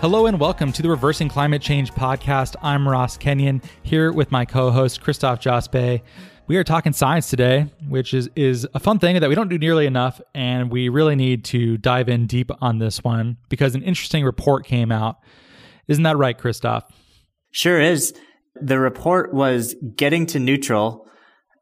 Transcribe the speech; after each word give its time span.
Hello 0.00 0.24
and 0.24 0.40
welcome 0.40 0.72
to 0.72 0.80
the 0.80 0.88
Reversing 0.88 1.28
Climate 1.28 1.60
Change 1.60 1.92
podcast. 1.92 2.56
I'm 2.62 2.88
Ross 2.88 3.18
Kenyon 3.18 3.60
here 3.82 4.14
with 4.14 4.32
my 4.32 4.46
co-host 4.46 5.02
Christophe 5.02 5.40
Jospe. 5.40 6.00
We 6.46 6.56
are 6.56 6.64
talking 6.64 6.94
science 6.94 7.28
today, 7.28 7.66
which 7.86 8.14
is 8.14 8.30
is 8.34 8.66
a 8.72 8.80
fun 8.80 8.98
thing 8.98 9.20
that 9.20 9.28
we 9.28 9.34
don't 9.34 9.50
do 9.50 9.58
nearly 9.58 9.84
enough, 9.84 10.18
and 10.34 10.72
we 10.72 10.88
really 10.88 11.16
need 11.16 11.44
to 11.44 11.76
dive 11.76 12.08
in 12.08 12.26
deep 12.26 12.50
on 12.62 12.78
this 12.78 13.04
one 13.04 13.36
because 13.50 13.74
an 13.74 13.82
interesting 13.82 14.24
report 14.24 14.64
came 14.64 14.90
out. 14.90 15.18
Isn't 15.86 16.04
that 16.04 16.16
right, 16.16 16.38
Christophe? 16.38 16.84
Sure 17.50 17.78
is. 17.78 18.14
The 18.54 18.78
report 18.78 19.34
was 19.34 19.76
getting 19.96 20.24
to 20.28 20.38
neutral 20.38 21.06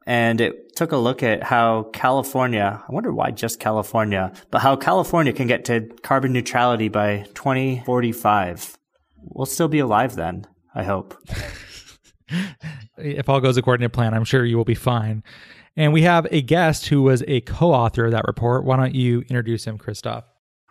and 0.07 0.39
it 0.39 0.68
took 0.79 0.93
a 0.93 0.97
look 0.97 1.23
at 1.23 1.43
how 1.43 1.83
California, 1.91 2.81
I 2.87 2.89
wonder 2.89 3.11
why 3.11 3.31
just 3.31 3.59
California, 3.59 4.31
but 4.49 4.61
how 4.61 4.77
California 4.77 5.33
can 5.33 5.45
get 5.45 5.65
to 5.65 5.81
carbon 6.03 6.31
neutrality 6.31 6.87
by 6.87 7.25
2045. 7.33 8.77
We'll 9.17 9.45
still 9.45 9.67
be 9.67 9.79
alive 9.79 10.15
then, 10.15 10.47
I 10.73 10.83
hope. 10.83 11.21
if 12.97 13.27
all 13.27 13.41
goes 13.41 13.57
according 13.57 13.83
to 13.83 13.89
plan, 13.89 14.13
I'm 14.13 14.23
sure 14.23 14.45
you 14.45 14.55
will 14.55 14.63
be 14.63 14.73
fine. 14.73 15.21
And 15.75 15.91
we 15.91 16.03
have 16.03 16.25
a 16.31 16.41
guest 16.41 16.87
who 16.87 17.01
was 17.01 17.25
a 17.27 17.41
co 17.41 17.73
author 17.73 18.05
of 18.05 18.13
that 18.13 18.23
report. 18.25 18.63
Why 18.63 18.77
don't 18.77 18.95
you 18.95 19.19
introduce 19.23 19.65
him, 19.67 19.77
Christophe? 19.77 20.23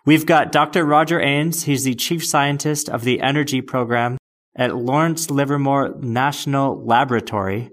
We've 0.06 0.24
got 0.24 0.52
Dr. 0.52 0.86
Roger 0.86 1.20
Aines. 1.20 1.64
He's 1.64 1.84
the 1.84 1.94
chief 1.94 2.24
scientist 2.24 2.88
of 2.88 3.04
the 3.04 3.20
energy 3.20 3.60
program 3.60 4.16
at 4.56 4.74
Lawrence 4.74 5.30
Livermore 5.30 5.96
National 6.00 6.82
Laboratory. 6.82 7.68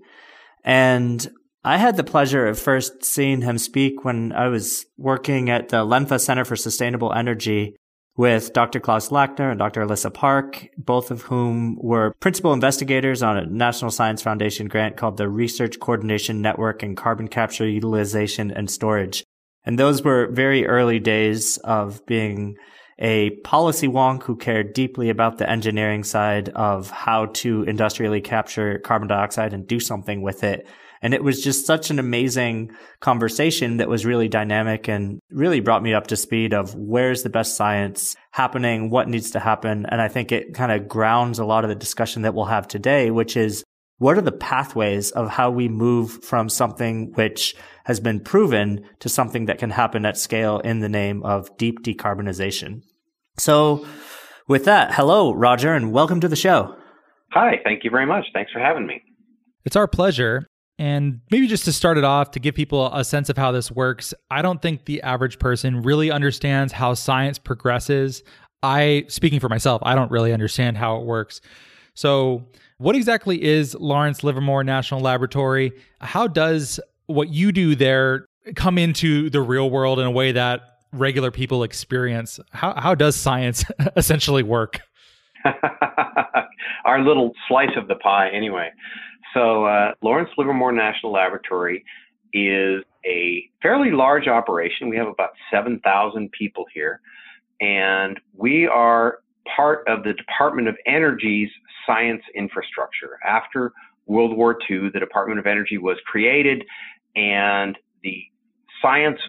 And 0.66 1.26
I 1.66 1.78
had 1.78 1.98
the 1.98 2.04
pleasure 2.04 2.46
of 2.46 2.60
first 2.60 3.04
seeing 3.04 3.42
him 3.42 3.58
speak 3.58 4.06
when 4.06 4.32
I 4.34 4.50
was 4.50 4.86
working 5.00 5.50
at 5.50 5.70
the 5.70 5.78
Lenfest 5.78 6.22
Center 6.22 6.46
for 6.46 6.56
Sustainable 6.56 7.12
Energy 7.12 7.76
with 8.16 8.54
Dr. 8.54 8.80
Klaus 8.80 9.10
Lackner 9.10 9.50
and 9.50 9.58
Dr. 9.58 9.84
Alissa 9.84 10.14
Park, 10.14 10.68
both 10.78 11.10
of 11.10 11.24
whom 11.24 11.76
were 11.82 12.14
principal 12.20 12.54
investigators 12.54 13.24
on 13.24 13.38
a 13.38 13.48
National 13.48 13.90
Science 13.90 14.22
Foundation 14.22 14.68
grant 14.68 14.96
called 14.96 15.18
the 15.18 15.28
Research 15.28 15.80
Coordination 15.80 16.40
Network 16.40 16.84
in 16.84 16.96
Carbon 16.96 17.28
Capture 17.28 17.68
Utilization 17.68 18.52
and 18.52 18.70
Storage. 18.70 19.24
And 19.64 19.80
those 19.80 20.04
were 20.04 20.28
very 20.28 20.68
early 20.68 21.00
days 21.00 21.58
of 21.64 22.06
being 22.06 22.58
a 23.00 23.32
policy 23.44 23.88
wonk 23.88 24.22
who 24.22 24.36
cared 24.36 24.74
deeply 24.74 25.10
about 25.10 25.40
the 25.40 25.50
engineering 25.50 26.04
side 26.04 26.50
of 26.50 26.92
how 26.92 27.26
to 27.26 27.64
industrially 27.64 28.22
capture 28.22 28.78
carbon 28.78 29.08
dioxide 29.08 29.52
and 29.52 29.66
do 29.66 29.80
something 29.80 30.22
with 30.22 30.44
it 30.44 30.68
and 31.06 31.14
it 31.14 31.24
was 31.24 31.44
just 31.44 31.68
such 31.68 31.92
an 31.92 32.00
amazing 32.00 32.72
conversation 33.00 33.78
that 33.78 33.88
was 33.88 34.08
really 34.08 34.28
dynamic 34.28 34.88
and 34.88 35.20
really 35.30 35.60
brought 35.60 35.84
me 35.84 35.94
up 35.94 36.08
to 36.08 36.16
speed 36.16 36.52
of 36.52 36.74
where's 36.74 37.22
the 37.22 37.30
best 37.30 37.56
science 37.56 38.16
happening, 38.32 38.90
what 38.90 39.08
needs 39.08 39.30
to 39.30 39.40
happen. 39.40 39.86
And 39.86 40.02
I 40.02 40.08
think 40.08 40.32
it 40.32 40.56
kind 40.56 40.72
of 40.72 40.88
grounds 40.88 41.38
a 41.38 41.46
lot 41.46 41.64
of 41.64 41.70
the 41.70 41.76
discussion 41.76 42.24
that 42.24 42.34
we'll 42.34 42.46
have 42.46 42.68
today, 42.68 43.12
which 43.12 43.38
is 43.38 43.64
what 44.00 44.18
are 44.18 44.22
the 44.22 44.32
pathways 44.32 45.12
of 45.12 45.30
how 45.30 45.52
we 45.52 45.70
move 45.70 46.24
from 46.24 46.50
something 46.50 47.12
which 47.14 47.56
has 47.84 48.00
been 48.00 48.20
proven 48.20 48.84
to 49.02 49.08
something 49.08 49.46
that 49.46 49.60
can 49.60 49.70
happen 49.70 50.08
at 50.08 50.18
scale 50.18 50.58
in 50.58 50.80
the 50.80 50.90
name 50.90 51.22
of 51.22 51.56
deep 51.58 51.84
decarbonization? 51.84 52.82
So 53.38 53.86
with 54.48 54.66
that, 54.66 54.92
hello, 54.96 55.36
Roger, 55.36 55.72
and 55.72 55.92
welcome 55.92 56.20
to 56.22 56.28
the 56.28 56.36
show. 56.36 56.76
Hi, 57.34 57.58
thank 57.64 57.84
you 57.84 57.92
very 57.92 58.08
much. 58.08 58.26
Thanks 58.34 58.52
for 58.52 58.60
having 58.60 58.88
me. 58.88 59.04
It's 59.66 59.76
our 59.76 59.88
pleasure. 59.88 60.48
And 60.78 61.22
maybe 61.32 61.48
just 61.48 61.64
to 61.66 61.74
start 61.74 61.98
it 61.98 62.04
off, 62.04 62.32
to 62.32 62.40
give 62.40 62.54
people 62.54 62.94
a 62.94 63.04
sense 63.06 63.30
of 63.30 63.38
how 63.38 63.52
this 63.52 63.72
works, 63.72 64.14
I 64.30 64.42
don't 64.42 64.62
think 64.62 64.86
the 64.86 65.02
average 65.04 65.40
person 65.40 65.82
really 65.82 66.12
understands 66.12 66.74
how 66.74 66.94
science 66.96 67.40
progresses. 67.40 68.24
I, 68.62 69.06
speaking 69.08 69.40
for 69.40 69.48
myself, 69.48 69.82
I 69.86 69.96
don't 69.96 70.12
really 70.12 70.34
understand 70.34 70.78
how 70.78 70.98
it 70.98 71.06
works. 71.06 71.40
So, 71.94 72.46
what 72.78 72.96
exactly 72.96 73.42
is 73.42 73.74
Lawrence 73.76 74.22
Livermore 74.22 74.64
National 74.66 75.00
Laboratory? 75.00 75.72
How 76.02 76.28
does 76.28 76.78
what 77.06 77.30
you 77.30 77.54
do 77.54 77.74
there 77.74 78.28
come 78.56 78.78
into 78.78 79.30
the 79.30 79.42
real 79.42 79.70
world 79.70 79.98
in 80.00 80.06
a 80.06 80.12
way 80.12 80.34
that 80.34 80.62
regular 80.92 81.32
people 81.32 81.64
experience? 81.64 82.38
How, 82.52 82.74
how 82.76 82.96
does 82.96 83.16
science 83.16 83.64
essentially 83.96 84.44
work? 84.44 84.82
Our 86.86 87.02
little 87.02 87.32
slice 87.48 87.76
of 87.78 87.88
the 87.88 87.96
pie, 87.96 88.30
anyway. 88.30 88.72
So, 89.36 89.66
uh, 89.66 89.92
Lawrence 90.02 90.30
Livermore 90.38 90.72
National 90.72 91.12
Laboratory 91.12 91.84
is 92.32 92.84
a 93.06 93.50
fairly 93.62 93.92
large 93.92 94.30
operation. 94.30 94.88
We 94.88 94.96
have 94.96 95.08
about 95.08 95.32
7,000 95.52 96.32
people 96.32 96.66
here, 96.74 97.02
and 97.60 98.18
we 98.34 98.66
are 98.66 99.20
part 99.54 99.86
of 99.90 100.04
the 100.04 100.14
Department 100.14 100.70
of 100.70 100.78
Energy's 100.86 101.50
science 101.86 102.24
infrastructure. 102.34 103.20
After 103.26 103.74
World 104.06 104.36
War 104.38 104.58
II, 104.70 104.90
the 104.94 105.02
Department 105.02 105.38
of 105.38 105.46
Energy 105.46 105.78
was 105.78 105.98
created, 106.06 106.64
and 107.18 107.78
the 108.04 108.24
science 108.82 109.20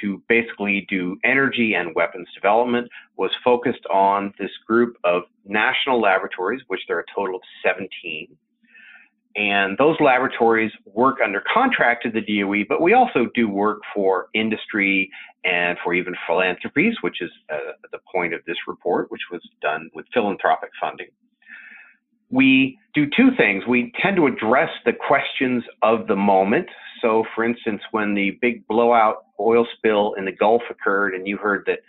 to 0.00 0.22
basically 0.28 0.86
do 0.88 1.18
energy 1.24 1.74
and 1.74 1.92
weapons 1.96 2.28
development 2.34 2.88
was 3.16 3.32
focused 3.42 3.84
on 3.92 4.32
this 4.38 4.50
group 4.64 4.96
of 5.02 5.22
national 5.44 6.00
laboratories, 6.00 6.60
which 6.68 6.82
there 6.86 6.98
are 6.98 7.00
a 7.00 7.14
total 7.14 7.34
of 7.34 7.42
17. 7.64 8.36
And 9.36 9.76
those 9.76 9.96
laboratories 10.00 10.72
work 10.86 11.18
under 11.22 11.42
contract 11.52 12.04
to 12.04 12.10
the 12.10 12.22
DOE, 12.22 12.64
but 12.66 12.80
we 12.80 12.94
also 12.94 13.26
do 13.34 13.48
work 13.48 13.80
for 13.94 14.28
industry 14.32 15.10
and 15.44 15.76
for 15.84 15.92
even 15.92 16.14
philanthropies, 16.26 16.94
which 17.02 17.20
is 17.20 17.30
uh, 17.52 17.72
the 17.92 17.98
point 18.12 18.32
of 18.32 18.40
this 18.46 18.56
report, 18.66 19.10
which 19.10 19.20
was 19.30 19.42
done 19.60 19.90
with 19.94 20.06
philanthropic 20.12 20.70
funding. 20.80 21.08
We 22.30 22.78
do 22.94 23.06
two 23.14 23.28
things. 23.36 23.64
We 23.68 23.92
tend 24.02 24.16
to 24.16 24.26
address 24.26 24.70
the 24.86 24.94
questions 24.94 25.62
of 25.82 26.06
the 26.06 26.16
moment. 26.16 26.68
So, 27.02 27.24
for 27.34 27.44
instance, 27.44 27.82
when 27.90 28.14
the 28.14 28.38
big 28.40 28.66
blowout 28.66 29.26
oil 29.38 29.66
spill 29.76 30.14
in 30.14 30.24
the 30.24 30.32
Gulf 30.32 30.62
occurred, 30.70 31.14
and 31.14 31.28
you 31.28 31.36
heard 31.36 31.64
that 31.66 31.80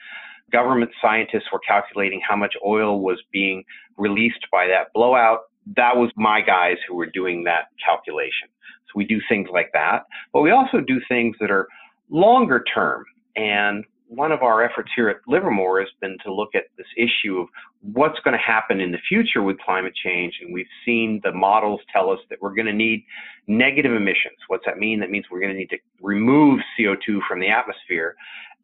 government 0.52 0.92
scientists 1.02 1.46
were 1.52 1.60
calculating 1.60 2.22
how 2.28 2.36
much 2.36 2.56
oil 2.66 3.00
was 3.00 3.22
being 3.32 3.64
released 3.98 4.46
by 4.52 4.68
that 4.68 4.94
blowout, 4.94 5.44
that 5.76 5.96
was 5.96 6.12
my 6.16 6.42
guys 6.42 6.78
who 6.88 6.96
were 6.96 7.08
doing 7.08 7.44
that 7.44 7.66
calculation. 7.84 8.48
So 8.88 8.94
we 8.96 9.06
do 9.06 9.20
things 9.28 9.50
like 9.52 9.72
that, 9.74 10.06
but 10.32 10.42
we 10.42 10.52
also 10.52 10.80
do 10.80 11.02
things 11.10 11.36
that 11.40 11.52
are 11.52 11.68
longer 12.10 12.64
term. 12.74 13.04
And 13.36 13.84
one 14.08 14.32
of 14.32 14.42
our 14.42 14.64
efforts 14.64 14.90
here 14.96 15.10
at 15.10 15.18
Livermore 15.28 15.82
has 15.82 15.90
been 16.00 16.18
to 16.24 16.34
look 16.34 16.56
at 16.56 16.64
this 16.78 16.88
issue 16.96 17.40
of 17.40 17.48
what's 17.82 18.20
going 18.24 18.38
to 18.38 18.44
happen 18.44 18.80
in 18.80 18.92
the 18.92 18.98
future 19.10 19.44
with 19.44 19.58
climate 19.60 19.94
change. 20.02 20.34
And 20.42 20.54
we've 20.54 20.66
seen 20.86 21.20
the 21.24 21.34
models 21.34 21.82
tell 21.92 22.10
us 22.10 22.20
that 22.30 22.42
we're 22.42 22.56
going 22.56 22.68
to 22.68 22.74
need 22.74 23.04
negative 23.48 23.92
emissions. 23.92 24.38
What's 24.48 24.66
that 24.66 24.78
mean? 24.78 25.02
That 25.02 25.12
means 25.12 25.26
we're 25.30 25.42
going 25.42 25.52
to 25.52 25.58
need 25.58 25.70
to 25.72 25.78
remove 26.02 26.62
CO2 26.80 27.20
from 27.28 27.42
the 27.42 27.50
atmosphere 27.50 28.16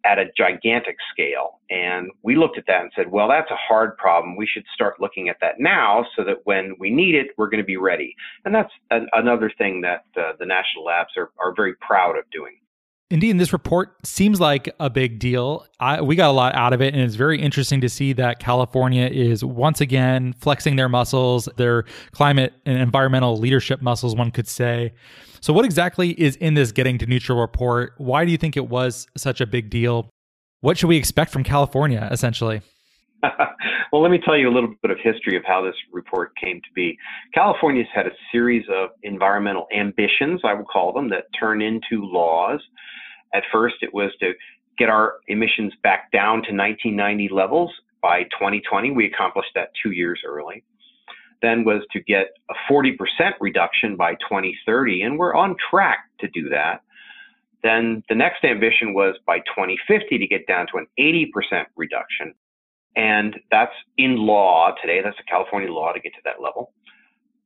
at 0.05 0.19
a 0.19 0.25
gigantic 0.38 0.97
scale. 1.11 1.59
And 1.69 2.11
we 2.23 2.35
looked 2.35 2.57
at 2.57 2.65
that 2.67 2.81
and 2.81 2.91
said, 2.95 3.11
well, 3.11 3.27
that's 3.27 3.50
a 3.51 3.55
hard 3.55 3.97
problem. 3.97 4.35
We 4.35 4.47
should 4.47 4.65
start 4.73 5.00
looking 5.00 5.29
at 5.29 5.38
that 5.41 5.59
now 5.59 6.05
so 6.15 6.23
that 6.25 6.38
when 6.44 6.75
we 6.79 6.89
need 6.89 7.15
it, 7.15 7.27
we're 7.38 7.50
going 7.50 7.63
to 7.63 7.65
be 7.65 7.77
ready. 7.77 8.15
And 8.45 8.53
that's 8.53 8.71
an, 8.91 9.07
another 9.13 9.51
thing 9.57 9.81
that 9.81 10.05
uh, 10.17 10.33
the 10.39 10.45
national 10.45 10.85
labs 10.85 11.11
are, 11.17 11.31
are 11.39 11.53
very 11.55 11.75
proud 11.75 12.17
of 12.17 12.29
doing. 12.31 12.57
Indeed, 13.13 13.38
this 13.38 13.54
report 13.54 13.95
seems 14.04 14.39
like 14.39 14.74
a 14.80 14.89
big 14.89 15.19
deal. 15.19 15.68
I, 15.80 16.01
we 16.01 16.15
got 16.15 16.31
a 16.31 16.33
lot 16.33 16.56
out 16.56 16.74
of 16.74 16.81
it, 16.81 16.95
and 16.95 17.04
it's 17.04 17.13
very 17.13 17.39
interesting 17.39 17.80
to 17.81 17.88
see 17.88 18.12
that 18.13 18.39
California 18.39 19.06
is 19.06 19.45
once 19.45 19.81
again 19.81 20.33
flexing 20.39 20.77
their 20.77 20.89
muscles, 20.89 21.48
their 21.57 21.86
climate 22.12 22.54
and 22.65 22.80
environmental 22.80 23.38
leadership 23.38 23.83
muscles, 23.83 24.15
one 24.15 24.31
could 24.31 24.48
say. 24.48 24.94
So, 25.42 25.54
what 25.54 25.63
exactly 25.63 26.19
is 26.19 26.38
in 26.38 26.56
this 26.56 26.71
Getting 26.71 26.98
to 26.98 27.06
Neutral 27.06 27.39
report? 27.39 27.94
Why 28.00 28.25
do 28.25 28.31
you 28.31 28.38
think 28.39 28.57
it 28.57 28.68
was 28.68 29.06
such 29.15 29.42
a 29.42 29.45
big 29.45 29.69
deal? 29.69 30.10
What 30.62 30.80
should 30.80 30.88
we 30.88 30.98
expect 30.98 31.31
from 31.31 31.44
California, 31.44 32.10
essentially? 32.12 32.63
well, 33.92 34.01
let 34.01 34.10
me 34.10 34.18
tell 34.25 34.36
you 34.36 34.50
a 34.50 34.54
little 34.54 34.74
bit 34.81 34.89
of 34.89 34.98
history 35.04 35.38
of 35.38 35.44
how 35.45 35.62
this 35.63 35.75
report 35.92 36.31
came 36.44 36.62
to 36.62 36.74
be. 36.74 36.98
California's 37.36 37.86
had 37.94 38.07
a 38.07 38.12
series 38.31 38.65
of 38.74 38.89
environmental 39.04 39.68
ambitions, 39.71 40.42
I 40.44 40.56
would 40.56 40.65
call 40.65 40.92
them, 40.92 41.10
that 41.12 41.25
turn 41.39 41.62
into 41.62 42.04
laws. 42.06 42.60
At 43.33 43.44
first, 43.51 43.75
it 43.81 43.94
was 43.94 44.12
to 44.19 44.33
get 44.77 44.89
our 44.89 45.15
emissions 45.27 45.74
back 45.83 46.12
down 46.12 46.44
to 46.44 46.53
1990 46.53 47.30
levels 47.30 47.71
by 48.01 48.24
2020. 48.24 48.91
We 48.91 49.06
accomplished 49.06 49.51
that 49.56 49.69
two 49.81 49.91
years 49.91 50.19
early. 50.25 50.63
Then 51.41 51.65
was 51.65 51.83
to 51.91 52.01
get 52.01 52.27
a 52.50 52.53
40% 52.71 52.95
reduction 53.41 53.95
by 53.95 54.13
2030, 54.15 55.01
and 55.01 55.19
we're 55.19 55.35
on 55.35 55.56
track 55.69 56.06
to 56.19 56.27
do 56.30 56.50
that. 56.50 56.81
Then 57.63 58.03
the 58.09 58.15
next 58.15 58.44
ambition 58.44 58.94
was 58.94 59.15
by 59.25 59.39
2050 59.39 60.18
to 60.18 60.27
get 60.27 60.47
down 60.47 60.68
to 60.68 60.77
an 60.77 60.88
80% 61.00 61.65
reduction. 61.75 62.33
And 62.95 63.36
that's 63.50 63.74
in 63.97 64.18
law 64.18 64.74
today. 64.81 65.01
That's 65.03 65.18
a 65.19 65.24
California 65.24 65.71
law 65.71 65.91
to 65.94 66.00
get 66.00 66.13
to 66.13 66.21
that 66.25 66.41
level. 66.41 66.74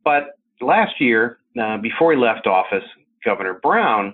But 0.03 0.37
last 0.59 0.99
year, 0.99 1.39
uh, 1.61 1.77
before 1.77 2.11
he 2.11 2.17
left 2.17 2.47
office, 2.47 2.83
Governor 3.23 3.59
Brown 3.61 4.13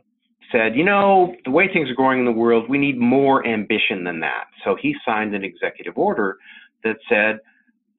said, 0.53 0.75
you 0.75 0.85
know, 0.85 1.35
the 1.43 1.51
way 1.51 1.67
things 1.67 1.89
are 1.89 1.95
going 1.95 2.19
in 2.19 2.25
the 2.25 2.31
world, 2.31 2.69
we 2.69 2.77
need 2.77 2.97
more 2.97 3.45
ambition 3.45 4.05
than 4.05 4.21
that. 4.21 4.45
So 4.63 4.77
he 4.79 4.95
signed 5.05 5.35
an 5.35 5.43
executive 5.43 5.97
order 5.97 6.37
that 6.85 6.97
said 7.09 7.39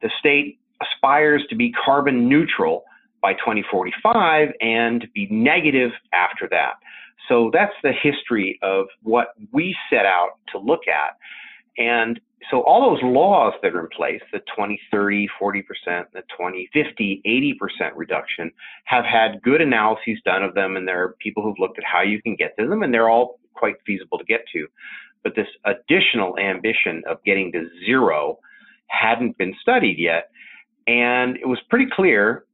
the 0.01 0.11
state 0.19 0.59
aspires 0.81 1.43
to 1.51 1.57
be 1.57 1.73
carbon 1.85 2.29
neutral 2.29 2.85
by 3.21 3.35
2045 3.35 4.51
and 4.61 5.07
be 5.15 5.27
negative 5.31 5.91
after 6.13 6.49
that. 6.51 6.75
So 7.29 7.51
that's 7.53 7.75
the 7.83 7.93
history 7.93 8.59
of 8.63 8.87
what 9.03 9.29
we 9.53 9.77
set 9.91 10.07
out 10.07 10.39
to 10.53 10.59
look 10.59 10.87
at. 10.89 11.17
And 11.79 12.21
so 12.51 12.63
all 12.63 12.91
those 12.91 13.03
laws 13.03 13.55
that 13.63 13.75
are 13.75 13.81
in 13.81 13.89
place, 13.89 14.21
the 14.33 14.41
20, 14.55 14.81
30, 14.91 15.29
40%, 15.41 15.63
the 16.13 16.23
20, 16.37 16.69
50, 16.73 17.23
80% 17.63 17.91
reduction, 17.95 18.51
have 18.85 19.05
had 19.05 19.43
good 19.43 19.61
analyses 19.61 20.19
done 20.25 20.43
of 20.43 20.55
them, 20.55 20.77
and 20.77 20.87
there 20.87 21.03
are 21.03 21.17
people 21.21 21.43
who've 21.43 21.59
looked 21.59 21.79
at 21.79 21.85
how 21.85 22.03
you 22.03 22.21
can 22.23 22.37
get 22.37 22.57
to 22.59 22.67
them, 22.67 22.83
and 22.83 22.93
they're 22.93 23.09
all 23.09 23.39
quite 23.55 23.77
feasible 23.87 24.19
to 24.19 24.25
get 24.25 24.45
to. 24.53 24.67
But 25.23 25.35
this 25.35 25.47
additional 25.65 26.39
ambition 26.39 27.03
of 27.09 27.23
getting 27.25 27.53
to 27.53 27.69
zero 27.87 28.39
hadn't 28.89 29.39
been 29.39 29.55
studied 29.61 29.99
yet. 29.99 30.31
And 30.87 31.37
it 31.37 31.47
was 31.47 31.59
pretty 31.71 31.87
clear 31.91 32.45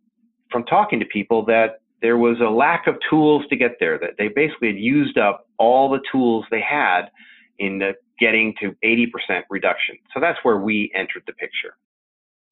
from 0.50 0.64
talking 0.64 1.00
to 1.00 1.06
people 1.06 1.44
that 1.46 1.80
there 2.00 2.16
was 2.16 2.38
a 2.40 2.48
lack 2.48 2.86
of 2.86 2.96
tools 3.08 3.44
to 3.50 3.56
get 3.56 3.72
there, 3.80 3.98
that 3.98 4.14
they 4.18 4.28
basically 4.28 4.68
had 4.68 4.78
used 4.78 5.18
up 5.18 5.48
all 5.58 5.90
the 5.90 6.00
tools 6.10 6.44
they 6.50 6.60
had 6.60 7.10
in 7.58 7.78
the 7.78 7.92
getting 8.20 8.54
to 8.60 8.74
80% 8.84 9.42
reduction. 9.48 9.96
So 10.14 10.20
that's 10.20 10.38
where 10.42 10.58
we 10.58 10.92
entered 10.94 11.22
the 11.26 11.32
picture. 11.32 11.74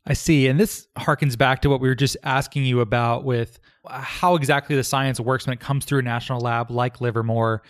I 0.06 0.15
see. 0.15 0.49
And 0.49 0.59
this 0.59 0.88
harkens 0.97 1.37
back 1.37 1.61
to 1.62 1.69
what 1.69 1.81
we 1.81 1.88
were 1.88 1.94
just 1.94 2.17
asking 2.25 2.65
you 2.65 2.81
about 2.81 3.25
with 3.25 3.61
how 3.87 4.37
exactly 4.37 4.75
the 4.75 4.82
science 4.82 5.20
works 5.20 5.47
when 5.47 5.53
it 5.53 5.61
comes 5.61 5.85
through 5.85 5.99
a 5.99 6.03
national 6.03 6.41
lab 6.41 6.70
like 6.70 7.00
Livermore. 7.03 7.62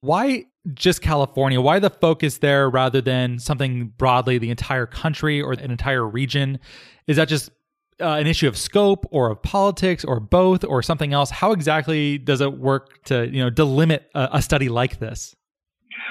Why 0.00 0.44
just 0.74 1.00
California? 1.00 1.58
Why 1.60 1.78
the 1.78 1.88
focus 1.88 2.38
there 2.38 2.68
rather 2.68 3.00
than 3.00 3.38
something 3.38 3.94
broadly 3.96 4.36
the 4.36 4.50
entire 4.50 4.84
country 4.84 5.40
or 5.40 5.52
an 5.52 5.70
entire 5.70 6.06
region? 6.06 6.58
Is 7.06 7.16
that 7.16 7.28
just 7.28 7.50
uh, 7.98 8.08
an 8.08 8.26
issue 8.26 8.46
of 8.46 8.58
scope 8.58 9.06
or 9.10 9.30
of 9.30 9.42
politics 9.42 10.04
or 10.04 10.20
both 10.20 10.64
or 10.64 10.82
something 10.82 11.14
else? 11.14 11.30
How 11.30 11.52
exactly 11.52 12.18
does 12.18 12.42
it 12.42 12.58
work 12.58 13.04
to 13.04 13.26
you 13.26 13.42
know 13.42 13.50
delimit 13.50 14.00
a, 14.14 14.28
a 14.34 14.42
study 14.42 14.68
like 14.68 14.98
this? 14.98 15.34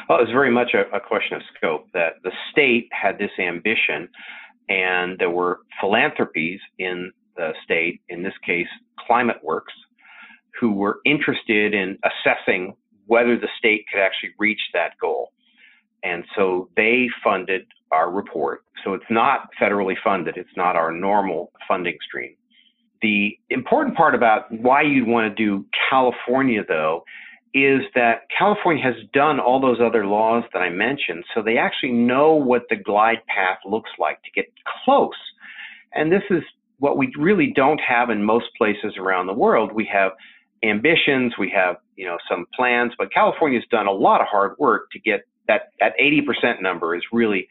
Well, 0.07 0.19
it 0.19 0.23
was 0.23 0.31
very 0.31 0.51
much 0.51 0.73
a, 0.73 0.95
a 0.95 0.99
question 0.99 1.37
of 1.37 1.43
scope 1.55 1.87
that 1.93 2.15
the 2.23 2.31
state 2.51 2.89
had 2.91 3.17
this 3.17 3.31
ambition, 3.39 4.09
and 4.69 5.17
there 5.19 5.29
were 5.29 5.59
philanthropies 5.79 6.59
in 6.79 7.11
the 7.35 7.53
state, 7.63 8.01
in 8.09 8.23
this 8.23 8.33
case, 8.45 8.67
Climate 9.05 9.37
Works, 9.43 9.73
who 10.59 10.71
were 10.71 10.99
interested 11.05 11.73
in 11.73 11.97
assessing 12.03 12.73
whether 13.07 13.37
the 13.37 13.49
state 13.57 13.85
could 13.91 14.01
actually 14.01 14.31
reach 14.39 14.61
that 14.73 14.91
goal. 14.99 15.31
And 16.03 16.23
so 16.35 16.69
they 16.75 17.07
funded 17.23 17.65
our 17.91 18.11
report. 18.11 18.63
So 18.83 18.93
it's 18.93 19.05
not 19.09 19.49
federally 19.59 19.95
funded, 20.03 20.37
it's 20.37 20.55
not 20.55 20.75
our 20.75 20.91
normal 20.91 21.51
funding 21.67 21.97
stream. 22.07 22.35
The 23.01 23.37
important 23.49 23.95
part 23.95 24.15
about 24.15 24.51
why 24.51 24.81
you'd 24.81 25.07
want 25.07 25.35
to 25.35 25.43
do 25.43 25.65
California, 25.89 26.63
though, 26.67 27.03
is 27.55 27.83
that 27.95 28.27
California 28.37 28.83
has 28.83 28.95
done 29.13 29.39
all 29.39 29.61
those 29.61 29.79
other 29.79 30.05
laws 30.05 30.43
that 30.51 30.59
I 30.59 30.69
mentioned, 30.69 31.23
so 31.33 31.41
they 31.41 31.57
actually 31.57 31.93
know 31.93 32.33
what 32.33 32.63
the 32.69 32.75
glide 32.75 33.25
path 33.27 33.59
looks 33.65 33.89
like 33.97 34.21
to 34.23 34.31
get 34.31 34.51
close. 34.83 35.15
And 35.93 36.11
this 36.11 36.23
is 36.29 36.43
what 36.79 36.97
we 36.97 37.13
really 37.17 37.53
don't 37.55 37.79
have 37.79 38.09
in 38.09 38.21
most 38.21 38.47
places 38.57 38.95
around 38.99 39.27
the 39.27 39.33
world. 39.33 39.71
We 39.71 39.89
have 39.91 40.11
ambitions, 40.63 41.35
we 41.39 41.49
have 41.51 41.77
you 41.95 42.05
know 42.05 42.17
some 42.29 42.45
plans, 42.53 42.91
but 42.97 43.13
California's 43.13 43.63
done 43.71 43.87
a 43.87 43.91
lot 43.91 44.19
of 44.19 44.27
hard 44.27 44.55
work 44.59 44.91
to 44.91 44.99
get 44.99 45.21
that 45.47 45.71
that 45.79 45.93
80% 45.97 46.61
number 46.61 46.93
is 46.93 47.03
really 47.13 47.47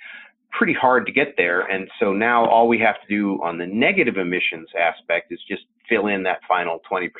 pretty 0.51 0.75
hard 0.75 1.07
to 1.07 1.13
get 1.13 1.35
there. 1.39 1.63
And 1.63 1.89
so 1.99 2.13
now 2.13 2.45
all 2.45 2.69
we 2.69 2.79
have 2.81 2.97
to 3.01 3.09
do 3.09 3.43
on 3.43 3.57
the 3.57 3.67
negative 3.67 4.19
emissions 4.19 4.69
aspect 4.79 5.33
is 5.33 5.41
just 5.49 5.63
fill 5.89 6.07
in 6.07 6.23
that 6.25 6.41
final 6.49 6.81
20% 6.91 7.11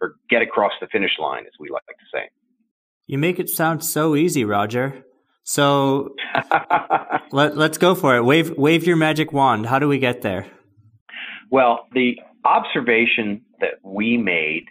or 0.00 0.16
get 0.30 0.42
across 0.42 0.72
the 0.80 0.86
finish 0.88 1.12
line, 1.18 1.44
as 1.46 1.52
we 1.58 1.68
like 1.68 1.86
to 1.86 2.04
say. 2.12 2.30
You 3.06 3.18
make 3.18 3.38
it 3.38 3.48
sound 3.48 3.84
so 3.84 4.16
easy, 4.16 4.44
Roger. 4.44 5.04
So 5.42 6.14
let, 7.32 7.56
let's 7.56 7.78
go 7.78 7.94
for 7.94 8.16
it. 8.16 8.22
Wave, 8.22 8.56
wave 8.56 8.86
your 8.86 8.96
magic 8.96 9.32
wand. 9.32 9.66
How 9.66 9.78
do 9.78 9.88
we 9.88 9.98
get 9.98 10.22
there? 10.22 10.46
Well, 11.50 11.86
the 11.92 12.18
observation 12.44 13.42
that 13.60 13.74
we 13.82 14.16
made 14.16 14.64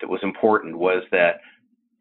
that 0.00 0.08
was 0.08 0.20
important 0.22 0.78
was 0.78 1.02
that 1.12 1.40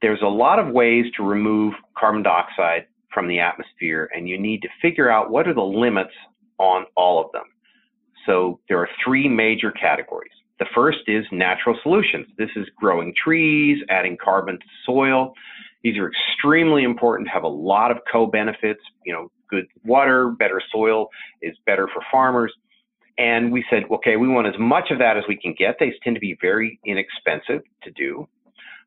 there's 0.01 0.21
a 0.21 0.27
lot 0.27 0.59
of 0.59 0.73
ways 0.73 1.05
to 1.17 1.23
remove 1.23 1.73
carbon 1.97 2.23
dioxide 2.23 2.85
from 3.13 3.27
the 3.27 3.39
atmosphere, 3.39 4.09
and 4.15 4.29
you 4.29 4.39
need 4.39 4.61
to 4.61 4.69
figure 4.81 5.09
out 5.09 5.29
what 5.29 5.47
are 5.47 5.53
the 5.53 5.61
limits 5.61 6.13
on 6.57 6.85
all 6.95 7.23
of 7.23 7.31
them. 7.31 7.45
So 8.25 8.59
there 8.69 8.79
are 8.79 8.89
three 9.03 9.27
major 9.27 9.71
categories. 9.71 10.31
The 10.59 10.65
first 10.75 10.99
is 11.07 11.25
natural 11.31 11.77
solutions. 11.83 12.27
This 12.37 12.49
is 12.55 12.67
growing 12.77 13.13
trees, 13.21 13.81
adding 13.89 14.17
carbon 14.21 14.59
to 14.59 14.65
soil. 14.85 15.33
These 15.83 15.97
are 15.97 16.11
extremely 16.11 16.83
important, 16.83 17.29
have 17.29 17.43
a 17.43 17.47
lot 17.47 17.91
of 17.91 17.99
co-benefits. 18.11 18.81
You 19.05 19.13
know, 19.13 19.31
good 19.49 19.65
water, 19.85 20.31
better 20.31 20.61
soil 20.71 21.07
is 21.41 21.55
better 21.65 21.87
for 21.93 22.03
farmers. 22.11 22.53
And 23.17 23.51
we 23.51 23.65
said, 23.69 23.83
okay, 23.91 24.15
we 24.17 24.27
want 24.27 24.47
as 24.47 24.53
much 24.59 24.91
of 24.91 24.99
that 24.99 25.17
as 25.17 25.23
we 25.27 25.37
can 25.37 25.53
get. 25.57 25.75
They 25.79 25.93
tend 26.03 26.15
to 26.15 26.19
be 26.19 26.37
very 26.41 26.79
inexpensive 26.85 27.61
to 27.83 27.91
do. 27.91 28.27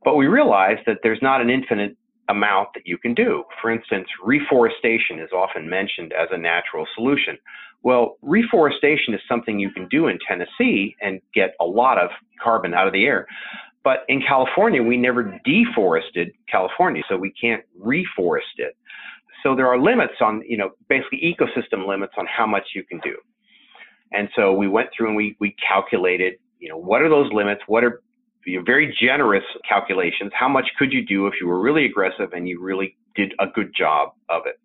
But 0.04 0.16
we 0.16 0.26
realized 0.26 0.80
that 0.86 0.98
there's 1.02 1.20
not 1.22 1.40
an 1.40 1.50
infinite 1.50 1.96
amount 2.28 2.68
that 2.74 2.86
you 2.86 2.98
can 2.98 3.14
do. 3.14 3.44
For 3.60 3.70
instance, 3.70 4.06
reforestation 4.22 5.18
is 5.18 5.30
often 5.34 5.68
mentioned 5.68 6.12
as 6.12 6.28
a 6.30 6.38
natural 6.38 6.86
solution. 6.94 7.38
Well, 7.82 8.16
reforestation 8.22 9.12
is 9.12 9.20
something 9.28 9.58
you 9.58 9.70
can 9.70 9.88
do 9.88 10.06
in 10.06 10.18
Tennessee 10.26 10.94
and 11.00 11.20
get 11.34 11.54
a 11.60 11.64
lot 11.64 11.98
of 11.98 12.10
carbon 12.42 12.74
out 12.74 12.86
of 12.86 12.92
the 12.92 13.04
air. 13.04 13.26
But 13.84 14.04
in 14.08 14.22
California, 14.22 14.82
we 14.82 14.96
never 14.96 15.40
deforested 15.44 16.30
California, 16.48 17.02
so 17.08 17.16
we 17.16 17.32
can't 17.32 17.64
reforest 17.80 18.58
it. 18.58 18.76
So 19.42 19.56
there 19.56 19.66
are 19.66 19.80
limits 19.80 20.14
on, 20.20 20.42
you 20.46 20.56
know, 20.56 20.70
basically 20.88 21.20
ecosystem 21.20 21.88
limits 21.88 22.12
on 22.16 22.26
how 22.26 22.46
much 22.46 22.68
you 22.76 22.84
can 22.84 23.00
do. 23.00 23.16
And 24.12 24.28
so 24.36 24.52
we 24.52 24.68
went 24.68 24.90
through 24.96 25.08
and 25.08 25.16
we, 25.16 25.36
we 25.40 25.56
calculated, 25.66 26.34
you 26.60 26.68
know, 26.68 26.76
what 26.76 27.02
are 27.02 27.08
those 27.08 27.32
limits? 27.32 27.62
What 27.66 27.82
are 27.82 28.02
very 28.64 28.94
generous 29.00 29.44
calculations? 29.68 30.32
How 30.34 30.48
much 30.48 30.66
could 30.78 30.92
you 30.92 31.04
do 31.04 31.26
if 31.26 31.34
you 31.40 31.46
were 31.46 31.60
really 31.60 31.84
aggressive 31.84 32.32
and 32.32 32.48
you 32.48 32.60
really 32.60 32.96
did 33.14 33.34
a 33.38 33.46
good 33.46 33.72
job 33.76 34.12
of 34.28 34.42
it? 34.46 34.58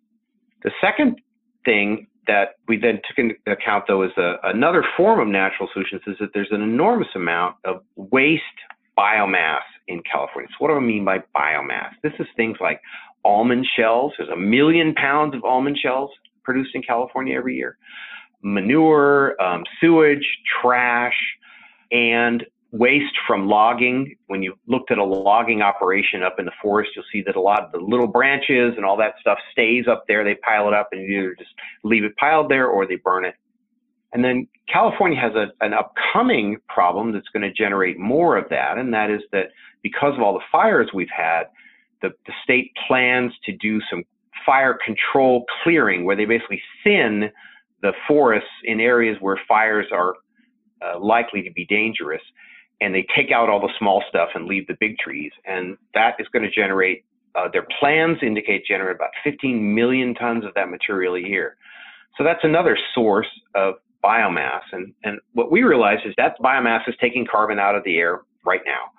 The 0.62 0.70
second 0.80 1.20
thing 1.64 2.06
that 2.26 2.56
we 2.68 2.76
then 2.76 3.00
took 3.08 3.18
into 3.18 3.34
account, 3.46 3.84
though, 3.88 4.02
is 4.02 4.12
a, 4.16 4.34
another 4.44 4.84
form 4.96 5.20
of 5.20 5.28
natural 5.28 5.68
solutions 5.72 6.02
is 6.06 6.16
that 6.20 6.30
there's 6.34 6.50
an 6.50 6.62
enormous 6.62 7.08
amount 7.14 7.56
of 7.64 7.82
waste 7.96 8.42
biomass 8.96 9.62
in 9.86 10.02
California. 10.10 10.48
So, 10.50 10.56
what 10.58 10.68
do 10.68 10.74
I 10.74 10.80
mean 10.80 11.04
by 11.04 11.18
biomass? 11.34 11.90
This 12.02 12.12
is 12.18 12.26
things 12.36 12.58
like 12.60 12.80
almond 13.24 13.66
shells. 13.76 14.12
There's 14.18 14.30
a 14.30 14.36
million 14.36 14.94
pounds 14.94 15.34
of 15.34 15.44
almond 15.44 15.78
shells 15.82 16.10
produced 16.44 16.74
in 16.74 16.82
California 16.82 17.36
every 17.36 17.56
year. 17.56 17.78
Manure, 18.42 19.40
um, 19.42 19.64
sewage, 19.80 20.26
trash, 20.60 21.16
and 21.90 22.44
waste 22.70 23.14
from 23.26 23.48
logging. 23.48 24.16
When 24.26 24.42
you 24.42 24.54
looked 24.66 24.90
at 24.90 24.98
a 24.98 25.04
logging 25.04 25.62
operation 25.62 26.22
up 26.22 26.36
in 26.38 26.44
the 26.44 26.52
forest, 26.60 26.90
you'll 26.94 27.04
see 27.10 27.22
that 27.22 27.36
a 27.36 27.40
lot 27.40 27.64
of 27.64 27.72
the 27.72 27.78
little 27.78 28.06
branches 28.06 28.74
and 28.76 28.84
all 28.84 28.96
that 28.98 29.14
stuff 29.20 29.38
stays 29.52 29.86
up 29.88 30.04
there. 30.06 30.24
They 30.24 30.34
pile 30.36 30.68
it 30.68 30.74
up 30.74 30.90
and 30.92 31.02
you 31.02 31.20
either 31.20 31.34
just 31.38 31.50
leave 31.82 32.04
it 32.04 32.16
piled 32.16 32.50
there 32.50 32.66
or 32.66 32.86
they 32.86 32.96
burn 32.96 33.24
it. 33.24 33.34
And 34.12 34.24
then 34.24 34.48
California 34.72 35.20
has 35.20 35.34
a, 35.34 35.48
an 35.64 35.74
upcoming 35.74 36.56
problem 36.68 37.12
that's 37.12 37.28
going 37.28 37.42
to 37.42 37.52
generate 37.52 37.98
more 37.98 38.36
of 38.36 38.48
that, 38.50 38.78
and 38.78 38.92
that 38.94 39.10
is 39.10 39.20
that 39.32 39.48
because 39.82 40.14
of 40.14 40.22
all 40.22 40.32
the 40.32 40.44
fires 40.50 40.90
we've 40.94 41.10
had, 41.14 41.44
the, 42.00 42.10
the 42.26 42.32
state 42.42 42.72
plans 42.86 43.32
to 43.44 43.52
do 43.56 43.80
some 43.90 44.02
fire 44.46 44.78
control 44.84 45.44
clearing 45.62 46.04
where 46.04 46.16
they 46.16 46.24
basically 46.24 46.62
thin 46.82 47.30
the 47.82 47.92
forests 48.06 48.48
in 48.64 48.80
areas 48.80 49.16
where 49.20 49.38
fires 49.46 49.86
are 49.92 50.14
uh, 50.80 50.98
likely 50.98 51.42
to 51.42 51.50
be 51.50 51.66
dangerous 51.66 52.22
and 52.80 52.94
they 52.94 53.06
take 53.14 53.30
out 53.30 53.48
all 53.48 53.60
the 53.60 53.72
small 53.78 54.02
stuff 54.08 54.30
and 54.34 54.46
leave 54.46 54.66
the 54.66 54.76
big 54.80 54.98
trees 54.98 55.32
and 55.44 55.76
that 55.94 56.14
is 56.18 56.26
going 56.32 56.42
to 56.42 56.50
generate 56.50 57.04
uh, 57.34 57.48
their 57.52 57.66
plans 57.78 58.18
indicate 58.22 58.64
generate 58.64 58.96
about 58.96 59.10
15 59.22 59.74
million 59.74 60.14
tons 60.14 60.44
of 60.44 60.52
that 60.54 60.70
material 60.70 61.14
a 61.14 61.20
year. 61.20 61.56
So 62.16 62.24
that's 62.24 62.40
another 62.42 62.76
source 62.94 63.28
of 63.54 63.74
biomass 64.02 64.62
and, 64.72 64.92
and 65.04 65.18
what 65.32 65.50
we 65.50 65.62
realize 65.62 65.98
is 66.04 66.14
that 66.16 66.38
biomass 66.40 66.88
is 66.88 66.94
taking 67.00 67.26
carbon 67.26 67.58
out 67.58 67.74
of 67.74 67.84
the 67.84 67.96
air 67.98 68.22
right 68.44 68.62
now. 68.64 68.90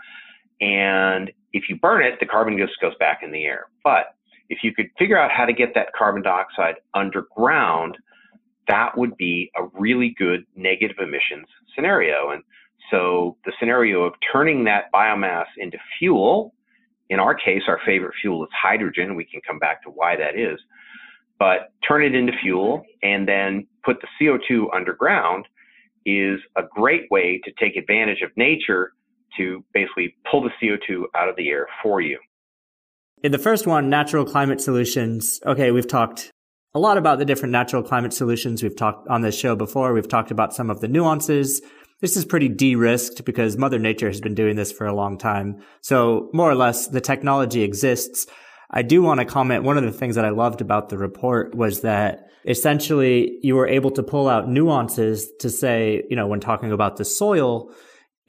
And 0.65 1.31
if 1.53 1.69
you 1.69 1.77
burn 1.77 2.03
it 2.03 2.19
the 2.19 2.25
carbon 2.25 2.57
just 2.57 2.79
goes 2.81 2.93
back 2.99 3.21
in 3.23 3.31
the 3.31 3.45
air. 3.45 3.67
But 3.83 4.15
if 4.49 4.59
you 4.63 4.73
could 4.73 4.89
figure 4.97 5.17
out 5.17 5.31
how 5.31 5.45
to 5.45 5.53
get 5.53 5.73
that 5.75 5.87
carbon 5.97 6.21
dioxide 6.21 6.75
underground 6.93 7.97
that 8.69 8.95
would 8.97 9.17
be 9.17 9.51
a 9.57 9.63
really 9.77 10.15
good 10.17 10.45
negative 10.55 10.97
emissions 10.99 11.47
scenario. 11.75 12.29
And 12.29 12.43
so 12.91 13.37
the 13.45 13.53
scenario 13.59 14.03
of 14.03 14.13
turning 14.31 14.63
that 14.65 14.91
biomass 14.93 15.45
into 15.57 15.77
fuel, 15.97 16.53
in 17.09 17.19
our 17.19 17.33
case, 17.33 17.63
our 17.67 17.79
favorite 17.85 18.13
fuel 18.21 18.43
is 18.43 18.49
hydrogen. 18.59 19.15
We 19.15 19.25
can 19.25 19.41
come 19.45 19.59
back 19.59 19.83
to 19.83 19.89
why 19.89 20.15
that 20.15 20.37
is. 20.37 20.59
But 21.39 21.71
turn 21.87 22.03
it 22.03 22.13
into 22.13 22.33
fuel 22.41 22.83
and 23.01 23.27
then 23.27 23.67
put 23.83 23.97
the 24.01 24.07
CO2 24.21 24.67
underground 24.75 25.45
is 26.05 26.39
a 26.55 26.63
great 26.69 27.09
way 27.09 27.39
to 27.43 27.51
take 27.59 27.75
advantage 27.75 28.21
of 28.21 28.31
nature 28.35 28.93
to 29.37 29.63
basically 29.73 30.15
pull 30.29 30.41
the 30.41 30.49
CO2 30.61 31.03
out 31.15 31.29
of 31.29 31.35
the 31.35 31.49
air 31.49 31.67
for 31.81 32.01
you. 32.01 32.19
In 33.23 33.31
the 33.31 33.37
first 33.37 33.67
one, 33.67 33.89
natural 33.89 34.25
climate 34.25 34.61
solutions, 34.61 35.39
okay, 35.45 35.71
we've 35.71 35.87
talked 35.87 36.31
a 36.73 36.79
lot 36.79 36.97
about 36.97 37.19
the 37.19 37.25
different 37.25 37.51
natural 37.51 37.83
climate 37.83 38.13
solutions 38.13 38.61
we've 38.61 38.75
talked 38.75 39.07
on 39.07 39.21
this 39.21 39.37
show 39.37 39.55
before. 39.55 39.93
We've 39.93 40.07
talked 40.07 40.31
about 40.31 40.53
some 40.53 40.69
of 40.69 40.81
the 40.81 40.87
nuances. 40.87 41.61
This 42.01 42.15
is 42.15 42.23
pretty 42.23 42.47
de-risked 42.47 43.25
because 43.25 43.57
Mother 43.57 43.77
Nature 43.77 44.07
has 44.07 44.21
been 44.21 44.35
doing 44.35 44.55
this 44.55 44.71
for 44.71 44.87
a 44.87 44.95
long 44.95 45.17
time. 45.17 45.61
So 45.81 46.29
more 46.33 46.49
or 46.49 46.55
less 46.55 46.87
the 46.87 47.01
technology 47.01 47.61
exists. 47.61 48.25
I 48.71 48.83
do 48.83 49.01
want 49.01 49.19
to 49.19 49.25
comment. 49.25 49.63
One 49.63 49.77
of 49.77 49.83
the 49.83 49.91
things 49.91 50.15
that 50.15 50.25
I 50.25 50.29
loved 50.29 50.61
about 50.61 50.89
the 50.89 50.97
report 50.97 51.55
was 51.55 51.81
that 51.81 52.29
essentially 52.45 53.37
you 53.41 53.55
were 53.55 53.67
able 53.67 53.91
to 53.91 54.03
pull 54.03 54.29
out 54.29 54.47
nuances 54.47 55.29
to 55.39 55.49
say, 55.49 56.03
you 56.09 56.15
know, 56.15 56.27
when 56.27 56.39
talking 56.39 56.71
about 56.71 56.95
the 56.97 57.05
soil, 57.05 57.73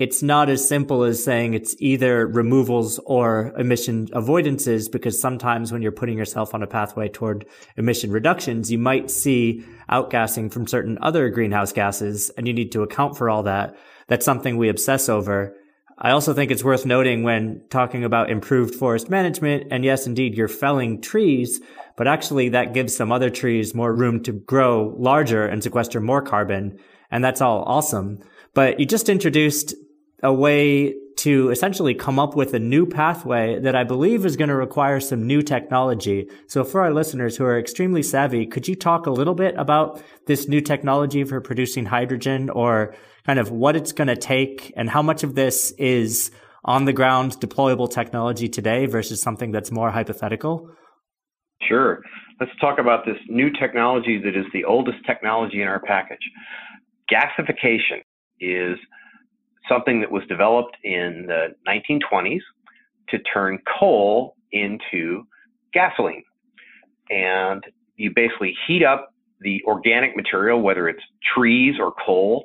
it's 0.01 0.23
not 0.23 0.49
as 0.49 0.67
simple 0.67 1.05
as 1.05 1.23
saying 1.23 1.53
it's 1.53 1.77
either 1.79 2.27
removals 2.27 2.99
or 3.05 3.53
emission 3.59 4.07
avoidances 4.09 4.91
because 4.91 5.21
sometimes 5.21 5.71
when 5.71 5.83
you're 5.83 5.93
putting 5.93 6.17
yourself 6.17 6.55
on 6.55 6.63
a 6.63 6.67
pathway 6.67 7.07
toward 7.07 7.45
emission 7.77 8.11
reductions, 8.11 8.73
you 8.73 8.79
might 8.79 9.11
see 9.11 9.63
outgassing 9.91 10.51
from 10.51 10.67
certain 10.67 10.97
other 11.03 11.29
greenhouse 11.29 11.71
gases 11.71 12.31
and 12.39 12.49
you 12.49 12.55
need 12.55 12.73
to 12.73 12.83
account 12.83 13.19
for 13.19 13.29
all 13.29 13.43
that. 13.43 13.77
That's 14.09 14.25
something 14.25 14.57
we 14.57 14.71
obsess 14.71 15.11
over. 15.11 15.55
I 15.99 16.13
also 16.13 16.33
think 16.33 16.51
it's 16.51 16.65
worth 16.65 16.87
noting 16.87 17.23
when 17.23 17.61
talking 17.69 18.03
about 18.03 18.31
improved 18.31 18.75
forest 18.75 19.11
management, 19.11 19.67
and 19.71 19.85
yes, 19.85 20.07
indeed, 20.07 20.35
you're 20.35 20.49
felling 20.49 21.03
trees, 21.03 21.61
but 21.99 22.09
actually 22.09 22.49
that 22.49 22.73
gives 22.73 22.97
some 22.97 23.13
other 23.13 23.29
trees 23.29 23.75
more 23.75 23.95
room 23.95 24.23
to 24.23 24.33
grow 24.33 24.95
larger 24.97 25.45
and 25.45 25.63
sequester 25.63 26.01
more 26.01 26.23
carbon. 26.23 26.79
And 27.11 27.23
that's 27.23 27.43
all 27.43 27.65
awesome. 27.65 28.21
But 28.55 28.81
you 28.81 28.87
just 28.87 29.11
introduced 29.11 29.75
a 30.23 30.33
way 30.33 30.95
to 31.17 31.51
essentially 31.51 31.95
come 31.95 32.19
up 32.19 32.35
with 32.35 32.55
a 32.55 32.59
new 32.59 32.87
pathway 32.87 33.59
that 33.59 33.77
I 33.77 33.85
believe 33.85 34.25
is 34.25 34.37
going 34.37 34.49
to 34.49 34.55
require 34.57 35.01
some 35.01 35.27
new 35.27 35.43
technology. 35.43 36.29
So 36.47 36.65
for 36.65 36.81
our 36.81 36.93
listeners 36.93 37.37
who 37.37 37.45
are 37.45 37.59
extremely 37.59 38.03
savvy, 38.03 38.47
could 38.47 38.67
you 38.67 38.75
talk 38.75 39.07
a 39.07 39.11
little 39.11 39.35
bit 39.35 39.55
about 39.59 40.03
this 40.27 40.49
new 40.49 40.63
technology 40.63 41.25
for 41.25 41.41
producing 41.41 41.85
hydrogen 41.85 42.49
or 42.49 42.95
kind 43.27 43.39
of 43.39 43.51
what 43.51 43.77
it's 43.77 43.93
going 43.93 44.09
to 44.09 44.17
take 44.17 44.73
and 44.77 44.89
how 44.89 45.03
much 45.03 45.23
of 45.23 45.35
this 45.35 45.73
is 45.73 46.31
on 46.65 46.85
the 46.85 46.93
ground 46.93 47.33
deployable 47.33 47.91
technology 47.91 48.49
today 48.49 48.87
versus 48.87 49.21
something 49.21 49.51
that's 49.51 49.71
more 49.71 49.91
hypothetical? 49.91 50.71
Sure. 51.69 52.01
Let's 52.39 52.53
talk 52.61 52.79
about 52.79 53.05
this 53.05 53.19
new 53.29 53.51
technology 53.51 54.19
that 54.25 54.37
is 54.37 54.47
the 54.55 54.65
oldest 54.65 54.99
technology 55.07 55.61
in 55.61 55.69
our 55.69 55.81
package. 55.81 56.19
Gasification 57.13 58.01
is 58.41 58.79
something 59.71 60.01
that 60.01 60.11
was 60.11 60.23
developed 60.29 60.77
in 60.85 61.27
the 61.27 61.55
1920s 61.67 62.41
to 63.09 63.19
turn 63.21 63.59
coal 63.79 64.37
into 64.53 65.27
gasoline. 65.73 66.25
And 67.11 67.65
you 67.97 68.13
basically 68.15 68.55
heat 68.67 68.85
up 68.85 69.15
the 69.41 69.63
organic 69.67 70.17
material, 70.17 70.61
whether 70.61 70.89
it's 70.89 71.03
trees 71.35 71.77
or 71.81 71.93
coal, 72.05 72.45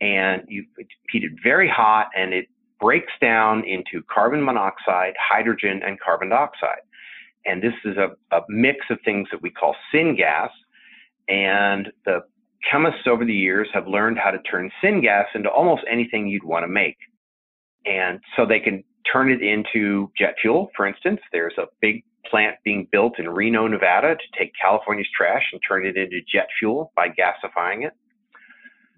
and 0.00 0.42
you 0.48 0.64
heat 1.10 1.24
it 1.24 1.32
very 1.42 1.68
hot 1.68 2.08
and 2.16 2.34
it 2.34 2.46
breaks 2.78 3.12
down 3.20 3.64
into 3.64 4.04
carbon 4.12 4.44
monoxide, 4.44 5.14
hydrogen, 5.18 5.80
and 5.84 5.98
carbon 6.00 6.28
dioxide. 6.28 6.82
And 7.46 7.62
this 7.62 7.72
is 7.84 7.96
a, 7.96 8.10
a 8.36 8.42
mix 8.48 8.78
of 8.90 8.98
things 9.04 9.28
that 9.30 9.40
we 9.40 9.50
call 9.50 9.74
syngas. 9.94 10.50
And 11.28 11.90
the 12.04 12.20
chemists 12.70 13.06
over 13.06 13.24
the 13.24 13.34
years 13.34 13.68
have 13.72 13.86
learned 13.86 14.18
how 14.18 14.30
to 14.30 14.38
turn 14.42 14.70
syngas 14.82 15.26
into 15.34 15.50
almost 15.50 15.82
anything 15.90 16.26
you'd 16.26 16.44
want 16.44 16.64
to 16.64 16.68
make. 16.68 16.96
And 17.84 18.20
so 18.36 18.44
they 18.46 18.60
can 18.60 18.82
turn 19.10 19.30
it 19.30 19.42
into 19.42 20.10
jet 20.18 20.34
fuel, 20.40 20.70
for 20.76 20.86
instance. 20.86 21.20
There's 21.32 21.54
a 21.58 21.66
big 21.80 22.02
plant 22.28 22.56
being 22.64 22.88
built 22.90 23.18
in 23.18 23.28
Reno, 23.28 23.66
Nevada 23.68 24.16
to 24.16 24.38
take 24.38 24.52
California's 24.60 25.08
trash 25.16 25.42
and 25.52 25.60
turn 25.66 25.86
it 25.86 25.96
into 25.96 26.20
jet 26.32 26.48
fuel 26.58 26.92
by 26.96 27.08
gasifying 27.08 27.86
it. 27.86 27.92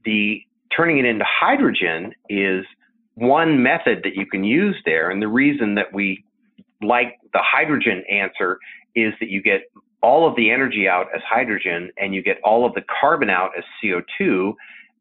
The 0.04 0.40
turning 0.74 0.98
it 0.98 1.04
into 1.04 1.24
hydrogen 1.28 2.12
is 2.28 2.64
one 3.14 3.62
method 3.62 4.00
that 4.04 4.14
you 4.14 4.26
can 4.26 4.44
use 4.44 4.76
there. 4.84 5.10
And 5.10 5.20
the 5.20 5.28
reason 5.28 5.74
that 5.74 5.92
we 5.92 6.24
like 6.82 7.18
the 7.32 7.42
hydrogen 7.42 8.04
answer 8.10 8.58
is 8.94 9.12
that 9.20 9.28
you 9.28 9.42
get 9.42 9.62
all 10.02 10.28
of 10.28 10.36
the 10.36 10.50
energy 10.50 10.86
out 10.88 11.06
as 11.14 11.22
hydrogen 11.28 11.90
and 11.98 12.14
you 12.14 12.22
get 12.22 12.38
all 12.44 12.64
of 12.64 12.74
the 12.74 12.82
carbon 13.00 13.30
out 13.30 13.50
as 13.56 13.64
CO2, 13.82 14.54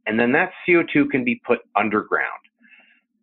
and 0.06 0.20
then 0.20 0.32
that 0.32 0.52
CO2 0.68 1.10
can 1.10 1.24
be 1.24 1.42
put 1.46 1.60
underground. 1.76 2.40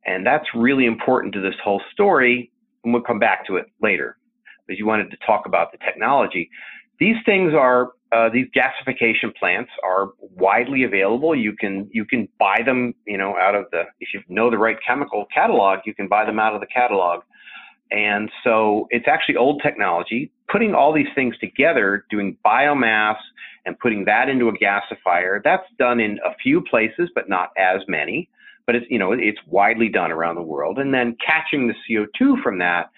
And 0.06 0.26
that's 0.26 0.46
really 0.54 0.84
important 0.84 1.32
to 1.34 1.40
this 1.40 1.54
whole 1.62 1.80
story, 1.92 2.50
and 2.84 2.92
we'll 2.92 3.02
come 3.02 3.18
back 3.18 3.46
to 3.46 3.56
it 3.56 3.66
later. 3.80 4.18
Because 4.66 4.78
you 4.78 4.86
wanted 4.86 5.10
to 5.10 5.16
talk 5.26 5.46
about 5.46 5.72
the 5.72 5.78
technology. 5.78 6.48
These 6.98 7.16
things 7.26 7.52
are 7.54 7.92
uh, 8.12 8.28
these 8.28 8.46
gasification 8.56 9.34
plants 9.36 9.70
are 9.82 10.10
widely 10.20 10.84
available. 10.84 11.34
You 11.34 11.54
can 11.54 11.88
you 11.92 12.04
can 12.04 12.28
buy 12.38 12.60
them, 12.64 12.94
you 13.06 13.18
know, 13.18 13.36
out 13.36 13.54
of 13.54 13.66
the 13.72 13.82
if 14.00 14.08
you 14.14 14.22
know 14.28 14.50
the 14.50 14.58
right 14.58 14.76
chemical 14.86 15.26
catalog, 15.34 15.80
you 15.84 15.94
can 15.94 16.06
buy 16.06 16.24
them 16.24 16.38
out 16.38 16.54
of 16.54 16.60
the 16.60 16.66
catalog. 16.66 17.22
And 17.90 18.30
so 18.42 18.86
it's 18.90 19.06
actually 19.06 19.36
old 19.36 19.62
technology. 19.62 20.30
Putting 20.48 20.74
all 20.74 20.92
these 20.92 21.08
things 21.14 21.36
together, 21.38 22.04
doing 22.10 22.36
biomass 22.44 23.16
and 23.66 23.78
putting 23.78 24.04
that 24.04 24.28
into 24.28 24.48
a 24.48 24.58
gasifier, 24.58 25.40
that's 25.42 25.66
done 25.78 26.00
in 26.00 26.18
a 26.24 26.34
few 26.42 26.60
places, 26.62 27.10
but 27.14 27.28
not 27.28 27.50
as 27.56 27.80
many. 27.88 28.28
But 28.66 28.76
it's, 28.76 28.86
you 28.88 28.98
know, 28.98 29.12
it's 29.12 29.38
widely 29.46 29.88
done 29.88 30.10
around 30.10 30.36
the 30.36 30.42
world. 30.42 30.78
And 30.78 30.92
then 30.92 31.16
catching 31.24 31.68
the 31.68 31.74
CO2 31.88 32.42
from 32.42 32.58
that 32.58 32.90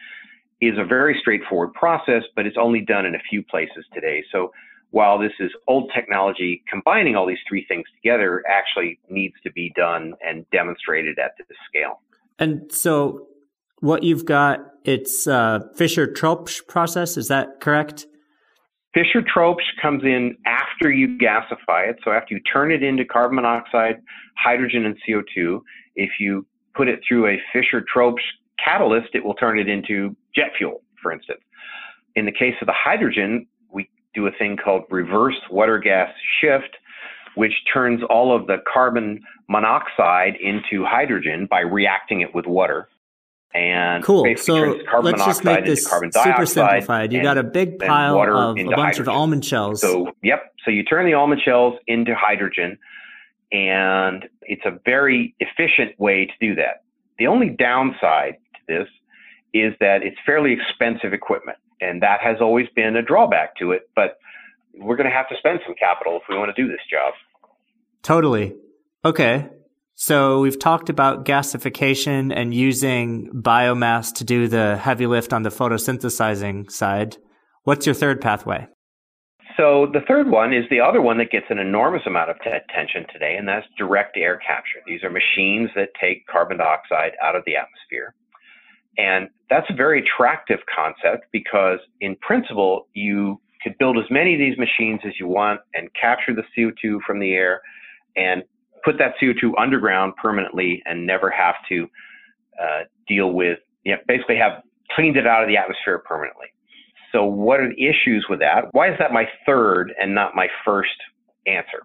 is 0.60 0.78
a 0.78 0.84
very 0.84 1.16
straightforward 1.20 1.74
process, 1.74 2.22
but 2.34 2.46
it's 2.46 2.56
only 2.58 2.80
done 2.80 3.04
in 3.04 3.14
a 3.14 3.20
few 3.28 3.42
places 3.42 3.84
today. 3.92 4.24
So 4.32 4.52
while 4.90 5.18
this 5.18 5.32
is 5.40 5.50
old 5.66 5.90
technology, 5.94 6.62
combining 6.70 7.16
all 7.16 7.26
these 7.26 7.38
three 7.48 7.66
things 7.66 7.84
together 7.96 8.42
actually 8.48 8.98
needs 9.10 9.34
to 9.42 9.52
be 9.52 9.72
done 9.76 10.14
and 10.24 10.48
demonstrated 10.50 11.18
at 11.18 11.32
this 11.36 11.58
scale. 11.68 12.00
And 12.38 12.72
so 12.72 13.26
what 13.80 14.02
you've 14.02 14.24
got, 14.24 14.60
it's 14.84 15.26
uh, 15.26 15.60
Fischer-Tropsch 15.76 16.66
process. 16.66 17.16
Is 17.16 17.28
that 17.28 17.60
correct? 17.60 18.06
Fischer-Tropsch 18.94 19.80
comes 19.82 20.04
in 20.04 20.36
after 20.46 20.90
you 20.90 21.18
gasify 21.18 21.90
it. 21.90 21.96
So 22.04 22.12
after 22.12 22.34
you 22.34 22.40
turn 22.40 22.72
it 22.72 22.82
into 22.82 23.04
carbon 23.04 23.36
monoxide, 23.36 23.96
hydrogen, 24.36 24.86
and 24.86 24.96
CO2, 25.06 25.60
if 25.96 26.12
you 26.18 26.46
put 26.74 26.88
it 26.88 27.00
through 27.06 27.26
a 27.26 27.36
Fischer-Tropsch 27.52 28.22
catalyst, 28.64 29.08
it 29.14 29.24
will 29.24 29.34
turn 29.34 29.58
it 29.58 29.68
into 29.68 30.16
jet 30.34 30.52
fuel, 30.56 30.82
for 31.02 31.12
instance. 31.12 31.40
In 32.14 32.24
the 32.24 32.32
case 32.32 32.54
of 32.62 32.66
the 32.66 32.74
hydrogen, 32.74 33.46
we 33.70 33.88
do 34.14 34.26
a 34.26 34.30
thing 34.38 34.56
called 34.56 34.84
reverse 34.90 35.38
water 35.50 35.78
gas 35.78 36.10
shift, 36.40 36.76
which 37.34 37.52
turns 37.72 38.00
all 38.08 38.34
of 38.34 38.46
the 38.46 38.56
carbon 38.72 39.20
monoxide 39.48 40.34
into 40.42 40.84
hydrogen 40.84 41.46
by 41.50 41.60
reacting 41.60 42.22
it 42.22 42.34
with 42.34 42.46
water. 42.46 42.88
And 43.56 44.04
cool. 44.04 44.26
So 44.36 44.54
let's 45.00 45.24
just 45.24 45.42
make 45.42 45.64
this 45.64 45.86
super 45.86 46.44
simplified. 46.44 47.10
You 47.10 47.22
got 47.22 47.38
a 47.38 47.42
big 47.42 47.78
pile 47.78 48.20
of 48.20 48.58
a 48.58 48.64
bunch 48.64 48.76
hydrogen. 48.76 49.02
of 49.02 49.08
almond 49.08 49.44
shells. 49.46 49.80
So 49.80 50.12
yep. 50.22 50.52
So 50.64 50.70
you 50.70 50.82
turn 50.82 51.06
the 51.06 51.14
almond 51.14 51.40
shells 51.42 51.74
into 51.86 52.14
hydrogen, 52.14 52.76
and 53.52 54.28
it's 54.42 54.64
a 54.66 54.78
very 54.84 55.34
efficient 55.40 55.98
way 55.98 56.26
to 56.26 56.32
do 56.38 56.54
that. 56.56 56.82
The 57.18 57.28
only 57.28 57.48
downside 57.48 58.36
to 58.56 58.60
this 58.68 58.88
is 59.54 59.72
that 59.80 60.02
it's 60.02 60.18
fairly 60.26 60.52
expensive 60.52 61.14
equipment, 61.14 61.56
and 61.80 62.02
that 62.02 62.20
has 62.20 62.36
always 62.42 62.66
been 62.76 62.94
a 62.96 63.02
drawback 63.02 63.56
to 63.56 63.72
it. 63.72 63.88
But 63.96 64.18
we're 64.74 64.96
going 64.96 65.08
to 65.08 65.16
have 65.16 65.28
to 65.30 65.36
spend 65.38 65.60
some 65.64 65.74
capital 65.78 66.16
if 66.16 66.24
we 66.28 66.36
want 66.36 66.54
to 66.54 66.62
do 66.62 66.68
this 66.68 66.80
job. 66.90 67.14
Totally. 68.02 68.54
Okay. 69.02 69.48
So 69.98 70.40
we've 70.40 70.58
talked 70.58 70.90
about 70.90 71.24
gasification 71.24 72.30
and 72.34 72.52
using 72.52 73.30
biomass 73.32 74.12
to 74.16 74.24
do 74.24 74.46
the 74.46 74.76
heavy 74.76 75.06
lift 75.06 75.32
on 75.32 75.42
the 75.42 75.48
photosynthesizing 75.48 76.70
side. 76.70 77.16
What's 77.64 77.86
your 77.86 77.94
third 77.94 78.20
pathway? 78.20 78.68
So 79.56 79.86
the 79.90 80.02
third 80.06 80.30
one 80.30 80.52
is 80.52 80.64
the 80.68 80.80
other 80.80 81.00
one 81.00 81.16
that 81.16 81.30
gets 81.30 81.46
an 81.48 81.58
enormous 81.58 82.02
amount 82.06 82.28
of 82.28 82.36
attention 82.36 83.06
today, 83.10 83.36
and 83.38 83.48
that's 83.48 83.66
direct 83.78 84.18
air 84.18 84.38
capture. 84.46 84.80
These 84.86 85.02
are 85.02 85.08
machines 85.08 85.70
that 85.74 85.88
take 85.98 86.26
carbon 86.26 86.58
dioxide 86.58 87.12
out 87.22 87.34
of 87.34 87.42
the 87.46 87.56
atmosphere. 87.56 88.14
And 88.98 89.30
that's 89.48 89.66
a 89.70 89.74
very 89.74 90.02
attractive 90.02 90.58
concept 90.74 91.24
because 91.32 91.78
in 92.02 92.16
principle, 92.16 92.86
you 92.92 93.40
could 93.62 93.78
build 93.78 93.96
as 93.96 94.04
many 94.10 94.34
of 94.34 94.38
these 94.38 94.58
machines 94.58 95.00
as 95.06 95.14
you 95.18 95.26
want 95.26 95.60
and 95.72 95.88
capture 95.98 96.34
the 96.34 96.44
CO2 96.54 96.98
from 97.06 97.18
the 97.18 97.32
air 97.32 97.62
and 98.14 98.42
put 98.86 98.98
that 98.98 99.14
CO2 99.20 99.52
underground 99.58 100.14
permanently 100.16 100.82
and 100.86 101.04
never 101.04 101.28
have 101.28 101.56
to 101.68 101.88
uh, 102.62 102.84
deal 103.08 103.32
with, 103.32 103.58
you 103.84 103.92
know, 103.92 103.98
basically 104.06 104.36
have 104.36 104.62
cleaned 104.92 105.16
it 105.16 105.26
out 105.26 105.42
of 105.42 105.48
the 105.48 105.56
atmosphere 105.56 105.98
permanently. 105.98 106.46
So, 107.12 107.24
what 107.24 107.60
are 107.60 107.68
the 107.68 107.84
issues 107.84 108.26
with 108.30 108.38
that? 108.40 108.66
Why 108.72 108.90
is 108.90 108.98
that 108.98 109.12
my 109.12 109.24
third 109.44 109.92
and 110.00 110.14
not 110.14 110.34
my 110.34 110.48
first 110.64 110.96
answer? 111.46 111.82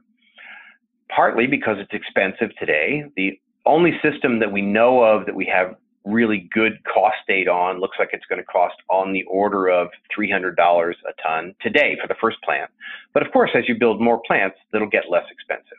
Partly 1.14 1.48
because 1.48 1.78
it's 1.80 1.92
expensive 1.94 2.56
today. 2.58 3.04
The 3.18 3.40
only 3.66 4.00
system 4.02 4.40
that 4.40 4.52
we 4.52 4.62
know 4.62 5.04
of 5.04 5.26
that 5.26 5.36
we 5.36 5.46
have 5.46 5.76
really 6.06 6.50
good 6.54 6.74
cost 6.84 7.18
data 7.28 7.52
on 7.52 7.80
looks 7.80 7.98
like 8.00 8.10
it's 8.14 8.26
going 8.26 8.40
to 8.40 8.46
cost 8.46 8.76
on 8.90 9.14
the 9.14 9.24
order 9.24 9.68
of 9.68 9.88
$300 10.18 10.56
a 10.58 11.22
ton 11.22 11.54
today 11.62 11.98
for 12.02 12.08
the 12.08 12.16
first 12.20 12.38
plant. 12.44 12.72
But 13.14 13.26
of 13.26 13.32
course, 13.32 13.52
as 13.56 13.68
you 13.68 13.76
build 13.76 14.02
more 14.02 14.22
plants, 14.26 14.58
that'll 14.72 14.90
get 14.90 15.04
less 15.10 15.26
expensive. 15.32 15.78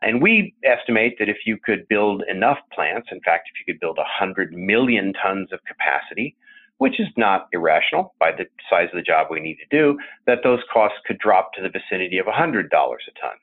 And 0.00 0.22
we 0.22 0.54
estimate 0.64 1.16
that 1.18 1.28
if 1.28 1.38
you 1.44 1.58
could 1.62 1.86
build 1.88 2.22
enough 2.28 2.58
plants, 2.72 3.08
in 3.10 3.20
fact, 3.20 3.48
if 3.52 3.58
you 3.58 3.72
could 3.72 3.80
build 3.80 3.96
100 3.96 4.52
million 4.52 5.12
tons 5.12 5.52
of 5.52 5.58
capacity, 5.64 6.36
which 6.78 7.00
is 7.00 7.08
not 7.16 7.48
irrational 7.52 8.14
by 8.20 8.30
the 8.30 8.46
size 8.70 8.88
of 8.92 8.96
the 8.96 9.02
job 9.02 9.26
we 9.30 9.40
need 9.40 9.56
to 9.56 9.76
do, 9.76 9.98
that 10.26 10.38
those 10.44 10.60
costs 10.72 10.98
could 11.04 11.18
drop 11.18 11.52
to 11.54 11.62
the 11.62 11.68
vicinity 11.68 12.18
of 12.18 12.26
$100 12.26 12.66
a 12.66 12.70
ton. 12.70 13.36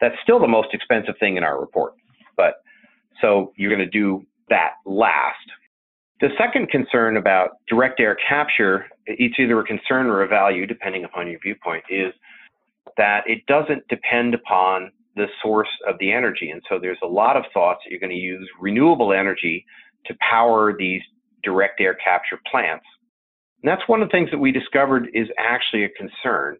That's 0.00 0.16
still 0.22 0.40
the 0.40 0.48
most 0.48 0.68
expensive 0.72 1.14
thing 1.20 1.36
in 1.36 1.44
our 1.44 1.60
report. 1.60 1.94
But 2.36 2.62
so 3.20 3.52
you're 3.56 3.74
going 3.74 3.86
to 3.86 3.98
do 3.98 4.26
that 4.48 4.72
last. 4.86 5.36
The 6.20 6.30
second 6.38 6.70
concern 6.70 7.16
about 7.18 7.58
direct 7.68 8.00
air 8.00 8.16
capture, 8.26 8.86
it's 9.06 9.38
either 9.38 9.60
a 9.60 9.64
concern 9.64 10.06
or 10.06 10.22
a 10.22 10.28
value, 10.28 10.66
depending 10.66 11.04
upon 11.04 11.30
your 11.30 11.40
viewpoint, 11.40 11.84
is 11.90 12.12
that 12.96 13.24
it 13.26 13.44
doesn't 13.46 13.86
depend 13.88 14.32
upon 14.34 14.90
the 15.16 15.26
source 15.42 15.68
of 15.86 15.96
the 15.98 16.12
energy. 16.12 16.50
And 16.50 16.62
so 16.68 16.78
there's 16.78 16.98
a 17.02 17.06
lot 17.06 17.36
of 17.36 17.44
thoughts 17.52 17.80
that 17.84 17.90
you're 17.90 18.00
going 18.00 18.10
to 18.10 18.16
use 18.16 18.48
renewable 18.60 19.12
energy 19.12 19.64
to 20.06 20.14
power 20.28 20.74
these 20.76 21.02
direct 21.42 21.80
air 21.80 21.94
capture 21.94 22.38
plants. 22.50 22.84
And 23.62 23.70
that's 23.70 23.88
one 23.88 24.02
of 24.02 24.08
the 24.08 24.12
things 24.12 24.30
that 24.30 24.38
we 24.38 24.52
discovered 24.52 25.08
is 25.14 25.28
actually 25.38 25.84
a 25.84 25.88
concern 25.90 26.58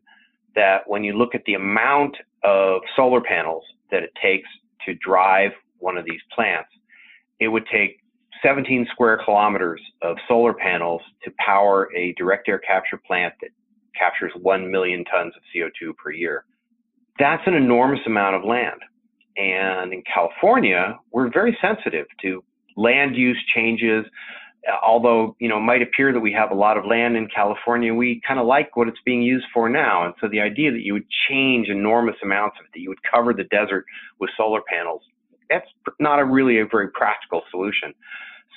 that 0.55 0.83
when 0.87 1.05
you 1.05 1.15
look 1.15 1.35
at 1.35 1.43
the 1.47 1.55
amount 1.55 2.17
of 2.43 2.81
solar 2.97 3.21
panels 3.21 3.65
that 3.91 4.03
it 4.03 4.11
takes 4.23 4.49
to 4.87 4.95
drive 4.95 5.51
one 5.79 5.97
of 5.97 6.05
these 6.05 6.21
plants, 6.35 6.69
it 7.41 7.49
would 7.49 7.67
take 7.73 7.99
17 8.43 8.87
square 8.93 9.21
kilometers 9.25 9.81
of 10.03 10.17
solar 10.29 10.55
panels 10.55 11.01
to 11.25 11.33
power 11.45 11.88
a 11.97 12.12
direct 12.17 12.49
air 12.49 12.59
capture 12.59 13.01
plant 13.07 13.35
that 13.40 13.51
captures 13.99 14.33
1 14.40 14.71
million 14.71 15.05
tons 15.05 15.33
of 15.37 15.43
CO2 15.55 15.95
per 15.97 16.11
year. 16.11 16.45
That's 17.18 17.42
an 17.46 17.55
enormous 17.55 18.00
amount 18.07 18.37
of 18.37 18.44
land. 18.44 18.81
And 19.37 19.92
in 19.92 20.03
California, 20.03 20.98
we're 21.11 21.31
very 21.31 21.57
sensitive 21.61 22.07
to 22.22 22.42
land 22.77 23.16
use 23.16 23.40
changes. 23.55 24.05
Uh, 24.68 24.77
although, 24.83 25.37
you 25.38 25.48
know, 25.48 25.59
it 25.59 25.62
might 25.62 25.83
appear 25.83 26.12
that 26.12 26.20
we 26.20 26.33
have 26.33 26.50
a 26.50 26.55
lot 26.55 26.77
of 26.77 26.85
land 26.87 27.16
in 27.16 27.29
California, 27.29 27.92
we 27.92 28.20
kind 28.27 28.40
of 28.40 28.46
like 28.46 28.77
what 28.77 28.88
it's 28.88 28.98
being 29.05 29.22
used 29.22 29.46
for 29.53 29.68
now. 29.68 30.05
And 30.05 30.14
so 30.20 30.29
the 30.29 30.40
idea 30.40 30.70
that 30.70 30.83
you 30.83 30.92
would 30.92 31.07
change 31.29 31.68
enormous 31.68 32.16
amounts 32.22 32.57
of 32.59 32.66
it, 32.66 32.70
that 32.74 32.81
you 32.81 32.88
would 32.88 33.03
cover 33.03 33.33
the 33.33 33.44
desert 33.44 33.85
with 34.20 34.31
solar 34.37 34.61
panels, 34.72 35.03
that's 35.50 35.68
not 36.00 36.18
a 36.18 36.24
really 36.24 36.59
a 36.59 36.66
very 36.66 36.88
practical 36.88 37.42
solution. 37.50 37.92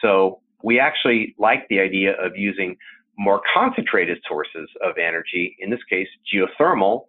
So 0.02 0.40
we 0.64 0.80
actually 0.80 1.36
like 1.38 1.68
the 1.70 1.80
idea 1.80 2.14
of 2.14 2.38
using 2.38 2.78
more 3.18 3.42
concentrated 3.54 4.20
sources 4.28 4.70
of 4.84 4.98
energy, 4.98 5.58
in 5.60 5.70
this 5.70 5.84
case, 5.90 6.08
geothermal, 6.32 7.06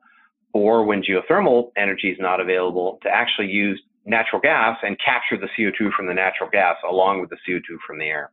or 0.52 0.84
when 0.84 1.02
geothermal 1.02 1.70
energy 1.76 2.08
is 2.08 2.18
not 2.18 2.40
available, 2.40 2.98
to 3.02 3.08
actually 3.08 3.48
use 3.48 3.80
natural 4.04 4.40
gas 4.40 4.78
and 4.82 4.96
capture 5.04 5.36
the 5.36 5.48
CO2 5.58 5.92
from 5.92 6.06
the 6.06 6.14
natural 6.14 6.48
gas 6.50 6.76
along 6.88 7.20
with 7.20 7.30
the 7.30 7.36
CO2 7.48 7.76
from 7.86 7.98
the 7.98 8.06
air. 8.06 8.30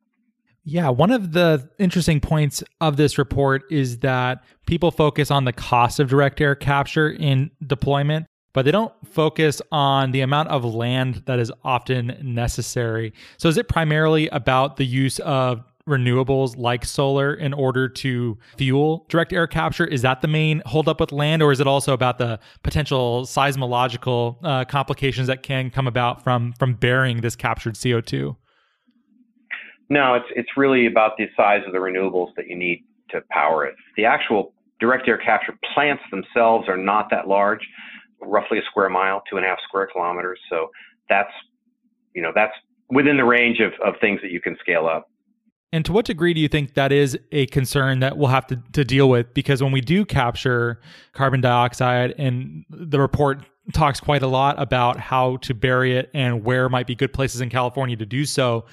Yeah, 0.68 0.90
one 0.90 1.12
of 1.12 1.34
the 1.34 1.70
interesting 1.78 2.20
points 2.20 2.64
of 2.82 2.98
this 2.98 3.20
report 3.20 3.64
is 3.70 4.00
that 4.00 4.44
people 4.66 4.90
focus 4.90 5.30
on 5.30 5.46
the 5.46 5.54
cost 5.54 6.00
of 6.00 6.10
direct 6.10 6.42
air 6.42 6.56
capture 6.56 7.12
in 7.12 7.52
deployment, 7.68 8.26
but 8.52 8.66
they 8.66 8.72
don't 8.72 8.94
focus 9.06 9.62
on 9.72 10.12
the 10.12 10.22
amount 10.22 10.50
of 10.50 10.66
land 10.66 11.22
that 11.28 11.38
is 11.38 11.52
often 11.64 12.18
necessary. 12.24 13.14
So, 13.38 13.48
is 13.48 13.58
it 13.58 13.68
primarily 13.68 14.28
about 14.30 14.78
the 14.78 14.86
use 14.86 15.20
of 15.20 15.64
renewables 15.88 16.58
like 16.58 16.84
solar 16.84 17.34
in 17.34 17.54
order 17.54 17.88
to 17.88 18.38
fuel 18.58 19.06
direct 19.10 19.32
air 19.34 19.48
capture? 19.48 19.86
Is 19.86 20.02
that 20.02 20.22
the 20.22 20.28
main 20.28 20.62
holdup 20.66 21.00
with 21.00 21.12
land, 21.12 21.42
or 21.42 21.52
is 21.52 21.60
it 21.60 21.68
also 21.68 21.94
about 21.94 22.18
the 22.18 22.40
potential 22.64 23.24
seismological 23.24 24.38
uh, 24.44 24.66
complications 24.66 25.28
that 25.28 25.44
can 25.44 25.70
come 25.70 25.88
about 25.88 26.24
from 26.24 26.54
from 26.54 26.74
burying 26.74 27.22
this 27.22 27.36
captured 27.36 27.78
CO 27.82 28.02
two? 28.02 28.36
No, 29.90 30.16
it's 30.16 30.28
it's 30.36 30.50
really 30.58 30.88
about 30.88 31.18
the 31.18 31.28
size 31.38 31.62
of 31.68 31.74
the 31.74 31.80
renewables 31.80 32.34
that 32.36 32.48
you 32.48 32.56
need 32.56 32.84
to 33.10 33.22
power 33.30 33.66
it. 33.66 33.76
The 33.98 34.06
actual 34.06 34.54
direct 34.80 35.08
air 35.08 35.18
capture 35.18 35.58
plants 35.74 36.04
themselves 36.12 36.68
are 36.68 36.78
not 36.78 37.10
that 37.12 37.28
large 37.28 37.62
roughly 38.22 38.58
a 38.58 38.62
square 38.64 38.90
mile, 38.90 39.22
two 39.30 39.38
and 39.38 39.46
a 39.46 39.50
half 39.50 39.60
square 39.68 39.88
kilometers. 39.92 40.40
So 40.50 40.72
that's, 41.10 41.32
you 42.14 42.22
know, 42.22 42.32
that's 42.34 42.54
within 42.90 43.18
the 43.18 43.24
range 43.24 43.60
of, 43.60 43.74
of 43.86 44.00
things 44.00 44.20
that 44.22 44.32
you 44.32 44.42
can 44.42 44.58
scale 44.60 44.88
up. 44.88 45.10
And 45.76 45.84
to 45.84 45.92
what 45.92 46.06
degree 46.06 46.34
do 46.34 46.40
you 46.40 46.48
think 46.48 46.76
that 46.76 46.94
is 46.94 47.20
a 47.34 47.48
concern 47.48 48.00
that 48.00 48.18
we'll 48.18 48.30
have 48.30 48.48
to, 48.48 48.64
to 48.72 48.86
deal 48.86 49.10
with? 49.10 49.34
Because 49.34 49.62
when 49.62 49.74
we 49.74 49.82
do 49.82 50.06
capture 50.06 50.80
carbon 51.12 51.42
dioxide, 51.42 52.16
and 52.18 52.64
the 52.70 52.98
report 52.98 53.44
talks 53.74 54.00
quite 54.00 54.24
a 54.24 54.28
lot 54.28 54.58
about 54.58 55.02
how 55.02 55.36
to 55.42 55.54
bury 55.54 55.98
it 55.98 56.10
and 56.14 56.46
where 56.46 56.70
might 56.70 56.88
be 56.88 56.96
good 56.96 57.12
places 57.12 57.42
in 57.42 57.50
California 57.50 57.98
to 57.98 58.06
do 58.06 58.24
so. 58.24 58.64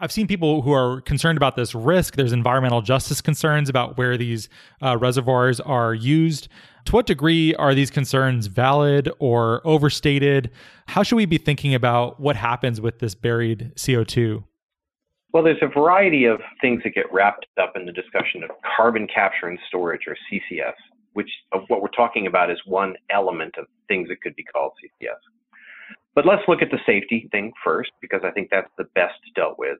I've 0.00 0.10
seen 0.10 0.26
people 0.26 0.62
who 0.62 0.72
are 0.72 1.02
concerned 1.02 1.36
about 1.36 1.56
this 1.56 1.74
risk. 1.74 2.16
There's 2.16 2.32
environmental 2.32 2.80
justice 2.80 3.20
concerns 3.20 3.68
about 3.68 3.98
where 3.98 4.16
these 4.16 4.48
uh, 4.80 4.96
reservoirs 4.96 5.60
are 5.60 5.92
used. 5.92 6.48
To 6.86 6.92
what 6.92 7.04
degree 7.04 7.54
are 7.56 7.74
these 7.74 7.90
concerns 7.90 8.46
valid 8.46 9.10
or 9.18 9.60
overstated? 9.66 10.50
How 10.86 11.02
should 11.02 11.16
we 11.16 11.26
be 11.26 11.36
thinking 11.36 11.74
about 11.74 12.18
what 12.18 12.34
happens 12.34 12.80
with 12.80 13.00
this 13.00 13.14
buried 13.14 13.72
CO2? 13.76 14.42
Well, 15.36 15.44
there's 15.44 15.60
a 15.60 15.66
variety 15.66 16.24
of 16.24 16.40
things 16.62 16.80
that 16.82 16.94
get 16.94 17.12
wrapped 17.12 17.44
up 17.60 17.74
in 17.76 17.84
the 17.84 17.92
discussion 17.92 18.42
of 18.42 18.48
carbon 18.74 19.06
capture 19.06 19.48
and 19.48 19.58
storage, 19.68 20.00
or 20.06 20.16
CCS, 20.32 20.72
which 21.12 21.28
of 21.52 21.60
what 21.68 21.82
we're 21.82 21.88
talking 21.88 22.26
about 22.26 22.50
is 22.50 22.58
one 22.64 22.94
element 23.10 23.54
of 23.58 23.66
things 23.86 24.08
that 24.08 24.22
could 24.22 24.34
be 24.34 24.42
called 24.44 24.72
CCS. 24.82 25.18
But 26.14 26.24
let's 26.24 26.40
look 26.48 26.62
at 26.62 26.70
the 26.70 26.78
safety 26.86 27.28
thing 27.32 27.52
first, 27.62 27.90
because 28.00 28.22
I 28.24 28.30
think 28.30 28.48
that's 28.50 28.70
the 28.78 28.84
best 28.94 29.18
dealt 29.34 29.58
with. 29.58 29.76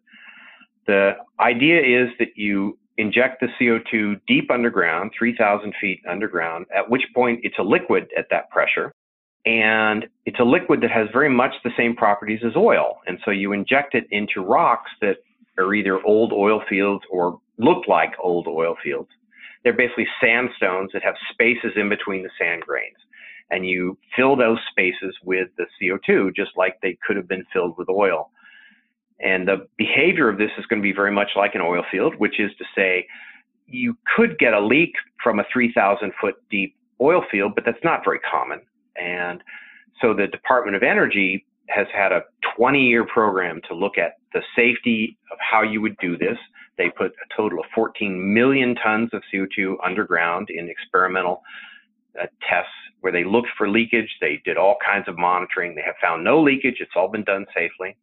The 0.87 1.13
idea 1.41 1.81
is 1.81 2.11
that 2.19 2.37
you 2.37 2.79
inject 2.99 3.41
the 3.41 3.49
CO2 3.59 4.21
deep 4.29 4.51
underground, 4.51 5.13
3,000 5.19 5.73
feet 5.81 6.03
underground, 6.07 6.67
at 6.77 6.91
which 6.91 7.05
point 7.15 7.41
it's 7.45 7.57
a 7.59 7.63
liquid 7.63 8.09
at 8.19 8.27
that 8.31 8.51
pressure. 8.51 8.93
And 9.47 10.07
it's 10.27 10.39
a 10.39 10.45
liquid 10.45 10.83
that 10.83 10.91
has 10.91 11.09
very 11.15 11.31
much 11.31 11.55
the 11.65 11.71
same 11.79 11.97
properties 11.97 12.41
as 12.45 12.57
oil. 12.57 12.99
And 13.07 13.19
so 13.25 13.31
you 13.31 13.53
inject 13.53 13.95
it 13.95 14.05
into 14.11 14.43
rocks 14.43 14.91
that 15.01 15.17
are 15.59 15.75
either 15.75 16.05
old 16.05 16.33
oil 16.33 16.63
fields 16.69 17.05
or 17.11 17.41
look 17.59 17.89
like 17.89 18.13
old 18.23 18.47
oil 18.47 18.77
fields. 18.83 19.09
They're 19.65 19.73
basically 19.73 20.07
sandstones 20.21 20.91
that 20.93 21.03
have 21.03 21.15
spaces 21.33 21.73
in 21.77 21.89
between 21.89 22.23
the 22.23 22.31
sand 22.39 22.63
grains. 22.63 22.97
and 23.51 23.67
you 23.67 23.97
fill 24.15 24.37
those 24.37 24.59
spaces 24.71 25.15
with 25.25 25.49
the 25.57 25.67
CO2 25.81 26.35
just 26.35 26.51
like 26.57 26.79
they 26.83 26.99
could 27.07 27.17
have 27.17 27.29
been 27.29 27.45
filled 27.53 27.77
with 27.79 27.89
oil. 27.89 28.31
And 29.21 29.47
the 29.49 29.67
behavior 29.79 30.29
of 30.29 30.39
this 30.39 30.51
is 30.59 30.67
going 30.67 30.83
to 30.83 30.87
be 30.87 30.93
very 30.93 31.13
much 31.13 31.31
like 31.37 31.55
an 31.55 31.61
oil 31.61 31.85
field, 31.91 32.15
which 32.17 32.39
is 32.39 32.51
to 32.59 32.65
say 32.75 33.07
you 33.67 33.97
could 34.17 34.39
get 34.39 34.53
a 34.53 34.61
leak 34.61 34.93
from 35.23 35.39
a 35.39 35.45
3,000 35.53 36.13
foot 36.21 36.35
deep 36.51 36.77
oil 37.01 37.23
field, 37.31 37.55
but 37.55 37.65
that's 37.65 37.83
not 37.83 38.05
very 38.05 38.19
common. 38.19 38.61
And 38.97 39.43
so 40.01 40.13
the 40.13 40.27
Department 40.27 40.77
of 40.77 40.83
Energy 40.83 41.47
has 41.69 41.87
had 41.95 42.13
a 42.13 42.23
20 42.57 42.81
year 42.81 43.05
program 43.07 43.61
to 43.69 43.75
look 43.75 43.99
at 43.99 44.15
the 44.33 44.43
safety 44.55 45.17
of 45.33 45.39
how 45.41 45.63
you 45.63 45.81
would 45.81 45.97
do 45.99 46.17
this. 46.17 46.39
They 46.79 46.91
put 46.91 47.13
a 47.13 47.35
total 47.37 47.61
of 47.61 47.67
14 47.75 48.35
million 48.35 48.75
tons 48.75 49.11
of 49.13 49.23
CO2 49.33 49.77
underground 49.85 50.49
in 50.51 50.69
experimental 50.69 51.43
uh, 52.21 52.27
tests 52.49 52.71
where 53.01 53.13
they 53.13 53.25
looked 53.25 53.49
for 53.57 53.69
leakage. 53.69 54.09
They 54.21 54.41
did 54.45 54.57
all 54.57 54.77
kinds 54.85 55.09
of 55.09 55.19
monitoring. 55.19 55.75
They 55.75 55.83
have 55.83 55.95
found 56.03 56.25
no 56.25 56.43
leakage. 56.43 56.77
It's 56.81 56.93
all 56.97 57.09
been 57.09 57.25
done 57.25 57.47
safely. 57.55 57.97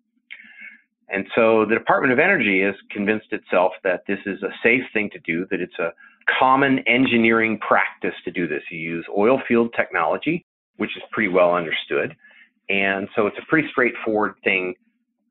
And 1.09 1.27
so 1.35 1.65
the 1.65 1.75
Department 1.75 2.13
of 2.13 2.19
Energy 2.19 2.61
has 2.61 2.75
convinced 2.89 3.31
itself 3.31 3.73
that 3.83 4.03
this 4.07 4.19
is 4.25 4.41
a 4.41 4.49
safe 4.63 4.83
thing 4.93 5.09
to 5.11 5.19
do, 5.19 5.45
that 5.51 5.61
it's 5.61 5.77
a 5.77 5.93
common 6.39 6.79
engineering 6.87 7.59
practice 7.59 8.15
to 8.25 8.31
do 8.31 8.47
this. 8.47 8.63
You 8.71 8.79
use 8.79 9.05
oil 9.15 9.41
field 9.47 9.73
technology, 9.75 10.45
which 10.77 10.95
is 10.95 11.03
pretty 11.11 11.29
well 11.29 11.53
understood. 11.53 12.15
And 12.69 13.07
so 13.15 13.27
it's 13.27 13.37
a 13.37 13.45
pretty 13.47 13.67
straightforward 13.69 14.35
thing 14.43 14.75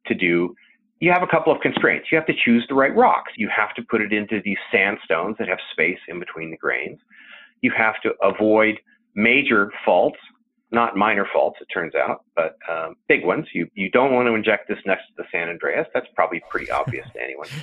to 0.06 0.14
do. 0.14 0.54
You 1.00 1.10
have 1.10 1.22
a 1.22 1.26
couple 1.26 1.52
of 1.52 1.60
constraints. 1.60 2.08
You 2.12 2.16
have 2.16 2.26
to 2.26 2.34
choose 2.44 2.64
the 2.68 2.74
right 2.74 2.94
rocks. 2.94 3.32
You 3.36 3.48
have 3.54 3.74
to 3.74 3.82
put 3.82 4.00
it 4.00 4.12
into 4.12 4.40
these 4.44 4.58
sandstones 4.70 5.36
that 5.38 5.48
have 5.48 5.58
space 5.72 5.98
in 6.08 6.20
between 6.20 6.50
the 6.50 6.56
grains. 6.56 6.98
You 7.60 7.72
have 7.76 7.94
to 8.02 8.12
avoid 8.22 8.78
major 9.14 9.72
faults, 9.84 10.18
not 10.70 10.96
minor 10.96 11.26
faults, 11.32 11.58
it 11.60 11.66
turns 11.72 11.94
out, 11.94 12.24
but 12.36 12.56
um, 12.70 12.94
big 13.08 13.24
ones. 13.24 13.46
You, 13.52 13.68
you 13.74 13.90
don't 13.90 14.12
want 14.12 14.26
to 14.28 14.34
inject 14.34 14.68
this 14.68 14.78
next 14.86 15.02
to 15.08 15.12
the 15.18 15.24
San 15.32 15.48
Andreas. 15.48 15.86
That's 15.92 16.06
probably 16.14 16.40
pretty 16.50 16.70
obvious 16.70 17.06
to 17.14 17.22
anyone. 17.22 17.48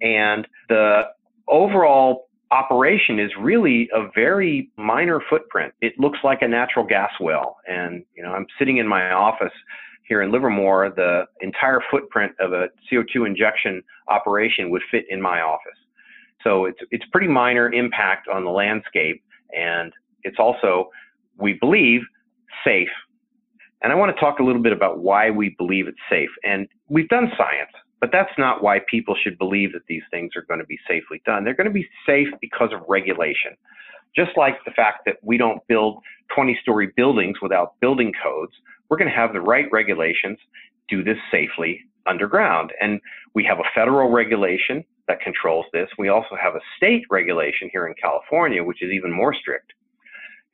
And 0.00 0.46
the 0.68 1.08
overall 1.48 2.27
operation 2.50 3.18
is 3.18 3.30
really 3.40 3.88
a 3.94 4.08
very 4.14 4.70
minor 4.76 5.20
footprint. 5.28 5.74
It 5.80 5.98
looks 5.98 6.18
like 6.24 6.42
a 6.42 6.48
natural 6.48 6.86
gas 6.86 7.10
well. 7.20 7.58
And, 7.66 8.04
you 8.16 8.22
know, 8.22 8.32
I'm 8.32 8.46
sitting 8.58 8.78
in 8.78 8.86
my 8.86 9.10
office 9.10 9.52
here 10.04 10.22
in 10.22 10.32
Livermore. 10.32 10.92
The 10.94 11.24
entire 11.40 11.80
footprint 11.90 12.32
of 12.40 12.52
a 12.52 12.68
CO2 12.90 13.26
injection 13.26 13.82
operation 14.08 14.70
would 14.70 14.82
fit 14.90 15.04
in 15.10 15.20
my 15.20 15.40
office. 15.40 15.78
So 16.42 16.64
it's, 16.64 16.78
it's 16.90 17.04
pretty 17.12 17.28
minor 17.28 17.72
impact 17.72 18.28
on 18.28 18.44
the 18.44 18.50
landscape. 18.50 19.22
And 19.56 19.92
it's 20.22 20.38
also, 20.38 20.90
we 21.36 21.54
believe, 21.54 22.00
safe. 22.64 22.88
And 23.82 23.92
I 23.92 23.94
want 23.94 24.14
to 24.14 24.20
talk 24.20 24.38
a 24.40 24.42
little 24.42 24.62
bit 24.62 24.72
about 24.72 25.00
why 25.00 25.30
we 25.30 25.54
believe 25.58 25.86
it's 25.86 25.98
safe. 26.10 26.30
And 26.44 26.66
we've 26.88 27.08
done 27.08 27.30
science. 27.36 27.70
But 28.00 28.10
that's 28.12 28.32
not 28.38 28.62
why 28.62 28.80
people 28.88 29.16
should 29.20 29.38
believe 29.38 29.72
that 29.72 29.86
these 29.88 30.02
things 30.10 30.32
are 30.36 30.42
going 30.42 30.60
to 30.60 30.66
be 30.66 30.78
safely 30.86 31.20
done. 31.26 31.44
They're 31.44 31.54
going 31.54 31.66
to 31.66 31.72
be 31.72 31.88
safe 32.06 32.28
because 32.40 32.70
of 32.72 32.80
regulation. 32.88 33.56
Just 34.14 34.30
like 34.36 34.54
the 34.64 34.70
fact 34.70 35.00
that 35.06 35.16
we 35.22 35.36
don't 35.36 35.66
build 35.66 36.00
20 36.34 36.58
story 36.62 36.92
buildings 36.96 37.36
without 37.42 37.74
building 37.80 38.12
codes, 38.22 38.52
we're 38.88 38.98
going 38.98 39.10
to 39.10 39.16
have 39.16 39.32
the 39.32 39.40
right 39.40 39.66
regulations, 39.72 40.38
do 40.88 41.02
this 41.02 41.18
safely 41.30 41.80
underground. 42.06 42.72
And 42.80 43.00
we 43.34 43.44
have 43.44 43.58
a 43.58 43.68
federal 43.74 44.10
regulation 44.10 44.84
that 45.08 45.20
controls 45.20 45.66
this. 45.72 45.88
We 45.98 46.08
also 46.08 46.36
have 46.40 46.54
a 46.54 46.60
state 46.76 47.04
regulation 47.10 47.68
here 47.72 47.86
in 47.86 47.94
California, 48.00 48.62
which 48.62 48.82
is 48.82 48.90
even 48.92 49.12
more 49.12 49.34
strict. 49.34 49.72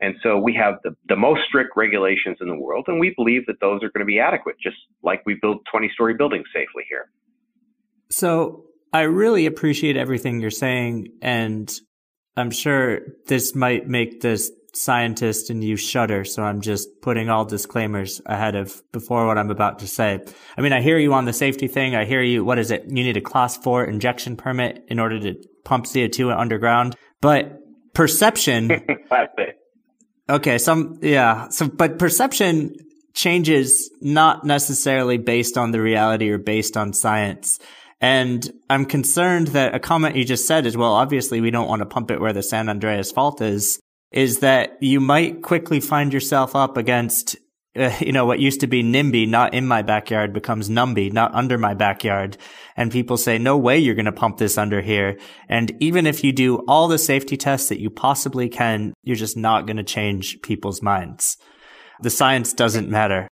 And 0.00 0.16
so 0.22 0.38
we 0.38 0.54
have 0.54 0.74
the, 0.82 0.96
the 1.08 1.16
most 1.16 1.42
strict 1.48 1.76
regulations 1.76 2.38
in 2.40 2.48
the 2.48 2.56
world, 2.56 2.86
and 2.88 2.98
we 2.98 3.14
believe 3.16 3.46
that 3.46 3.60
those 3.60 3.82
are 3.82 3.90
going 3.90 4.00
to 4.00 4.04
be 4.04 4.18
adequate, 4.18 4.56
just 4.60 4.76
like 5.02 5.22
we 5.24 5.34
build 5.40 5.64
20 5.70 5.88
story 5.94 6.14
buildings 6.14 6.46
safely 6.52 6.84
here. 6.88 7.08
So 8.10 8.64
I 8.92 9.02
really 9.02 9.46
appreciate 9.46 9.96
everything 9.96 10.40
you're 10.40 10.50
saying. 10.50 11.08
And 11.20 11.72
I'm 12.36 12.50
sure 12.50 13.00
this 13.26 13.54
might 13.54 13.88
make 13.88 14.20
this 14.20 14.50
scientist 14.76 15.50
and 15.50 15.62
you 15.62 15.76
shudder. 15.76 16.24
So 16.24 16.42
I'm 16.42 16.60
just 16.60 16.88
putting 17.00 17.30
all 17.30 17.44
disclaimers 17.44 18.20
ahead 18.26 18.54
of 18.54 18.82
before 18.92 19.26
what 19.26 19.38
I'm 19.38 19.50
about 19.50 19.80
to 19.80 19.86
say. 19.86 20.20
I 20.56 20.60
mean, 20.60 20.72
I 20.72 20.80
hear 20.80 20.98
you 20.98 21.14
on 21.14 21.24
the 21.24 21.32
safety 21.32 21.68
thing. 21.68 21.94
I 21.94 22.04
hear 22.04 22.22
you. 22.22 22.44
What 22.44 22.58
is 22.58 22.70
it? 22.70 22.84
You 22.86 23.04
need 23.04 23.16
a 23.16 23.20
class 23.20 23.56
four 23.56 23.84
injection 23.84 24.36
permit 24.36 24.84
in 24.88 24.98
order 24.98 25.18
to 25.20 25.34
pump 25.64 25.86
CO2 25.86 26.36
underground, 26.36 26.96
but 27.20 27.60
perception. 27.94 28.70
okay. 30.28 30.58
Some, 30.58 30.98
yeah. 31.02 31.48
So, 31.48 31.68
but 31.68 31.98
perception 31.98 32.74
changes 33.14 33.90
not 34.00 34.44
necessarily 34.44 35.18
based 35.18 35.56
on 35.56 35.70
the 35.70 35.80
reality 35.80 36.30
or 36.30 36.38
based 36.38 36.76
on 36.76 36.92
science. 36.92 37.60
And 38.04 38.52
I'm 38.68 38.84
concerned 38.84 39.46
that 39.48 39.74
a 39.74 39.78
comment 39.78 40.14
you 40.14 40.26
just 40.26 40.46
said 40.46 40.66
is, 40.66 40.76
well, 40.76 40.92
obviously 40.92 41.40
we 41.40 41.50
don't 41.50 41.68
want 41.68 41.80
to 41.80 41.86
pump 41.86 42.10
it 42.10 42.20
where 42.20 42.34
the 42.34 42.42
San 42.42 42.68
Andreas 42.68 43.10
fault 43.10 43.40
is, 43.40 43.80
is 44.12 44.40
that 44.40 44.76
you 44.82 45.00
might 45.00 45.40
quickly 45.40 45.80
find 45.80 46.12
yourself 46.12 46.54
up 46.54 46.76
against, 46.76 47.34
uh, 47.74 47.96
you 48.00 48.12
know, 48.12 48.26
what 48.26 48.40
used 48.40 48.60
to 48.60 48.66
be 48.66 48.82
NIMBY, 48.82 49.26
not 49.26 49.54
in 49.54 49.66
my 49.66 49.80
backyard, 49.80 50.34
becomes 50.34 50.68
NUMBY, 50.68 51.14
not 51.14 51.34
under 51.34 51.56
my 51.56 51.72
backyard. 51.72 52.36
And 52.76 52.92
people 52.92 53.16
say, 53.16 53.38
no 53.38 53.56
way 53.56 53.78
you're 53.78 53.94
going 53.94 54.04
to 54.04 54.12
pump 54.12 54.36
this 54.36 54.58
under 54.58 54.82
here. 54.82 55.18
And 55.48 55.74
even 55.80 56.06
if 56.06 56.22
you 56.22 56.30
do 56.30 56.56
all 56.68 56.88
the 56.88 56.98
safety 56.98 57.38
tests 57.38 57.70
that 57.70 57.80
you 57.80 57.88
possibly 57.88 58.50
can, 58.50 58.92
you're 59.02 59.16
just 59.16 59.38
not 59.38 59.66
going 59.66 59.78
to 59.78 59.82
change 59.82 60.42
people's 60.42 60.82
minds. 60.82 61.38
The 62.02 62.10
science 62.10 62.52
doesn't 62.52 62.90
matter. 62.90 63.28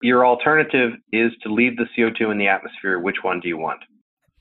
Your 0.00 0.24
alternative 0.24 0.92
is 1.12 1.32
to 1.42 1.52
leave 1.52 1.76
the 1.76 1.84
CO2 1.94 2.32
in 2.32 2.38
the 2.38 2.48
atmosphere. 2.48 2.98
Which 2.98 3.16
one 3.22 3.40
do 3.40 3.48
you 3.48 3.58
want? 3.58 3.80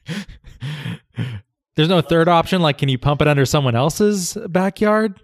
There's 1.76 1.90
no 1.90 2.02
third 2.02 2.28
option. 2.28 2.62
Like, 2.62 2.78
can 2.78 2.90
you 2.90 2.98
pump 2.98 3.22
it 3.22 3.28
under 3.28 3.46
someone 3.46 3.76
else's 3.76 4.38
backyard? 4.50 5.20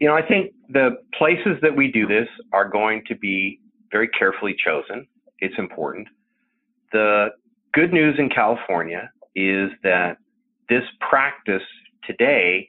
You 0.00 0.08
know, 0.08 0.14
I 0.14 0.22
think 0.22 0.52
the 0.68 0.96
places 1.16 1.58
that 1.62 1.76
we 1.76 1.90
do 1.90 2.06
this 2.06 2.28
are 2.52 2.68
going 2.68 3.02
to 3.08 3.16
be 3.16 3.60
very 3.90 4.08
carefully 4.08 4.54
chosen. 4.64 5.06
It's 5.40 5.58
important. 5.58 6.08
The 6.92 7.28
good 7.74 7.92
news 7.92 8.16
in 8.18 8.30
California 8.30 9.10
is 9.34 9.70
that 9.82 10.18
this 10.68 10.82
practice 11.00 11.62
today 12.06 12.66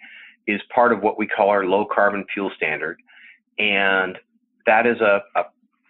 is 0.47 0.61
part 0.73 0.91
of 0.91 1.01
what 1.01 1.17
we 1.17 1.27
call 1.27 1.49
our 1.49 1.65
low 1.65 1.85
carbon 1.85 2.25
fuel 2.33 2.51
standard. 2.55 2.99
And 3.57 4.17
that 4.65 4.85
is 4.85 4.99
a, 4.99 5.21
a 5.35 5.43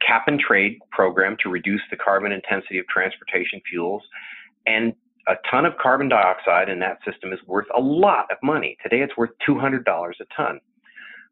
cap 0.06 0.24
and 0.28 0.40
trade 0.40 0.78
program 0.92 1.38
to 1.44 1.50
reduce 1.50 1.82
the 1.90 1.98
carbon 1.98 2.32
intensity 2.32 2.80
of 2.80 2.88
transportation 2.88 3.62
fuels. 3.70 4.04
And 4.66 4.94
a 5.30 5.36
ton 5.50 5.66
of 5.66 5.78
carbon 5.78 6.10
dioxide 6.10 6.70
in 6.70 6.80
that 6.80 6.98
system 7.06 7.32
is 7.32 7.40
worth 7.46 7.68
a 7.78 7.80
lot 7.80 8.26
of 8.32 8.38
money. 8.42 8.76
Today 8.82 9.02
it's 9.02 9.16
worth 9.16 9.30
$200 9.48 9.80
a 9.86 10.26
ton, 10.36 10.60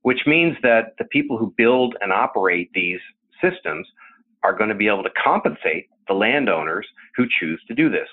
which 0.04 0.22
means 0.28 0.56
that 0.62 0.94
the 1.00 1.06
people 1.06 1.38
who 1.38 1.54
build 1.58 1.96
and 2.02 2.14
operate 2.14 2.70
these 2.74 3.00
systems 3.42 3.88
are 4.44 4.56
going 4.56 4.70
to 4.70 4.76
be 4.76 4.88
able 4.88 5.04
to 5.04 5.10
compensate 5.22 5.90
the 6.08 6.14
landowners 6.14 6.88
who 7.16 7.26
choose 7.40 7.60
to 7.68 7.74
do 7.74 7.90
this. 7.90 8.08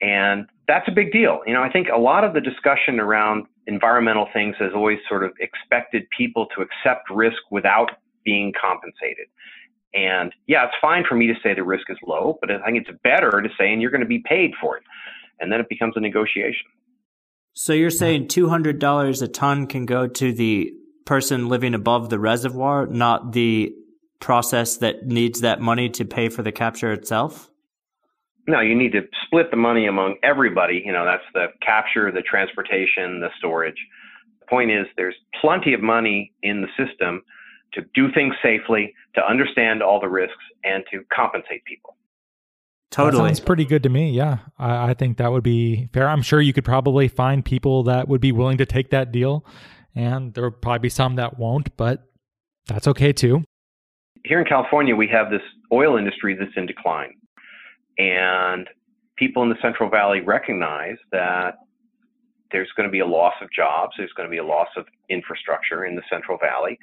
And 0.00 0.46
that's 0.66 0.88
a 0.88 0.92
big 0.92 1.12
deal. 1.12 1.42
You 1.46 1.52
know, 1.52 1.62
I 1.62 1.70
think 1.70 1.88
a 1.94 1.98
lot 1.98 2.24
of 2.24 2.32
the 2.32 2.40
discussion 2.40 2.98
around 2.98 3.44
environmental 3.66 4.26
things 4.32 4.56
has 4.58 4.72
always 4.74 4.98
sort 5.06 5.22
of 5.22 5.32
expected 5.38 6.04
people 6.16 6.46
to 6.56 6.62
accept 6.62 7.10
risk 7.10 7.38
without 7.50 7.90
being 8.24 8.52
compensated. 8.58 9.26
And 9.94 10.32
yeah, 10.46 10.64
it's 10.64 10.74
fine 10.80 11.04
for 11.08 11.16
me 11.16 11.26
to 11.26 11.34
say 11.42 11.54
the 11.54 11.64
risk 11.64 11.90
is 11.90 11.98
low, 12.06 12.38
but 12.40 12.50
I 12.50 12.64
think 12.64 12.86
it's 12.86 12.98
better 13.02 13.42
to 13.42 13.48
say, 13.58 13.72
and 13.72 13.82
you're 13.82 13.90
going 13.90 14.02
to 14.02 14.06
be 14.06 14.22
paid 14.24 14.52
for 14.60 14.76
it. 14.76 14.84
And 15.40 15.50
then 15.50 15.60
it 15.60 15.68
becomes 15.68 15.94
a 15.96 16.00
negotiation. 16.00 16.66
So 17.54 17.72
you're 17.72 17.90
saying 17.90 18.28
$200 18.28 19.22
a 19.22 19.28
ton 19.28 19.66
can 19.66 19.86
go 19.86 20.06
to 20.06 20.32
the 20.32 20.72
person 21.04 21.48
living 21.48 21.74
above 21.74 22.08
the 22.08 22.18
reservoir, 22.18 22.86
not 22.86 23.32
the 23.32 23.74
process 24.20 24.76
that 24.76 25.06
needs 25.06 25.40
that 25.40 25.60
money 25.60 25.88
to 25.88 26.04
pay 26.04 26.28
for 26.28 26.42
the 26.42 26.52
capture 26.52 26.92
itself? 26.92 27.50
No, 28.46 28.60
you 28.60 28.76
need 28.76 28.92
to 28.92 29.02
split 29.24 29.50
the 29.50 29.56
money 29.56 29.86
among 29.86 30.16
everybody. 30.22 30.82
You 30.84 30.92
know, 30.92 31.04
that's 31.04 31.24
the 31.34 31.46
capture, 31.64 32.12
the 32.12 32.22
transportation, 32.22 33.20
the 33.20 33.28
storage. 33.38 33.76
The 34.40 34.46
point 34.46 34.70
is, 34.70 34.86
there's 34.96 35.14
plenty 35.40 35.74
of 35.74 35.80
money 35.80 36.32
in 36.42 36.62
the 36.62 36.68
system 36.76 37.22
to 37.74 37.82
do 37.94 38.12
things 38.12 38.34
safely, 38.42 38.94
to 39.14 39.24
understand 39.26 39.82
all 39.82 40.00
the 40.00 40.08
risks, 40.08 40.42
and 40.64 40.84
to 40.92 41.04
compensate 41.12 41.64
people. 41.64 41.96
Totally. 42.90 43.22
That 43.22 43.28
sounds 43.28 43.40
pretty 43.40 43.64
good 43.64 43.84
to 43.84 43.88
me. 43.88 44.10
Yeah. 44.10 44.38
I, 44.58 44.90
I, 44.90 44.94
think 44.94 45.18
that 45.18 45.30
would 45.30 45.44
be 45.44 45.88
fair. 45.92 46.08
I'm 46.08 46.22
sure 46.22 46.40
you 46.40 46.52
could 46.52 46.64
probably 46.64 47.06
find 47.06 47.44
people 47.44 47.84
that 47.84 48.08
would 48.08 48.20
be 48.20 48.32
willing 48.32 48.58
to 48.58 48.66
take 48.66 48.90
that 48.90 49.12
deal. 49.12 49.44
And 49.94 50.34
there 50.34 50.44
would 50.44 50.60
probably 50.60 50.80
be 50.80 50.88
some 50.88 51.16
that 51.16 51.38
won't, 51.38 51.76
but 51.76 52.08
that's 52.66 52.88
okay 52.88 53.12
too. 53.12 53.44
Here 54.24 54.40
in 54.40 54.44
California, 54.44 54.94
we 54.94 55.08
have 55.08 55.30
this 55.30 55.42
oil 55.72 55.96
industry 55.96 56.36
that's 56.38 56.50
in 56.56 56.66
decline. 56.66 57.14
And 57.98 58.68
people 59.16 59.42
in 59.42 59.48
the 59.48 59.56
Central 59.62 59.88
Valley 59.88 60.20
recognize 60.20 60.96
that 61.12 61.58
there's 62.52 62.70
going 62.76 62.88
to 62.88 62.90
be 62.90 63.00
a 63.00 63.06
loss 63.06 63.34
of 63.40 63.48
jobs, 63.52 63.92
there's 63.96 64.12
going 64.16 64.28
to 64.28 64.30
be 64.30 64.38
a 64.38 64.44
loss 64.44 64.68
of 64.76 64.84
infrastructure 65.08 65.84
in 65.84 65.94
the 65.94 66.02
Central 66.10 66.38
Valley. 66.38 66.76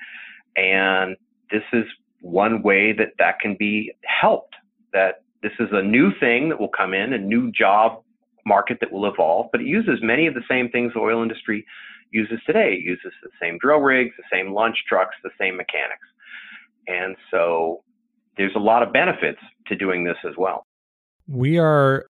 And 0.58 1.16
this 1.52 1.64
is 1.72 1.86
one 2.22 2.64
way 2.64 2.92
that 2.94 3.10
that 3.20 3.40
can 3.40 3.56
be 3.58 3.94
helped. 4.04 4.56
That 4.92 5.24
this 5.42 5.52
is 5.60 5.70
a 5.72 5.82
new 5.82 6.12
thing 6.20 6.50
that 6.50 6.60
will 6.60 6.72
come 6.76 6.94
in, 6.94 7.14
a 7.14 7.18
new 7.18 7.52
job 7.52 8.02
market 8.46 8.78
that 8.82 8.92
will 8.92 9.06
evolve, 9.06 9.48
but 9.52 9.62
it 9.62 9.68
uses 9.68 10.00
many 10.02 10.26
of 10.26 10.34
the 10.34 10.42
same 10.50 10.70
things 10.70 10.94
the 10.94 11.00
oil 11.00 11.22
industry 11.22 11.66
uses 12.12 12.40
today. 12.46 12.74
It 12.74 12.84
uses 12.84 13.12
the 13.22 13.30
same 13.42 13.58
drill 13.60 13.80
rigs, 13.80 14.12
the 14.18 14.24
same 14.32 14.54
launch 14.54 14.78
trucks, 14.88 15.16
the 15.24 15.30
same 15.40 15.58
mechanics. 15.58 16.08
And 16.88 17.16
so 17.30 17.84
there's 18.38 18.56
a 18.56 18.60
lot 18.60 18.84
of 18.84 18.94
benefits 18.94 19.40
to 19.68 19.76
doing 19.76 20.04
this 20.04 20.16
as 20.26 20.34
well. 20.38 20.66
We 21.28 21.60
are 21.60 22.08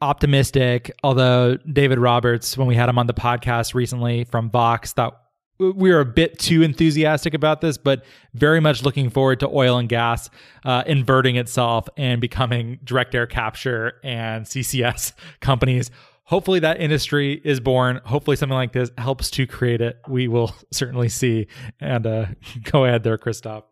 optimistic, 0.00 0.92
although 1.02 1.56
David 1.70 1.98
Roberts, 1.98 2.56
when 2.56 2.68
we 2.68 2.76
had 2.76 2.88
him 2.88 2.98
on 2.98 3.06
the 3.06 3.14
podcast 3.14 3.74
recently 3.74 4.24
from 4.24 4.50
Vox, 4.50 4.92
thought 4.92 5.20
we 5.60 5.90
are 5.90 6.00
a 6.00 6.06
bit 6.06 6.38
too 6.38 6.62
enthusiastic 6.62 7.34
about 7.34 7.60
this, 7.60 7.76
but 7.76 8.04
very 8.34 8.60
much 8.60 8.82
looking 8.82 9.10
forward 9.10 9.40
to 9.40 9.48
oil 9.48 9.78
and 9.78 9.88
gas 9.88 10.30
uh, 10.64 10.82
inverting 10.86 11.36
itself 11.36 11.88
and 11.96 12.20
becoming 12.20 12.78
direct 12.82 13.14
air 13.14 13.26
capture 13.26 14.00
and 14.02 14.46
CCS 14.46 15.12
companies. 15.40 15.90
Hopefully, 16.24 16.60
that 16.60 16.80
industry 16.80 17.40
is 17.44 17.60
born. 17.60 18.00
Hopefully, 18.04 18.36
something 18.36 18.56
like 18.56 18.72
this 18.72 18.90
helps 18.96 19.30
to 19.32 19.46
create 19.46 19.80
it. 19.80 20.00
We 20.08 20.28
will 20.28 20.54
certainly 20.70 21.08
see. 21.08 21.46
And 21.80 22.06
uh, 22.06 22.26
go 22.62 22.84
ahead 22.84 23.02
there, 23.02 23.18
Christophe. 23.18 23.64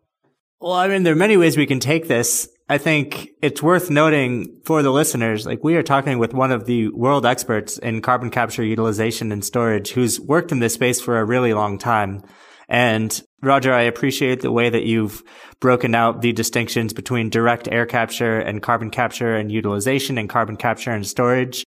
Well, 0.59 0.73
I 0.73 0.87
mean, 0.89 1.03
there 1.03 1.13
are 1.13 1.17
many 1.17 1.37
ways 1.37 1.57
we 1.57 1.65
can 1.65 1.79
take 1.79 2.07
this. 2.07 2.49
I 2.71 2.77
think 2.77 3.29
it's 3.41 3.63
worth 3.63 3.89
noting 3.89 4.61
for 4.63 4.83
the 4.83 4.91
listeners, 4.91 5.47
like 5.47 5.63
we 5.63 5.75
are 5.75 5.81
talking 5.81 6.19
with 6.19 6.35
one 6.35 6.51
of 6.51 6.65
the 6.65 6.89
world 6.89 7.25
experts 7.25 7.79
in 7.79 8.03
carbon 8.03 8.29
capture 8.29 8.63
utilization 8.63 9.31
and 9.31 9.43
storage 9.43 9.89
who's 9.89 10.19
worked 10.19 10.51
in 10.51 10.59
this 10.59 10.75
space 10.75 11.01
for 11.01 11.17
a 11.17 11.25
really 11.25 11.55
long 11.55 11.79
time. 11.79 12.21
And 12.67 13.19
Roger, 13.41 13.73
I 13.73 13.81
appreciate 13.81 14.41
the 14.41 14.51
way 14.51 14.69
that 14.69 14.83
you've 14.83 15.23
broken 15.59 15.95
out 15.95 16.21
the 16.21 16.31
distinctions 16.31 16.93
between 16.93 17.31
direct 17.31 17.67
air 17.71 17.87
capture 17.87 18.37
and 18.37 18.61
carbon 18.61 18.91
capture 18.91 19.35
and 19.35 19.51
utilization 19.51 20.19
and 20.19 20.29
carbon 20.29 20.55
capture 20.55 20.91
and 20.91 21.07
storage. 21.07 21.65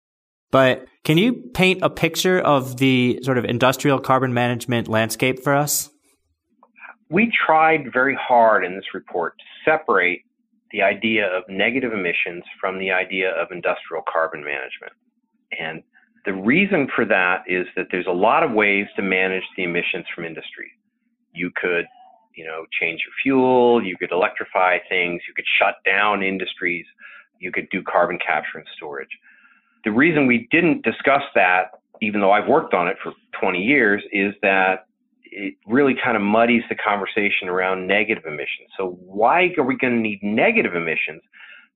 But 0.52 0.86
can 1.04 1.18
you 1.18 1.34
paint 1.56 1.80
a 1.82 1.90
picture 1.90 2.40
of 2.40 2.78
the 2.78 3.20
sort 3.24 3.40
of 3.40 3.46
industrial 3.46 4.00
carbon 4.00 4.36
management 4.36 4.88
landscape 4.88 5.44
for 5.44 5.56
us? 5.56 5.90
We 7.10 7.34
tried 7.48 7.92
very 7.92 8.16
hard 8.22 8.64
in 8.64 8.76
this 8.76 8.94
report 8.94 9.34
to 9.40 9.72
separate 9.72 10.22
the 10.72 10.82
idea 10.82 11.28
of 11.28 11.44
negative 11.50 11.94
emissions 11.94 12.44
from 12.60 12.80
the 12.80 12.92
idea 12.92 13.32
of 13.32 13.52
industrial 13.52 14.04
carbon 14.12 14.44
management. 14.44 14.94
And 15.58 15.84
the 16.26 16.34
reason 16.34 16.88
for 16.96 17.06
that 17.06 17.44
is 17.48 17.66
that 17.76 17.88
there's 17.92 18.08
a 18.08 18.12
lot 18.12 18.44
of 18.44 18.52
ways 18.52 18.88
to 18.96 19.02
manage 19.02 19.44
the 19.58 19.64
emissions 19.64 20.06
from 20.14 20.26
industry. 20.26 20.72
You 21.34 21.52
could, 21.56 21.86
you 22.36 22.46
know, 22.46 22.66
change 22.80 23.02
your 23.06 23.14
fuel, 23.24 23.84
you 23.84 23.98
could 23.98 24.12
electrify 24.12 24.78
things, 24.88 25.22
you 25.28 25.34
could 25.34 25.46
shut 25.60 25.76
down 25.86 26.24
industries, 26.24 26.86
you 27.40 27.52
could 27.52 27.68
do 27.70 27.82
carbon 27.84 28.20
capture 28.26 28.60
and 28.60 28.68
storage. 28.76 29.10
The 29.84 29.92
reason 29.92 30.28
we 30.28 30.48
didn't 30.52 30.84
discuss 30.84 31.24
that, 31.34 31.72
even 32.02 32.22
though 32.22 32.32
I've 32.32 32.48
worked 32.48 32.74
on 32.74 32.88
it 32.88 32.98
for 33.02 33.14
20 33.40 33.60
years, 33.60 34.04
is 34.12 34.34
that 34.44 34.86
it 35.32 35.56
really 35.66 35.96
kind 36.04 36.16
of 36.16 36.22
muddies 36.22 36.64
the 36.70 36.76
conversation 36.76 37.48
around 37.48 37.88
negative 37.88 38.26
emissions. 38.26 38.70
So 38.78 39.00
why 39.06 39.54
are 39.58 39.64
we 39.64 39.78
going 39.78 39.94
to 39.94 40.00
need 40.00 40.20
negative 40.22 40.76
emissions? 40.76 41.22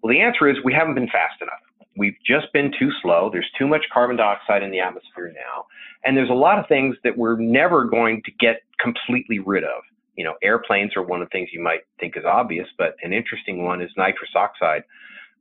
Well, 0.01 0.13
the 0.13 0.21
answer 0.21 0.49
is 0.49 0.57
we 0.63 0.73
haven't 0.73 0.95
been 0.95 1.07
fast 1.07 1.41
enough. 1.41 1.59
We've 1.97 2.17
just 2.25 2.51
been 2.51 2.71
too 2.77 2.89
slow. 3.01 3.29
There's 3.31 3.49
too 3.57 3.67
much 3.67 3.83
carbon 3.93 4.17
dioxide 4.17 4.61
in 4.61 4.71
the 4.71 4.81
atmosphere 4.81 5.33
now. 5.33 5.65
And 6.03 6.15
there's 6.15 6.29
a 6.29 6.33
lot 6.33 6.59
of 6.59 6.67
things 6.67 6.95
that 7.03 7.17
we're 7.17 7.39
never 7.39 7.85
going 7.85 8.21
to 8.25 8.31
get 8.39 8.57
completely 8.79 9.39
rid 9.39 9.63
of. 9.63 9.81
You 10.17 10.25
know, 10.25 10.35
airplanes 10.43 10.95
are 10.95 11.03
one 11.03 11.21
of 11.21 11.29
the 11.29 11.31
things 11.31 11.49
you 11.53 11.63
might 11.63 11.81
think 11.99 12.17
is 12.17 12.25
obvious, 12.25 12.67
but 12.77 12.95
an 13.01 13.13
interesting 13.13 13.63
one 13.63 13.81
is 13.81 13.89
nitrous 13.97 14.31
oxide 14.35 14.83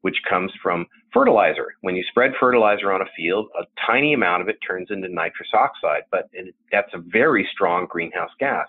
which 0.05 0.21
comes 0.29 0.53
from 0.63 0.85
fertilizer. 1.15 1.77
When 1.81 1.97
you 1.97 2.05
spread 2.11 2.33
fertilizer 2.39 2.93
on 2.93 3.01
a 3.01 3.07
field, 3.17 3.49
a 3.59 3.65
tiny 3.87 4.13
amount 4.13 4.43
of 4.43 4.51
it 4.51 4.59
turns 4.59 4.89
into 4.91 5.09
nitrous 5.09 5.49
oxide, 5.55 6.03
but 6.11 6.29
that's 6.71 6.93
a 6.93 6.99
very 6.99 7.49
strong 7.51 7.87
greenhouse 7.89 8.29
gas. 8.39 8.67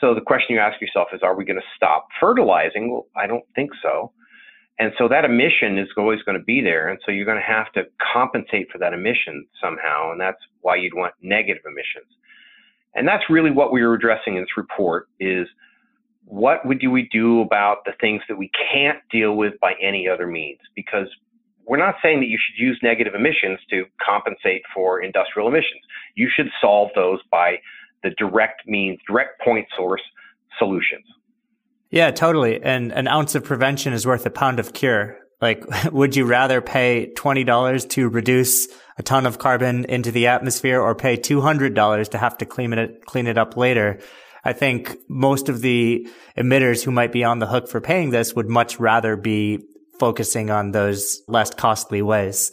So 0.00 0.16
the 0.16 0.20
question 0.20 0.56
you 0.56 0.60
ask 0.60 0.80
yourself 0.80 1.08
is, 1.12 1.20
are 1.22 1.36
we 1.36 1.44
going 1.44 1.60
to 1.60 1.66
stop 1.76 2.08
fertilizing? 2.18 2.90
Well, 2.90 3.06
I 3.16 3.28
don't 3.28 3.44
think 3.54 3.70
so. 3.80 4.10
And 4.80 4.92
so 4.98 5.06
that 5.06 5.24
emission 5.24 5.78
is 5.78 5.86
always 5.96 6.22
going 6.22 6.36
to 6.36 6.44
be 6.44 6.60
there. 6.60 6.88
And 6.88 6.98
so 7.06 7.12
you're 7.12 7.24
going 7.24 7.40
to 7.40 7.54
have 7.54 7.70
to 7.74 7.84
compensate 8.12 8.68
for 8.72 8.78
that 8.78 8.92
emission 8.92 9.46
somehow. 9.62 10.10
And 10.10 10.20
that's 10.20 10.42
why 10.62 10.74
you'd 10.74 10.94
want 10.94 11.14
negative 11.22 11.62
emissions. 11.66 12.12
And 12.96 13.06
that's 13.06 13.30
really 13.30 13.52
what 13.52 13.72
we 13.72 13.82
were 13.84 13.94
addressing 13.94 14.34
in 14.34 14.42
this 14.42 14.56
report 14.56 15.06
is 15.20 15.46
what 16.28 16.64
would 16.66 16.78
do 16.78 16.90
we 16.90 17.08
do 17.10 17.40
about 17.40 17.84
the 17.86 17.92
things 18.00 18.20
that 18.28 18.36
we 18.36 18.50
can't 18.72 18.98
deal 19.10 19.34
with 19.34 19.58
by 19.60 19.72
any 19.82 20.06
other 20.06 20.26
means? 20.26 20.60
Because 20.76 21.08
we're 21.66 21.78
not 21.78 21.96
saying 22.02 22.20
that 22.20 22.26
you 22.26 22.38
should 22.38 22.62
use 22.62 22.78
negative 22.82 23.14
emissions 23.14 23.58
to 23.70 23.84
compensate 24.06 24.62
for 24.74 25.02
industrial 25.02 25.48
emissions. 25.48 25.82
You 26.14 26.28
should 26.34 26.48
solve 26.60 26.90
those 26.94 27.20
by 27.30 27.56
the 28.02 28.10
direct 28.10 28.66
means, 28.66 28.98
direct 29.06 29.40
point 29.40 29.66
source 29.76 30.02
solutions. 30.58 31.04
Yeah, 31.90 32.10
totally. 32.10 32.62
And 32.62 32.92
an 32.92 33.08
ounce 33.08 33.34
of 33.34 33.44
prevention 33.44 33.94
is 33.94 34.06
worth 34.06 34.26
a 34.26 34.30
pound 34.30 34.60
of 34.60 34.74
cure. 34.74 35.16
Like, 35.40 35.64
would 35.92 36.14
you 36.14 36.26
rather 36.26 36.60
pay 36.60 37.12
$20 37.16 37.88
to 37.90 38.08
reduce 38.08 38.68
a 38.98 39.02
ton 39.02 39.24
of 39.24 39.38
carbon 39.38 39.86
into 39.86 40.10
the 40.10 40.26
atmosphere 40.26 40.80
or 40.80 40.94
pay 40.94 41.16
$200 41.16 42.08
to 42.10 42.18
have 42.18 42.36
to 42.38 42.44
clean 42.44 42.74
it, 42.74 43.06
clean 43.06 43.26
it 43.26 43.38
up 43.38 43.56
later? 43.56 43.98
I 44.44 44.52
think 44.52 44.96
most 45.08 45.48
of 45.48 45.60
the 45.60 46.08
emitters 46.36 46.84
who 46.84 46.90
might 46.90 47.12
be 47.12 47.24
on 47.24 47.38
the 47.38 47.46
hook 47.46 47.68
for 47.68 47.80
paying 47.80 48.10
this 48.10 48.34
would 48.34 48.48
much 48.48 48.78
rather 48.78 49.16
be 49.16 49.58
focusing 49.98 50.50
on 50.50 50.70
those 50.70 51.22
less 51.28 51.50
costly 51.50 52.02
ways. 52.02 52.52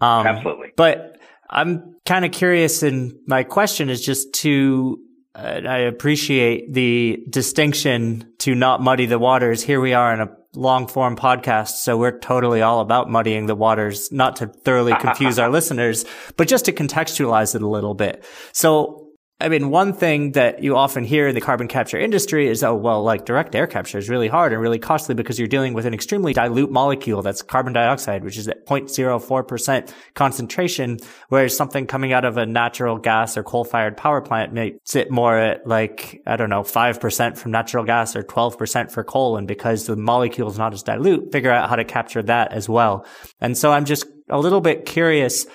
Um, 0.00 0.26
Absolutely. 0.26 0.72
But 0.76 1.18
I'm 1.48 1.96
kind 2.04 2.24
of 2.24 2.32
curious, 2.32 2.82
and 2.82 3.14
my 3.26 3.42
question 3.42 3.90
is 3.90 4.04
just 4.04 4.32
to, 4.34 4.98
uh, 5.34 5.60
I 5.66 5.78
appreciate 5.78 6.72
the 6.72 7.24
distinction 7.28 8.32
to 8.38 8.54
not 8.54 8.82
muddy 8.82 9.06
the 9.06 9.18
waters. 9.18 9.62
Here 9.62 9.80
we 9.80 9.94
are 9.94 10.12
in 10.12 10.20
a 10.20 10.30
long 10.54 10.86
form 10.86 11.16
podcast. 11.16 11.76
So 11.76 11.96
we're 11.96 12.18
totally 12.18 12.62
all 12.62 12.80
about 12.80 13.10
muddying 13.10 13.46
the 13.46 13.54
waters, 13.54 14.10
not 14.10 14.36
to 14.36 14.46
thoroughly 14.46 14.94
confuse 15.00 15.38
our 15.38 15.50
listeners, 15.50 16.04
but 16.36 16.48
just 16.48 16.64
to 16.66 16.72
contextualize 16.72 17.54
it 17.54 17.62
a 17.62 17.68
little 17.68 17.94
bit. 17.94 18.24
So 18.52 19.05
I 19.38 19.50
mean, 19.50 19.68
one 19.68 19.92
thing 19.92 20.32
that 20.32 20.62
you 20.62 20.76
often 20.76 21.04
hear 21.04 21.28
in 21.28 21.34
the 21.34 21.42
carbon 21.42 21.68
capture 21.68 21.98
industry 21.98 22.48
is, 22.48 22.64
oh, 22.64 22.74
well, 22.74 23.02
like 23.02 23.26
direct 23.26 23.54
air 23.54 23.66
capture 23.66 23.98
is 23.98 24.08
really 24.08 24.28
hard 24.28 24.54
and 24.54 24.62
really 24.62 24.78
costly 24.78 25.14
because 25.14 25.38
you're 25.38 25.46
dealing 25.46 25.74
with 25.74 25.84
an 25.84 25.92
extremely 25.92 26.32
dilute 26.32 26.70
molecule 26.70 27.20
that's 27.20 27.42
carbon 27.42 27.74
dioxide, 27.74 28.24
which 28.24 28.38
is 28.38 28.48
at 28.48 28.64
0.04% 28.64 29.92
concentration, 30.14 30.96
whereas 31.28 31.54
something 31.54 31.86
coming 31.86 32.14
out 32.14 32.24
of 32.24 32.38
a 32.38 32.46
natural 32.46 32.96
gas 32.96 33.36
or 33.36 33.42
coal 33.42 33.64
fired 33.64 33.98
power 33.98 34.22
plant 34.22 34.54
may 34.54 34.78
sit 34.84 35.10
more 35.10 35.36
at 35.36 35.66
like, 35.66 36.22
I 36.26 36.36
don't 36.36 36.48
know, 36.48 36.62
5% 36.62 37.36
from 37.36 37.50
natural 37.50 37.84
gas 37.84 38.16
or 38.16 38.22
12% 38.22 38.90
for 38.90 39.04
coal. 39.04 39.36
And 39.36 39.46
because 39.46 39.84
the 39.84 39.96
molecule 39.96 40.50
is 40.50 40.56
not 40.56 40.72
as 40.72 40.82
dilute, 40.82 41.30
figure 41.30 41.52
out 41.52 41.68
how 41.68 41.76
to 41.76 41.84
capture 41.84 42.22
that 42.22 42.54
as 42.54 42.70
well. 42.70 43.04
And 43.42 43.58
so 43.58 43.70
I'm 43.70 43.84
just 43.84 44.06
a 44.30 44.38
little 44.38 44.62
bit 44.62 44.86
curious 44.86 45.46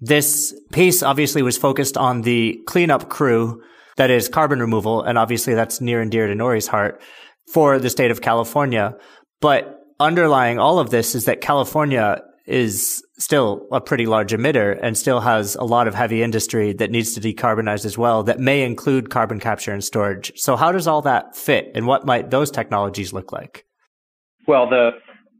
this 0.00 0.54
piece 0.72 1.02
obviously 1.02 1.42
was 1.42 1.58
focused 1.58 1.96
on 1.96 2.22
the 2.22 2.60
cleanup 2.66 3.08
crew, 3.08 3.62
that 3.96 4.10
is 4.10 4.28
carbon 4.28 4.60
removal, 4.60 5.02
and 5.02 5.18
obviously 5.18 5.54
that's 5.54 5.80
near 5.80 6.00
and 6.00 6.10
dear 6.10 6.28
to 6.28 6.34
Nori's 6.34 6.68
heart 6.68 7.02
for 7.52 7.78
the 7.78 7.90
state 7.90 8.10
of 8.10 8.20
California. 8.20 8.96
But 9.40 9.80
underlying 9.98 10.58
all 10.58 10.78
of 10.78 10.90
this 10.90 11.14
is 11.14 11.24
that 11.24 11.40
California 11.40 12.22
is 12.46 13.02
still 13.18 13.66
a 13.72 13.80
pretty 13.80 14.06
large 14.06 14.32
emitter 14.32 14.78
and 14.80 14.96
still 14.96 15.20
has 15.20 15.54
a 15.56 15.64
lot 15.64 15.86
of 15.86 15.94
heavy 15.94 16.22
industry 16.22 16.72
that 16.72 16.90
needs 16.90 17.12
to 17.14 17.20
decarbonize 17.20 17.84
as 17.84 17.98
well 17.98 18.22
that 18.22 18.38
may 18.38 18.62
include 18.62 19.10
carbon 19.10 19.38
capture 19.38 19.72
and 19.72 19.84
storage. 19.84 20.32
So 20.36 20.56
how 20.56 20.72
does 20.72 20.86
all 20.86 21.02
that 21.02 21.36
fit 21.36 21.70
and 21.74 21.86
what 21.86 22.06
might 22.06 22.30
those 22.30 22.50
technologies 22.50 23.12
look 23.12 23.32
like? 23.32 23.64
Well, 24.46 24.70
the 24.70 24.92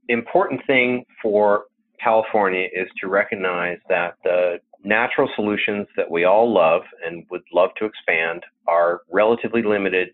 important 0.09 0.61
thing 0.67 1.05
for 1.23 1.65
California 2.03 2.69
is 2.75 2.89
to 3.01 3.09
recognize 3.09 3.79
that 3.89 4.15
the 4.25 4.59
natural 4.85 5.29
solutions 5.35 5.87
that 5.97 6.11
we 6.11 6.25
all 6.25 6.53
love 6.53 6.83
and 7.05 7.25
would 7.31 7.43
love 7.53 7.71
to 7.79 7.85
expand 7.85 8.43
are 8.67 9.03
relatively 9.11 9.63
limited 9.63 10.11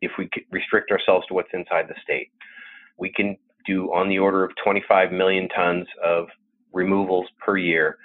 if 0.00 0.12
we 0.18 0.28
restrict 0.50 0.90
ourselves 0.90 1.26
to 1.26 1.34
what's 1.34 1.48
inside 1.52 1.88
the 1.88 1.94
state. 2.02 2.30
We 2.98 3.10
can 3.10 3.36
do 3.66 3.92
on 3.92 4.08
the 4.08 4.18
order 4.18 4.44
of 4.44 4.52
25 4.62 5.12
million 5.12 5.48
tons 5.48 5.86
of 6.04 6.26
removals 6.72 7.26
per 7.38 7.56
year. 7.56 7.96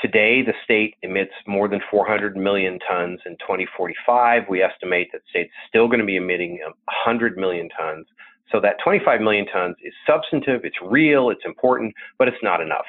Today, 0.00 0.42
the 0.42 0.52
state 0.64 0.96
emits 1.02 1.32
more 1.46 1.68
than 1.68 1.80
400 1.90 2.36
million 2.36 2.78
tons. 2.86 3.20
In 3.24 3.32
2045, 3.38 4.42
we 4.48 4.60
estimate 4.60 5.08
that 5.12 5.22
state's 5.30 5.52
still 5.68 5.86
going 5.86 6.00
to 6.00 6.04
be 6.04 6.16
emitting 6.16 6.58
um, 6.66 6.74
100 7.06 7.38
million 7.38 7.68
tons. 7.78 8.06
So 8.52 8.60
that 8.60 8.76
25 8.84 9.20
million 9.20 9.46
tons 9.46 9.76
is 9.82 9.92
substantive, 10.06 10.64
it's 10.64 10.76
real, 10.84 11.30
it's 11.30 11.44
important, 11.44 11.94
but 12.18 12.28
it's 12.28 12.42
not 12.42 12.60
enough. 12.60 12.86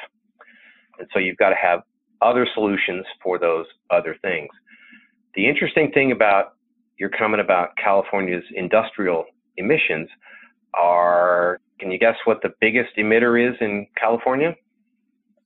And 0.99 1.07
so 1.13 1.19
you've 1.19 1.37
got 1.37 1.49
to 1.49 1.55
have 1.55 1.81
other 2.21 2.47
solutions 2.53 3.05
for 3.23 3.39
those 3.39 3.65
other 3.89 4.15
things. 4.21 4.49
The 5.35 5.47
interesting 5.47 5.91
thing 5.91 6.11
about 6.11 6.53
your 6.97 7.09
comment 7.09 7.41
about 7.41 7.75
California's 7.77 8.43
industrial 8.55 9.25
emissions 9.57 10.09
are 10.73 11.59
can 11.79 11.91
you 11.91 11.99
guess 11.99 12.15
what 12.23 12.41
the 12.41 12.49
biggest 12.61 12.95
emitter 12.97 13.49
is 13.49 13.55
in 13.59 13.87
California? 13.99 14.55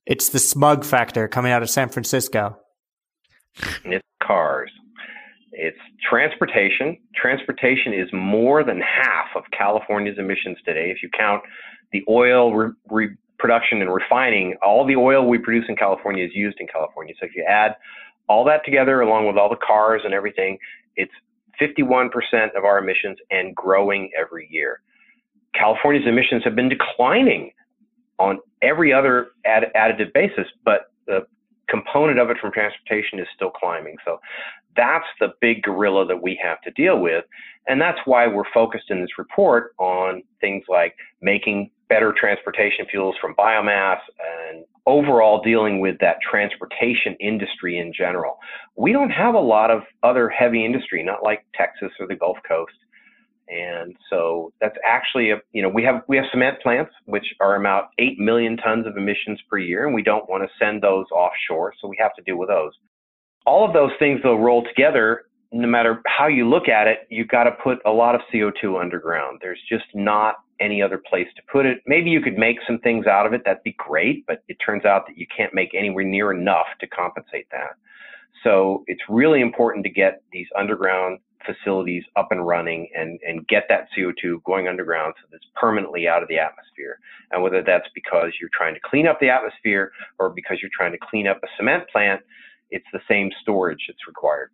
It's 0.06 0.28
the 0.28 0.38
smog 0.38 0.84
factor 0.84 1.26
coming 1.28 1.52
out 1.52 1.62
of 1.62 1.70
San 1.70 1.88
Francisco. 1.88 2.56
And 3.84 3.94
it's 3.94 4.06
cars. 4.22 4.70
It's 5.52 5.78
transportation. 6.08 6.98
Transportation 7.14 7.92
is 7.92 8.08
more 8.12 8.62
than 8.64 8.80
half 8.80 9.28
of 9.34 9.44
California's 9.56 10.18
emissions 10.18 10.58
today. 10.64 10.90
If 10.90 11.02
you 11.02 11.10
count 11.16 11.42
the 11.92 12.04
oil 12.08 12.54
re- 12.54 12.72
re- 12.88 13.16
production 13.38 13.82
and 13.82 13.92
refining, 13.92 14.54
all 14.62 14.86
the 14.86 14.96
oil 14.96 15.26
we 15.26 15.38
produce 15.38 15.64
in 15.68 15.76
California 15.76 16.24
is 16.24 16.30
used 16.34 16.58
in 16.60 16.66
California. 16.68 17.14
So 17.18 17.26
if 17.26 17.34
you 17.34 17.44
add 17.48 17.74
all 18.28 18.44
that 18.44 18.64
together, 18.64 19.00
along 19.00 19.26
with 19.26 19.36
all 19.36 19.48
the 19.48 19.56
cars 19.56 20.02
and 20.04 20.14
everything, 20.14 20.58
it's 20.96 21.12
51% 21.60 22.10
of 22.56 22.64
our 22.64 22.78
emissions 22.78 23.18
and 23.30 23.54
growing 23.54 24.10
every 24.18 24.48
year. 24.50 24.80
California's 25.54 26.06
emissions 26.06 26.44
have 26.44 26.54
been 26.54 26.68
declining 26.68 27.50
on 28.18 28.38
every 28.62 28.92
other 28.92 29.28
add- 29.44 29.72
additive 29.74 30.12
basis, 30.12 30.46
but 30.64 30.92
the 31.06 31.26
component 31.70 32.18
of 32.18 32.30
it 32.30 32.38
from 32.40 32.52
transportation 32.52 33.18
is 33.18 33.26
still 33.34 33.50
climbing. 33.50 33.96
So 34.04 34.20
that's 34.76 35.06
the 35.20 35.28
big 35.40 35.62
gorilla 35.62 36.06
that 36.06 36.22
we 36.22 36.38
have 36.42 36.60
to 36.62 36.70
deal 36.72 36.98
with. 37.00 37.24
And 37.66 37.80
that's 37.80 37.98
why 38.04 38.26
we're 38.26 38.50
focused 38.52 38.90
in 38.90 39.00
this 39.00 39.18
report 39.18 39.74
on 39.78 40.22
things 40.40 40.64
like 40.68 40.94
making 41.22 41.70
better 41.88 42.14
transportation 42.18 42.86
fuels 42.90 43.16
from 43.20 43.34
biomass 43.34 43.98
and 44.50 44.64
overall 44.86 45.42
dealing 45.42 45.80
with 45.80 45.96
that 46.00 46.16
transportation 46.28 47.14
industry 47.20 47.78
in 47.78 47.92
general. 47.92 48.38
We 48.76 48.92
don't 48.92 49.10
have 49.10 49.34
a 49.34 49.40
lot 49.40 49.70
of 49.70 49.82
other 50.02 50.28
heavy 50.28 50.64
industry, 50.64 51.02
not 51.02 51.22
like 51.22 51.44
Texas 51.54 51.90
or 51.98 52.06
the 52.06 52.14
Gulf 52.14 52.38
Coast. 52.46 52.72
And 53.50 53.96
so 54.08 54.52
that's 54.60 54.76
actually 54.86 55.32
a, 55.32 55.36
you 55.52 55.60
know, 55.60 55.68
we 55.68 55.82
have, 55.82 56.02
we 56.06 56.16
have 56.16 56.26
cement 56.30 56.60
plants, 56.62 56.92
which 57.06 57.26
are 57.40 57.56
about 57.56 57.88
8 57.98 58.18
million 58.18 58.56
tons 58.56 58.86
of 58.86 58.96
emissions 58.96 59.40
per 59.50 59.58
year, 59.58 59.86
and 59.86 59.94
we 59.94 60.02
don't 60.02 60.28
want 60.28 60.44
to 60.44 60.48
send 60.64 60.82
those 60.82 61.06
offshore. 61.12 61.74
So 61.80 61.88
we 61.88 61.96
have 62.00 62.14
to 62.14 62.22
deal 62.22 62.36
with 62.36 62.48
those. 62.48 62.72
All 63.46 63.66
of 63.66 63.72
those 63.72 63.90
things, 63.98 64.20
though, 64.22 64.36
roll 64.36 64.62
together. 64.62 65.22
No 65.52 65.66
matter 65.66 66.00
how 66.06 66.28
you 66.28 66.48
look 66.48 66.68
at 66.68 66.86
it, 66.86 67.08
you've 67.10 67.26
got 67.26 67.44
to 67.44 67.50
put 67.50 67.78
a 67.84 67.90
lot 67.90 68.14
of 68.14 68.20
CO2 68.32 68.80
underground. 68.80 69.40
There's 69.42 69.60
just 69.68 69.86
not 69.94 70.36
any 70.60 70.80
other 70.80 71.02
place 71.10 71.26
to 71.34 71.42
put 71.50 71.66
it. 71.66 71.78
Maybe 71.86 72.10
you 72.10 72.20
could 72.20 72.38
make 72.38 72.58
some 72.66 72.78
things 72.78 73.06
out 73.06 73.26
of 73.26 73.32
it. 73.32 73.42
That'd 73.44 73.64
be 73.64 73.74
great, 73.78 74.24
but 74.28 74.44
it 74.46 74.58
turns 74.64 74.84
out 74.84 75.06
that 75.08 75.18
you 75.18 75.26
can't 75.34 75.52
make 75.54 75.74
anywhere 75.74 76.04
near 76.04 76.32
enough 76.32 76.66
to 76.80 76.86
compensate 76.86 77.48
that. 77.50 77.70
So 78.44 78.84
it's 78.86 79.00
really 79.08 79.40
important 79.40 79.84
to 79.84 79.90
get 79.90 80.22
these 80.32 80.46
underground 80.56 81.18
facilities 81.44 82.04
up 82.16 82.28
and 82.30 82.46
running 82.46 82.88
and, 82.94 83.18
and 83.26 83.46
get 83.48 83.64
that 83.68 83.88
CO2 83.96 84.42
going 84.44 84.68
underground 84.68 85.14
so 85.16 85.26
that 85.30 85.36
it's 85.36 85.46
permanently 85.60 86.08
out 86.08 86.22
of 86.22 86.28
the 86.28 86.38
atmosphere. 86.38 86.98
And 87.30 87.42
whether 87.42 87.62
that's 87.62 87.88
because 87.94 88.32
you're 88.40 88.50
trying 88.52 88.74
to 88.74 88.80
clean 88.84 89.06
up 89.06 89.20
the 89.20 89.30
atmosphere 89.30 89.92
or 90.18 90.30
because 90.30 90.58
you're 90.60 90.70
trying 90.76 90.92
to 90.92 90.98
clean 90.98 91.26
up 91.26 91.40
a 91.42 91.46
cement 91.56 91.84
plant, 91.90 92.20
it's 92.70 92.86
the 92.92 93.00
same 93.08 93.30
storage 93.42 93.84
that's 93.88 94.06
required. 94.06 94.50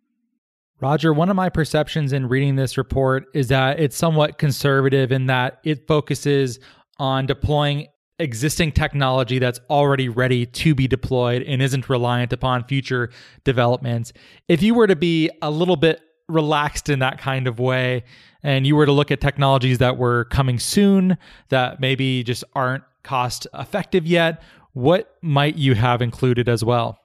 Roger, 0.79 1.11
one 1.11 1.29
of 1.29 1.35
my 1.35 1.49
perceptions 1.49 2.13
in 2.13 2.27
reading 2.27 2.55
this 2.55 2.77
report 2.77 3.25
is 3.33 3.47
that 3.47 3.79
it's 3.79 3.97
somewhat 3.97 4.37
conservative 4.37 5.11
in 5.11 5.25
that 5.25 5.59
it 5.63 5.87
focuses 5.87 6.59
on 6.99 7.25
deploying 7.25 7.87
existing 8.19 8.71
technology 8.71 9.39
that's 9.39 9.59
already 9.69 10.09
ready 10.09 10.45
to 10.45 10.73
be 10.73 10.87
deployed 10.87 11.43
and 11.43 11.61
isn't 11.61 11.89
reliant 11.89 12.33
upon 12.33 12.63
future 12.63 13.09
developments. 13.43 14.11
If 14.47 14.63
you 14.63 14.73
were 14.73 14.87
to 14.87 14.95
be 14.95 15.29
a 15.41 15.51
little 15.51 15.75
bit 15.75 16.01
relaxed 16.27 16.89
in 16.89 16.99
that 16.99 17.17
kind 17.17 17.47
of 17.47 17.59
way 17.59 18.03
and 18.43 18.67
you 18.67 18.75
were 18.75 18.85
to 18.85 18.91
look 18.91 19.11
at 19.11 19.19
technologies 19.19 19.79
that 19.79 19.97
were 19.97 20.25
coming 20.25 20.59
soon 20.59 21.17
that 21.49 21.79
maybe 21.79 22.23
just 22.23 22.43
aren't 22.53 22.83
cost 23.03 23.47
effective 23.53 24.05
yet, 24.05 24.41
what 24.73 25.17
might 25.21 25.55
you 25.55 25.75
have 25.75 26.01
included 26.01 26.47
as 26.47 26.63
well? 26.63 26.99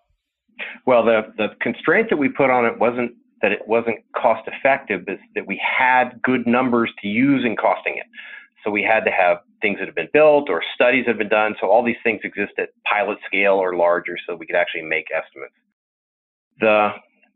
Well, 0.87 1.05
the, 1.05 1.23
the 1.37 1.49
constraint 1.61 2.11
that 2.11 2.17
we 2.17 2.29
put 2.29 2.51
on 2.51 2.65
it 2.65 2.79
wasn't 2.79 3.13
that 3.41 3.51
it 3.51 3.67
wasn't 3.67 3.97
cost 4.15 4.47
effective, 4.47 5.05
but 5.05 5.19
that 5.35 5.49
we 5.49 5.61
had 5.61 6.21
good 6.23 6.47
numbers 6.47 6.93
to 7.03 7.09
use 7.09 7.45
in 7.45 7.57
costing 7.57 7.97
it. 7.97 8.07
So 8.63 8.71
we 8.71 8.85
had 8.85 9.05
to 9.05 9.11
have 9.11 9.39
things 9.61 9.79
that 9.81 9.87
have 9.87 9.97
been 9.97 10.11
built 10.13 10.49
or 10.49 10.63
studies 10.77 11.07
have 11.09 11.19
been 11.19 11.29
done. 11.29 11.57
So 11.61 11.69
all 11.69 11.85
these 11.85 11.97
things 12.05 12.21
exist 12.23 12.53
at 12.59 12.69
pilot 12.85 13.19
scale 13.27 13.55
or 13.55 13.75
larger 13.75 14.17
so 14.27 14.37
we 14.37 14.47
could 14.47 14.55
actually 14.55 14.83
make 14.83 15.07
estimates. 15.13 15.55
The 16.61 16.91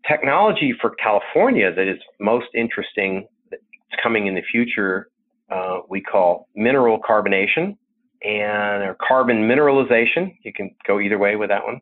technology 0.09 0.75
for 0.81 0.91
California 1.03 1.73
that 1.75 1.89
is 1.89 1.99
most 2.21 2.47
interesting 2.55 3.27
that's 3.51 3.63
coming 4.03 4.27
in 4.27 4.35
the 4.35 4.43
future, 4.51 5.09
uh, 5.51 5.79
we 5.89 6.01
call 6.01 6.49
mineral 6.55 6.99
carbonation 6.99 7.77
and 8.23 8.83
or 8.83 8.97
carbon 9.07 9.49
mineralization. 9.49 10.37
You 10.43 10.53
can 10.53 10.75
go 10.87 11.01
either 11.01 11.19
way 11.19 11.37
with 11.37 11.51
that 11.51 11.65
one. 11.65 11.81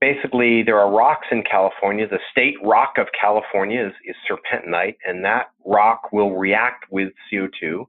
Basically, 0.00 0.62
there 0.62 0.78
are 0.78 0.90
rocks 0.90 1.26
in 1.32 1.42
California. 1.42 2.06
The 2.06 2.20
state 2.30 2.54
rock 2.62 2.94
of 2.98 3.08
California 3.20 3.84
is, 3.88 3.92
is 4.04 4.14
serpentinite, 4.30 4.96
and 5.04 5.24
that 5.24 5.50
rock 5.66 6.12
will 6.12 6.36
react 6.36 6.84
with 6.90 7.12
CO2 7.32 7.84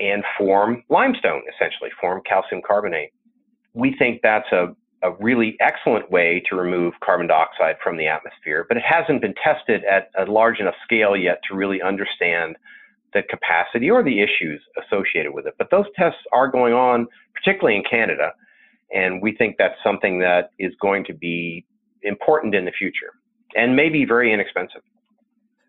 and 0.00 0.24
form 0.38 0.82
limestone, 0.88 1.42
essentially, 1.54 1.90
form 2.00 2.22
calcium 2.26 2.62
carbonate. 2.66 3.12
We 3.74 3.94
think 3.98 4.20
that's 4.22 4.50
a 4.50 4.74
a 5.04 5.12
really 5.20 5.56
excellent 5.60 6.10
way 6.10 6.42
to 6.48 6.56
remove 6.56 6.94
carbon 7.04 7.26
dioxide 7.26 7.76
from 7.82 7.98
the 7.98 8.08
atmosphere, 8.08 8.64
but 8.66 8.76
it 8.76 8.82
hasn't 8.82 9.20
been 9.20 9.34
tested 9.34 9.82
at 9.84 10.10
a 10.18 10.30
large 10.30 10.58
enough 10.60 10.74
scale 10.82 11.14
yet 11.14 11.40
to 11.48 11.54
really 11.54 11.82
understand 11.82 12.56
the 13.12 13.22
capacity 13.22 13.90
or 13.90 14.02
the 14.02 14.20
issues 14.20 14.60
associated 14.82 15.32
with 15.32 15.46
it. 15.46 15.54
But 15.58 15.70
those 15.70 15.84
tests 15.94 16.20
are 16.32 16.48
going 16.48 16.72
on, 16.72 17.06
particularly 17.34 17.76
in 17.76 17.84
Canada, 17.88 18.32
and 18.92 19.20
we 19.22 19.36
think 19.36 19.56
that's 19.58 19.76
something 19.84 20.18
that 20.20 20.50
is 20.58 20.72
going 20.80 21.04
to 21.04 21.14
be 21.14 21.64
important 22.02 22.54
in 22.54 22.64
the 22.64 22.72
future 22.72 23.12
and 23.54 23.76
maybe 23.76 24.04
very 24.04 24.32
inexpensive. 24.32 24.82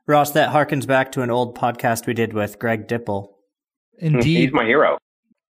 Ross, 0.07 0.31
that 0.31 0.49
harkens 0.53 0.87
back 0.87 1.11
to 1.13 1.21
an 1.21 1.29
old 1.29 1.57
podcast 1.57 2.07
we 2.07 2.13
did 2.13 2.33
with 2.33 2.57
Greg 2.57 2.87
Dipple. 2.87 3.29
Indeed. 3.97 4.45
He's 4.45 4.53
my 4.53 4.65
hero. 4.65 4.97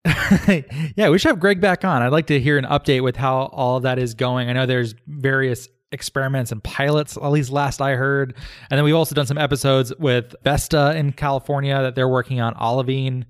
yeah, 0.95 1.09
we 1.09 1.17
should 1.17 1.29
have 1.29 1.39
Greg 1.39 1.59
back 1.59 1.83
on. 1.83 2.01
I'd 2.01 2.11
like 2.11 2.27
to 2.27 2.39
hear 2.39 2.57
an 2.57 2.65
update 2.65 3.01
with 3.01 3.15
how 3.15 3.45
all 3.51 3.79
that 3.79 3.97
is 3.97 4.13
going. 4.13 4.49
I 4.49 4.53
know 4.53 4.65
there's 4.65 4.93
various 5.07 5.67
experiments 5.91 6.51
and 6.51 6.63
pilots, 6.63 7.17
at 7.17 7.27
least 7.27 7.49
last 7.49 7.81
I 7.81 7.95
heard. 7.95 8.35
And 8.69 8.77
then 8.77 8.83
we've 8.83 8.95
also 8.95 9.15
done 9.15 9.25
some 9.25 9.37
episodes 9.37 9.93
with 9.97 10.35
Vestas 10.43 10.95
in 10.95 11.13
California 11.13 11.81
that 11.81 11.95
they're 11.95 12.09
working 12.09 12.39
on 12.39 12.53
olivine 12.55 13.25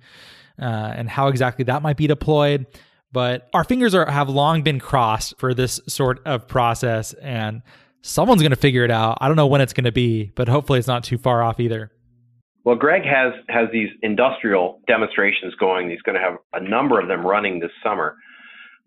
uh, 0.60 0.66
and 0.66 1.10
how 1.10 1.28
exactly 1.28 1.64
that 1.66 1.82
might 1.82 1.98
be 1.98 2.08
deployed. 2.08 2.66
But 3.12 3.48
our 3.54 3.64
fingers 3.64 3.96
are 3.96 4.10
have 4.10 4.28
long 4.28 4.62
been 4.62 4.80
crossed 4.80 5.38
for 5.38 5.54
this 5.54 5.80
sort 5.88 6.22
of 6.26 6.50
process, 6.50 7.14
and 7.14 7.62
someone's 8.02 8.42
going 8.42 8.50
to 8.50 8.58
figure 8.58 8.84
it 8.84 8.92
out. 8.92 9.20
I 9.22 9.28
don't 9.28 9.38
know 9.38 9.48
when 9.48 9.62
it's 9.62 9.72
going 9.72 9.86
to 9.86 9.94
be, 9.94 10.34
but 10.36 10.50
hopefully 10.50 10.80
it's 10.80 10.88
not 10.88 11.06
too 11.06 11.18
far 11.18 11.42
off 11.42 11.62
either. 11.62 11.92
Well, 12.66 12.76
Greg 12.76 13.04
has 13.06 13.34
has 13.48 13.70
these 13.72 13.90
industrial 14.02 14.82
demonstrations 14.88 15.54
going. 15.56 15.90
He's 15.90 16.02
going 16.02 16.16
to 16.16 16.22
have 16.22 16.38
a 16.54 16.60
number 16.60 17.00
of 17.00 17.08
them 17.08 17.26
running 17.26 17.60
this 17.60 17.72
summer, 17.84 18.18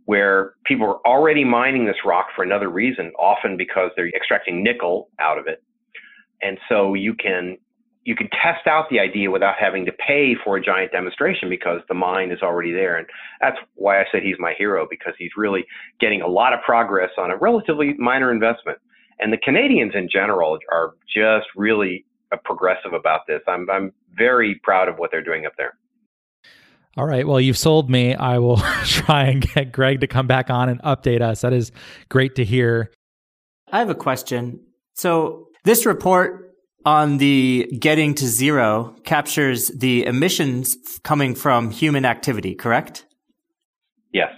where 0.04 0.54
people 0.64 0.86
are 0.86 1.00
already 1.06 1.44
mining 1.44 1.86
this 1.86 1.96
rock 2.04 2.26
for 2.34 2.42
another 2.42 2.68
reason, 2.68 3.12
often 3.18 3.56
because 3.56 3.90
they're 3.94 4.08
extracting 4.08 4.64
nickel 4.64 5.10
out 5.20 5.38
of 5.38 5.46
it, 5.46 5.62
and 6.42 6.58
so 6.68 6.94
you 6.94 7.14
can 7.14 7.56
you 8.04 8.16
can 8.16 8.28
test 8.30 8.66
out 8.66 8.86
the 8.90 8.98
idea 8.98 9.30
without 9.30 9.54
having 9.60 9.84
to 9.84 9.92
pay 9.92 10.34
for 10.42 10.56
a 10.56 10.62
giant 10.62 10.90
demonstration 10.90 11.48
because 11.48 11.80
the 11.88 11.94
mine 11.94 12.32
is 12.32 12.40
already 12.42 12.72
there. 12.72 12.96
And 12.96 13.06
that's 13.40 13.58
why 13.74 14.00
I 14.00 14.04
said 14.10 14.22
he's 14.22 14.38
my 14.38 14.54
hero 14.56 14.86
because 14.88 15.12
he's 15.18 15.32
really 15.36 15.66
getting 16.00 16.22
a 16.22 16.26
lot 16.26 16.54
of 16.54 16.60
progress 16.62 17.10
on 17.18 17.30
a 17.30 17.36
relatively 17.36 17.94
minor 17.98 18.32
investment. 18.32 18.78
And 19.20 19.30
the 19.30 19.36
Canadians 19.36 19.92
in 19.94 20.08
general 20.10 20.58
are 20.72 20.94
just 21.14 21.48
really 21.54 22.06
Uh, 22.30 22.36
progressive 22.44 22.92
about 22.92 23.26
this. 23.26 23.40
I'm 23.48 23.68
I'm 23.70 23.92
very 24.14 24.60
proud 24.62 24.88
of 24.88 24.98
what 24.98 25.10
they're 25.10 25.24
doing 25.24 25.46
up 25.46 25.52
there. 25.56 25.78
All 26.96 27.06
right. 27.06 27.26
Well, 27.26 27.40
you've 27.40 27.56
sold 27.56 27.88
me. 27.88 28.14
I 28.14 28.38
will 28.38 28.56
try 28.84 29.24
and 29.24 29.40
get 29.40 29.72
Greg 29.72 30.00
to 30.00 30.06
come 30.06 30.26
back 30.26 30.50
on 30.50 30.68
and 30.68 30.82
update 30.82 31.22
us. 31.22 31.42
That 31.42 31.52
is 31.52 31.72
great 32.08 32.34
to 32.34 32.44
hear. 32.44 32.90
I 33.70 33.78
have 33.78 33.88
a 33.88 33.94
question. 33.94 34.60
So, 34.94 35.48
this 35.64 35.86
report 35.86 36.54
on 36.84 37.18
the 37.18 37.70
getting 37.78 38.14
to 38.14 38.26
zero 38.26 38.96
captures 39.04 39.68
the 39.68 40.04
emissions 40.06 40.76
coming 41.04 41.34
from 41.34 41.70
human 41.70 42.04
activity, 42.04 42.54
correct? 42.54 43.06
Yes. 44.12 44.30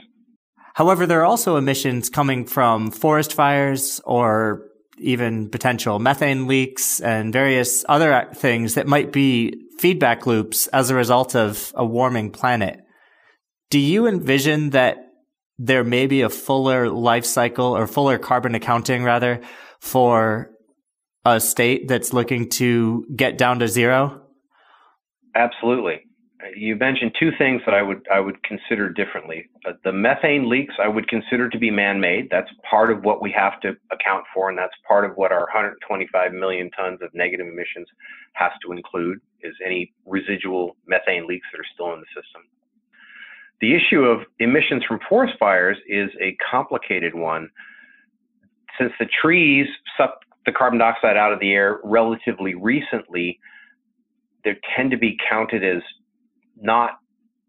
However, 0.74 1.06
there 1.06 1.20
are 1.20 1.26
also 1.26 1.56
emissions 1.56 2.08
coming 2.08 2.44
from 2.44 2.90
forest 2.90 3.34
fires 3.34 4.00
or 4.04 4.69
even 5.00 5.48
potential 5.48 5.98
methane 5.98 6.46
leaks 6.46 7.00
and 7.00 7.32
various 7.32 7.84
other 7.88 8.28
things 8.34 8.74
that 8.74 8.86
might 8.86 9.12
be 9.12 9.54
feedback 9.78 10.26
loops 10.26 10.66
as 10.68 10.90
a 10.90 10.94
result 10.94 11.34
of 11.34 11.72
a 11.74 11.84
warming 11.84 12.30
planet. 12.30 12.80
Do 13.70 13.78
you 13.78 14.06
envision 14.06 14.70
that 14.70 14.98
there 15.58 15.84
may 15.84 16.06
be 16.06 16.22
a 16.22 16.28
fuller 16.30 16.88
life 16.90 17.24
cycle 17.24 17.76
or 17.76 17.86
fuller 17.86 18.18
carbon 18.18 18.54
accounting 18.54 19.04
rather 19.04 19.40
for 19.80 20.50
a 21.24 21.40
state 21.40 21.86
that's 21.88 22.12
looking 22.12 22.48
to 22.48 23.04
get 23.14 23.38
down 23.38 23.58
to 23.60 23.68
zero? 23.68 24.22
Absolutely. 25.34 26.00
You 26.56 26.76
mentioned 26.76 27.14
two 27.18 27.30
things 27.36 27.60
that 27.66 27.74
I 27.74 27.82
would 27.82 28.06
I 28.12 28.18
would 28.20 28.42
consider 28.42 28.88
differently. 28.88 29.48
Uh, 29.66 29.72
the 29.84 29.92
methane 29.92 30.48
leaks 30.48 30.74
I 30.82 30.88
would 30.88 31.06
consider 31.08 31.50
to 31.50 31.58
be 31.58 31.70
man-made. 31.70 32.28
That's 32.30 32.48
part 32.68 32.90
of 32.90 33.04
what 33.04 33.20
we 33.20 33.30
have 33.32 33.60
to 33.60 33.76
account 33.92 34.24
for, 34.32 34.48
and 34.48 34.56
that's 34.56 34.72
part 34.88 35.04
of 35.04 35.16
what 35.16 35.32
our 35.32 35.40
125 35.40 36.32
million 36.32 36.70
tons 36.70 37.00
of 37.02 37.10
negative 37.14 37.46
emissions 37.46 37.86
has 38.34 38.52
to 38.64 38.72
include 38.72 39.20
is 39.42 39.54
any 39.64 39.92
residual 40.06 40.76
methane 40.86 41.26
leaks 41.26 41.46
that 41.52 41.60
are 41.60 41.70
still 41.74 41.92
in 41.92 42.00
the 42.00 42.06
system. 42.06 42.42
The 43.60 43.74
issue 43.74 44.04
of 44.04 44.20
emissions 44.38 44.82
from 44.88 45.00
forest 45.08 45.34
fires 45.38 45.76
is 45.86 46.08
a 46.20 46.36
complicated 46.50 47.14
one. 47.14 47.50
Since 48.78 48.92
the 48.98 49.06
trees 49.20 49.66
suck 49.98 50.20
the 50.46 50.52
carbon 50.52 50.78
dioxide 50.78 51.18
out 51.18 51.34
of 51.34 51.40
the 51.40 51.52
air 51.52 51.80
relatively 51.84 52.54
recently, 52.54 53.38
they 54.44 54.58
tend 54.74 54.90
to 54.92 54.96
be 54.96 55.18
counted 55.28 55.62
as 55.62 55.82
not 56.60 56.98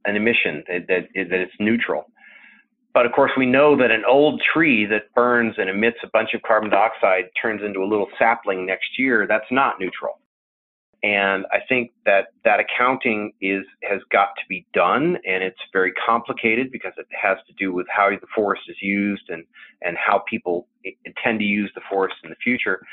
an 0.05 0.15
emission, 0.15 0.63
that, 0.67 0.87
that, 0.87 1.07
that 1.13 1.39
it's 1.39 1.53
neutral. 1.59 2.05
But 2.93 3.05
of 3.05 3.13
course, 3.13 3.31
we 3.37 3.45
know 3.45 3.77
that 3.77 3.91
an 3.91 4.03
old 4.07 4.41
tree 4.53 4.85
that 4.87 5.13
burns 5.15 5.55
and 5.57 5.69
emits 5.69 5.97
a 6.03 6.09
bunch 6.11 6.33
of 6.33 6.41
carbon 6.41 6.69
dioxide 6.69 7.25
turns 7.41 7.61
into 7.63 7.79
a 7.79 7.87
little 7.87 8.07
sapling 8.19 8.65
next 8.65 8.97
year. 8.97 9.25
That's 9.27 9.49
not 9.49 9.79
neutral. 9.79 10.19
And 11.03 11.45
I 11.51 11.57
think 11.67 11.91
that 12.05 12.27
that 12.45 12.59
accounting 12.59 13.31
is 13.41 13.63
has 13.83 14.01
got 14.11 14.29
to 14.35 14.43
be 14.47 14.67
done, 14.73 15.17
and 15.25 15.41
it's 15.43 15.57
very 15.73 15.91
complicated 15.93 16.71
because 16.71 16.93
it 16.97 17.07
has 17.19 17.37
to 17.47 17.53
do 17.53 17.73
with 17.73 17.87
how 17.89 18.09
the 18.11 18.27
forest 18.35 18.63
is 18.67 18.77
used 18.81 19.23
and 19.29 19.43
and 19.81 19.97
how 19.97 20.23
people 20.29 20.67
intend 21.05 21.39
to 21.39 21.45
use 21.45 21.71
the 21.73 21.81
forest 21.89 22.15
in 22.23 22.29
the 22.29 22.35
future. 22.35 22.85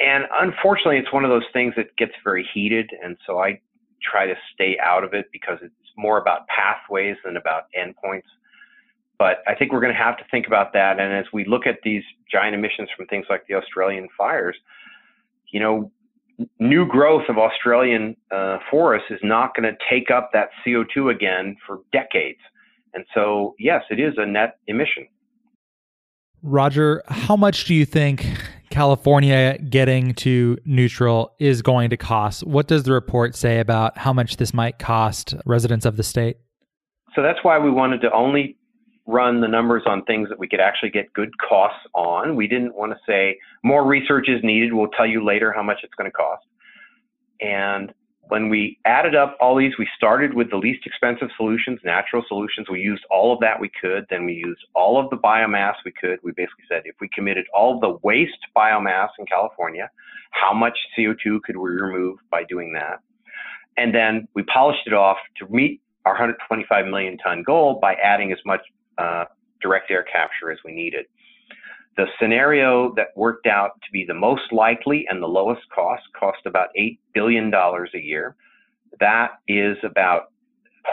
And 0.00 0.24
unfortunately, 0.40 0.96
it's 0.96 1.12
one 1.12 1.24
of 1.24 1.30
those 1.30 1.44
things 1.52 1.74
that 1.76 1.96
gets 1.96 2.12
very 2.24 2.48
heated, 2.52 2.90
and 3.00 3.16
so 3.24 3.38
I 3.38 3.60
try 4.02 4.26
to 4.26 4.34
stay 4.54 4.76
out 4.82 5.04
of 5.04 5.14
it 5.14 5.26
because 5.32 5.58
it's 5.62 5.74
more 5.96 6.18
about 6.18 6.46
pathways 6.48 7.16
than 7.24 7.36
about 7.36 7.64
endpoints. 7.78 8.28
But 9.18 9.42
I 9.46 9.54
think 9.54 9.72
we're 9.72 9.80
going 9.80 9.92
to 9.92 9.98
have 9.98 10.16
to 10.16 10.24
think 10.30 10.46
about 10.46 10.72
that. 10.72 10.98
And 10.98 11.12
as 11.12 11.26
we 11.32 11.44
look 11.44 11.66
at 11.66 11.80
these 11.84 12.02
giant 12.30 12.54
emissions 12.54 12.88
from 12.96 13.06
things 13.06 13.26
like 13.28 13.46
the 13.48 13.54
Australian 13.54 14.08
fires, 14.16 14.56
you 15.52 15.60
know, 15.60 15.90
new 16.58 16.86
growth 16.86 17.24
of 17.28 17.36
Australian 17.36 18.16
uh, 18.30 18.58
forests 18.70 19.08
is 19.10 19.20
not 19.22 19.54
going 19.54 19.70
to 19.70 19.76
take 19.90 20.10
up 20.10 20.30
that 20.32 20.48
CO2 20.66 21.14
again 21.14 21.56
for 21.66 21.80
decades. 21.92 22.38
And 22.94 23.04
so, 23.14 23.54
yes, 23.58 23.82
it 23.90 24.00
is 24.00 24.14
a 24.16 24.26
net 24.26 24.58
emission. 24.66 25.06
Roger, 26.42 27.02
how 27.08 27.36
much 27.36 27.66
do 27.66 27.74
you 27.74 27.84
think 27.84 28.24
California 28.70 29.58
getting 29.58 30.14
to 30.14 30.56
neutral 30.64 31.34
is 31.38 31.60
going 31.60 31.90
to 31.90 31.96
cost? 31.96 32.46
What 32.46 32.68
does 32.68 32.84
the 32.84 32.92
report 32.92 33.34
say 33.34 33.58
about 33.58 33.98
how 33.98 34.12
much 34.12 34.36
this 34.36 34.54
might 34.54 34.78
cost 34.78 35.34
residents 35.44 35.84
of 35.84 35.96
the 35.96 36.02
state? 36.02 36.38
So 37.14 37.22
that's 37.22 37.40
why 37.42 37.58
we 37.58 37.70
wanted 37.70 38.00
to 38.02 38.12
only 38.12 38.56
run 39.06 39.40
the 39.40 39.48
numbers 39.48 39.82
on 39.86 40.04
things 40.04 40.28
that 40.28 40.38
we 40.38 40.48
could 40.48 40.60
actually 40.60 40.90
get 40.90 41.12
good 41.12 41.30
costs 41.38 41.84
on. 41.94 42.36
We 42.36 42.46
didn't 42.46 42.76
want 42.76 42.92
to 42.92 42.98
say 43.06 43.38
more 43.64 43.84
research 43.84 44.28
is 44.28 44.40
needed. 44.44 44.72
We'll 44.72 44.88
tell 44.88 45.06
you 45.06 45.24
later 45.24 45.52
how 45.52 45.62
much 45.62 45.78
it's 45.82 45.94
going 45.94 46.08
to 46.08 46.16
cost. 46.16 46.44
And 47.40 47.92
when 48.30 48.48
we 48.48 48.78
added 48.84 49.14
up 49.14 49.36
all 49.40 49.56
these, 49.56 49.72
we 49.78 49.88
started 49.96 50.34
with 50.34 50.50
the 50.50 50.56
least 50.56 50.86
expensive 50.86 51.28
solutions, 51.36 51.80
natural 51.84 52.24
solutions. 52.28 52.68
We 52.70 52.80
used 52.80 53.04
all 53.10 53.32
of 53.32 53.40
that 53.40 53.58
we 53.60 53.70
could. 53.80 54.06
Then 54.08 54.24
we 54.24 54.34
used 54.34 54.60
all 54.74 54.98
of 55.02 55.10
the 55.10 55.16
biomass 55.16 55.74
we 55.84 55.92
could. 55.92 56.20
We 56.22 56.32
basically 56.32 56.64
said 56.68 56.82
if 56.84 56.94
we 57.00 57.08
committed 57.08 57.46
all 57.52 57.80
the 57.80 57.98
waste 58.02 58.38
biomass 58.56 59.08
in 59.18 59.26
California, 59.26 59.90
how 60.30 60.54
much 60.54 60.78
CO2 60.96 61.42
could 61.42 61.56
we 61.56 61.70
remove 61.70 62.18
by 62.30 62.44
doing 62.44 62.72
that? 62.74 63.00
And 63.76 63.92
then 63.94 64.28
we 64.34 64.44
polished 64.44 64.86
it 64.86 64.94
off 64.94 65.18
to 65.38 65.48
meet 65.48 65.80
our 66.04 66.12
125 66.12 66.86
million 66.86 67.18
ton 67.18 67.42
goal 67.42 67.78
by 67.80 67.94
adding 67.94 68.30
as 68.32 68.38
much 68.46 68.60
uh, 68.98 69.24
direct 69.60 69.90
air 69.90 70.04
capture 70.04 70.50
as 70.50 70.58
we 70.64 70.72
needed. 70.72 71.06
The 72.00 72.06
scenario 72.18 72.94
that 72.96 73.08
worked 73.14 73.46
out 73.46 73.72
to 73.82 73.92
be 73.92 74.06
the 74.08 74.14
most 74.14 74.52
likely 74.52 75.04
and 75.10 75.22
the 75.22 75.26
lowest 75.26 75.60
cost 75.68 76.02
cost 76.18 76.38
about 76.46 76.68
$8 76.74 76.96
billion 77.12 77.52
a 77.52 77.98
year. 77.98 78.36
That 79.00 79.32
is 79.46 79.76
about 79.84 80.32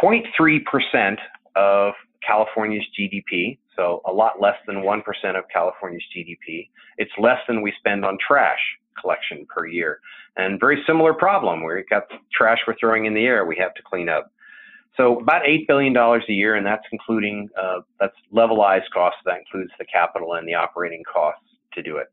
0.3% 0.03 1.15
of 1.55 1.93
California's 2.27 2.83
GDP, 2.99 3.57
so 3.73 4.01
a 4.05 4.11
lot 4.11 4.41
less 4.41 4.57
than 4.67 4.83
1% 4.83 5.01
of 5.37 5.45
California's 5.53 6.03
GDP. 6.13 6.67
It's 6.97 7.11
less 7.17 7.39
than 7.47 7.61
we 7.61 7.71
spend 7.79 8.03
on 8.03 8.17
trash 8.19 8.59
collection 8.99 9.47
per 9.47 9.65
year. 9.65 10.01
And 10.35 10.59
very 10.59 10.83
similar 10.85 11.13
problem 11.13 11.63
where 11.63 11.77
you've 11.77 11.87
got 11.87 12.03
trash 12.33 12.57
we're 12.67 12.75
throwing 12.77 13.05
in 13.05 13.13
the 13.13 13.23
air 13.23 13.45
we 13.45 13.55
have 13.55 13.73
to 13.75 13.81
clean 13.81 14.09
up. 14.09 14.29
So 14.97 15.19
about 15.19 15.43
$8 15.43 15.67
billion 15.67 15.95
a 15.95 16.19
year, 16.27 16.55
and 16.55 16.65
that's 16.65 16.83
including, 16.91 17.49
uh, 17.61 17.81
that's 17.99 18.15
levelized 18.33 18.89
costs. 18.91 19.19
That 19.25 19.37
includes 19.37 19.71
the 19.77 19.85
capital 19.85 20.33
and 20.33 20.47
the 20.47 20.55
operating 20.55 21.03
costs 21.11 21.45
to 21.73 21.83
do 21.83 21.97
it. 21.97 22.07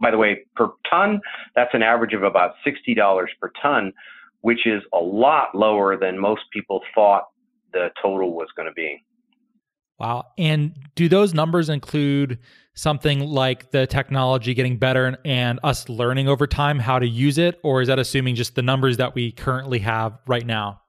By 0.00 0.10
the 0.10 0.16
way, 0.16 0.46
per 0.56 0.70
ton, 0.90 1.20
that's 1.54 1.74
an 1.74 1.82
average 1.82 2.14
of 2.14 2.22
about 2.22 2.52
$60 2.66 3.26
per 3.38 3.52
ton, 3.60 3.92
which 4.40 4.66
is 4.66 4.82
a 4.94 4.98
lot 4.98 5.54
lower 5.54 5.98
than 5.98 6.18
most 6.18 6.42
people 6.52 6.80
thought 6.94 7.24
the 7.74 7.88
total 8.02 8.34
was 8.34 8.48
going 8.56 8.66
to 8.66 8.72
be. 8.72 9.04
Wow. 9.98 10.24
And 10.38 10.74
do 10.94 11.10
those 11.10 11.34
numbers 11.34 11.68
include 11.68 12.38
something 12.72 13.20
like 13.20 13.70
the 13.72 13.86
technology 13.86 14.54
getting 14.54 14.78
better 14.78 15.18
and 15.26 15.60
us 15.62 15.86
learning 15.90 16.26
over 16.26 16.46
time 16.46 16.78
how 16.78 16.98
to 16.98 17.06
use 17.06 17.36
it? 17.36 17.60
Or 17.62 17.82
is 17.82 17.88
that 17.88 17.98
assuming 17.98 18.36
just 18.36 18.54
the 18.54 18.62
numbers 18.62 18.96
that 18.96 19.14
we 19.14 19.32
currently 19.32 19.80
have 19.80 20.18
right 20.26 20.46
now? 20.46 20.80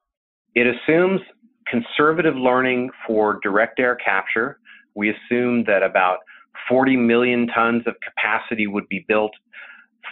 It 0.55 0.67
assumes 0.67 1.21
conservative 1.67 2.35
learning 2.35 2.89
for 3.07 3.39
direct 3.41 3.79
air 3.79 3.95
capture. 3.95 4.59
We 4.95 5.09
assume 5.09 5.63
that 5.65 5.83
about 5.83 6.19
40 6.67 6.97
million 6.97 7.47
tons 7.47 7.83
of 7.87 7.95
capacity 8.03 8.67
would 8.67 8.87
be 8.89 9.05
built 9.07 9.31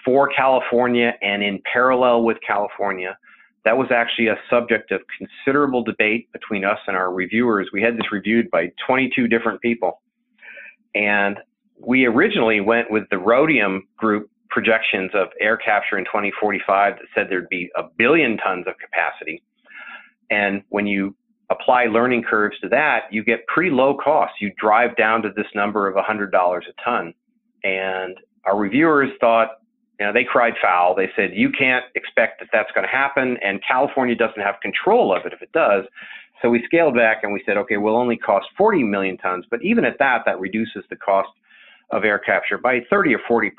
for 0.05 0.29
California 0.29 1.13
and 1.21 1.43
in 1.43 1.61
parallel 1.71 2.23
with 2.23 2.37
California. 2.45 3.17
That 3.65 3.77
was 3.77 3.89
actually 3.91 4.27
a 4.27 4.37
subject 4.49 4.91
of 4.91 5.01
considerable 5.17 5.83
debate 5.83 6.31
between 6.31 6.63
us 6.63 6.79
and 6.87 6.95
our 6.95 7.11
reviewers. 7.11 7.69
We 7.73 7.81
had 7.81 7.95
this 7.95 8.11
reviewed 8.11 8.49
by 8.49 8.71
22 8.87 9.27
different 9.27 9.61
people. 9.61 10.01
And 10.95 11.37
we 11.77 12.05
originally 12.05 12.61
went 12.61 12.89
with 12.89 13.03
the 13.11 13.17
Rhodium 13.17 13.87
group 13.97 14.29
projections 14.49 15.11
of 15.13 15.27
air 15.39 15.57
capture 15.57 15.97
in 15.97 16.05
2045 16.05 16.95
that 16.95 17.05
said 17.13 17.27
there'd 17.29 17.49
be 17.49 17.69
a 17.75 17.83
billion 17.97 18.37
tons 18.37 18.65
of 18.67 18.73
capacity. 18.79 19.43
And 20.30 20.63
when 20.69 20.88
you 20.88 21.15
apply 21.49 21.86
learning 21.86 22.23
curves 22.23 22.59
to 22.61 22.69
that, 22.69 23.11
you 23.11 23.23
get 23.23 23.45
pretty 23.47 23.71
low 23.71 23.95
costs. 23.95 24.38
You 24.39 24.51
drive 24.59 24.95
down 24.95 25.21
to 25.23 25.30
this 25.36 25.47
number 25.55 25.88
of 25.88 25.95
$100 25.95 26.32
a 26.34 26.84
ton. 26.84 27.13
And 27.63 28.17
our 28.45 28.57
reviewers 28.57 29.09
thought, 29.19 29.49
you 29.99 30.05
know, 30.05 30.13
they 30.13 30.23
cried 30.23 30.53
foul. 30.61 30.95
They 30.95 31.09
said, 31.15 31.32
you 31.34 31.51
can't 31.51 31.84
expect 31.95 32.39
that 32.39 32.49
that's 32.53 32.71
going 32.73 32.86
to 32.86 32.91
happen. 32.91 33.38
And 33.41 33.59
California 33.67 34.15
doesn't 34.15 34.41
have 34.41 34.55
control 34.61 35.15
of 35.15 35.25
it 35.25 35.34
if 35.34 35.41
it 35.41 35.51
does. 35.51 35.86
So 36.41 36.49
we 36.49 36.63
scaled 36.65 36.95
back 36.95 37.23
and 37.23 37.34
we 37.34 37.43
said, 37.45 37.57
okay, 37.57 37.77
we'll 37.77 37.97
only 37.97 38.15
cost 38.15 38.47
40 38.57 38.84
million 38.84 39.17
tons. 39.17 39.45
But 39.51 39.61
even 39.61 39.84
at 39.84 39.97
that, 39.99 40.21
that 40.25 40.39
reduces 40.39 40.84
the 40.89 40.95
cost 40.95 41.30
of 41.91 42.05
air 42.05 42.19
capture 42.19 42.57
by 42.57 42.80
30 42.89 43.15
or 43.15 43.19
40% 43.30 43.51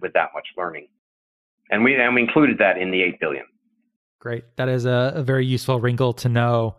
with 0.00 0.12
that 0.14 0.30
much 0.34 0.48
learning. 0.56 0.88
And 1.70 1.84
we, 1.84 1.94
and 1.94 2.14
we 2.14 2.22
included 2.22 2.58
that 2.58 2.76
in 2.76 2.90
the 2.90 3.02
8 3.02 3.20
billion. 3.20 3.44
Great. 4.24 4.44
That 4.56 4.70
is 4.70 4.86
a, 4.86 5.12
a 5.16 5.22
very 5.22 5.44
useful 5.44 5.78
wrinkle 5.80 6.14
to 6.14 6.30
know. 6.30 6.78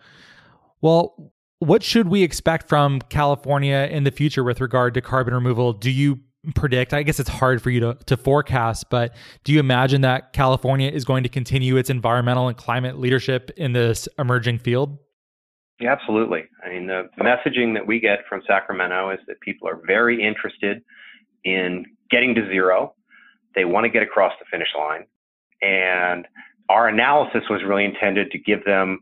Well, 0.81 1.31
what 1.59 1.83
should 1.83 2.07
we 2.07 2.23
expect 2.23 2.67
from 2.67 3.01
California 3.01 3.87
in 3.91 4.03
the 4.03 4.09
future 4.09 4.43
with 4.43 4.59
regard 4.59 4.95
to 4.95 5.01
carbon 5.01 5.35
removal? 5.35 5.71
Do 5.71 5.91
you 5.91 6.19
predict? 6.55 6.91
I 6.91 7.03
guess 7.03 7.19
it's 7.19 7.29
hard 7.29 7.61
for 7.61 7.69
you 7.69 7.79
to, 7.81 7.97
to 8.07 8.17
forecast, 8.17 8.89
but 8.89 9.13
do 9.43 9.53
you 9.53 9.59
imagine 9.59 10.01
that 10.01 10.33
California 10.33 10.89
is 10.89 11.05
going 11.05 11.21
to 11.21 11.29
continue 11.29 11.77
its 11.77 11.91
environmental 11.91 12.47
and 12.47 12.57
climate 12.57 12.97
leadership 12.97 13.51
in 13.57 13.73
this 13.73 14.07
emerging 14.17 14.57
field? 14.57 14.97
Yeah, 15.79 15.91
absolutely. 15.91 16.45
I 16.65 16.69
mean, 16.69 16.87
the 16.87 17.09
messaging 17.19 17.75
that 17.75 17.85
we 17.85 17.99
get 17.99 18.21
from 18.27 18.41
Sacramento 18.47 19.11
is 19.11 19.19
that 19.27 19.39
people 19.41 19.69
are 19.69 19.81
very 19.85 20.19
interested 20.19 20.81
in 21.43 21.85
getting 22.09 22.33
to 22.33 22.47
zero. 22.47 22.95
They 23.53 23.65
want 23.65 23.83
to 23.83 23.89
get 23.89 24.01
across 24.01 24.33
the 24.39 24.45
finish 24.49 24.69
line. 24.75 25.05
And 25.61 26.27
our 26.69 26.87
analysis 26.87 27.43
was 27.49 27.61
really 27.63 27.85
intended 27.85 28.31
to 28.31 28.37
give 28.37 28.63
them 28.65 28.99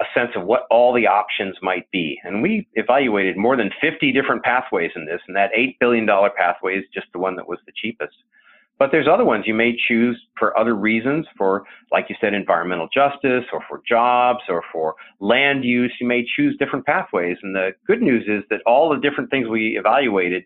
a 0.00 0.04
sense 0.12 0.30
of 0.36 0.44
what 0.44 0.66
all 0.70 0.92
the 0.92 1.06
options 1.06 1.56
might 1.62 1.90
be. 1.90 2.20
And 2.24 2.42
we 2.42 2.66
evaluated 2.74 3.36
more 3.36 3.56
than 3.56 3.70
50 3.80 4.12
different 4.12 4.42
pathways 4.42 4.90
in 4.94 5.06
this, 5.06 5.20
and 5.26 5.36
that 5.36 5.50
$8 5.56 5.78
billion 5.80 6.06
pathway 6.36 6.76
is 6.76 6.84
just 6.92 7.06
the 7.12 7.18
one 7.18 7.36
that 7.36 7.48
was 7.48 7.58
the 7.64 7.72
cheapest. 7.74 8.14
But 8.78 8.90
there's 8.92 9.08
other 9.08 9.24
ones 9.24 9.44
you 9.46 9.54
may 9.54 9.74
choose 9.88 10.20
for 10.38 10.58
other 10.58 10.74
reasons, 10.74 11.26
for, 11.38 11.64
like 11.92 12.10
you 12.10 12.16
said, 12.20 12.34
environmental 12.34 12.88
justice, 12.92 13.44
or 13.50 13.64
for 13.66 13.80
jobs, 13.88 14.40
or 14.50 14.62
for 14.70 14.96
land 15.18 15.64
use. 15.64 15.94
You 15.98 16.06
may 16.06 16.26
choose 16.36 16.58
different 16.58 16.84
pathways. 16.84 17.38
And 17.42 17.54
the 17.54 17.70
good 17.86 18.02
news 18.02 18.24
is 18.28 18.44
that 18.50 18.60
all 18.66 18.90
the 18.90 19.00
different 19.00 19.30
things 19.30 19.48
we 19.48 19.78
evaluated 19.78 20.44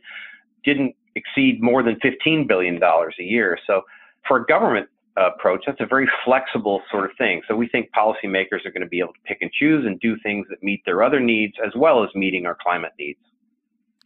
didn't 0.63 0.95
exceed 1.17 1.61
more 1.61 1.83
than 1.83 1.97
$15 1.97 2.47
billion 2.47 2.81
a 2.81 3.23
year. 3.23 3.59
So 3.67 3.83
For 4.27 4.39
a 4.39 4.47
government 4.47 4.89
approach, 5.17 5.65
that's 5.67 5.81
a 5.81 5.87
very 5.87 6.09
flexible 6.25 6.83
sort 6.91 7.05
of 7.05 7.11
thing. 7.19 7.43
So 7.49 7.57
we 7.57 7.69
think 7.69 7.91
policymakers 7.97 8.65
are 8.65 8.71
going 8.71 8.83
to 8.83 8.89
be 8.89 9.01
able 9.01 9.13
to 9.13 9.21
pick 9.25 9.39
and 9.41 9.51
choose 9.53 9.85
and 9.87 9.99
do 10.01 10.17
things 10.23 10.47
that 10.51 10.63
meet 10.63 10.83
their 10.87 11.03
other 11.03 11.21
needs 11.21 11.55
as 11.65 11.73
well 11.77 12.03
as 12.05 12.11
meeting 12.15 12.47
our 12.47 12.57
climate 12.61 12.93
needs. 12.99 13.19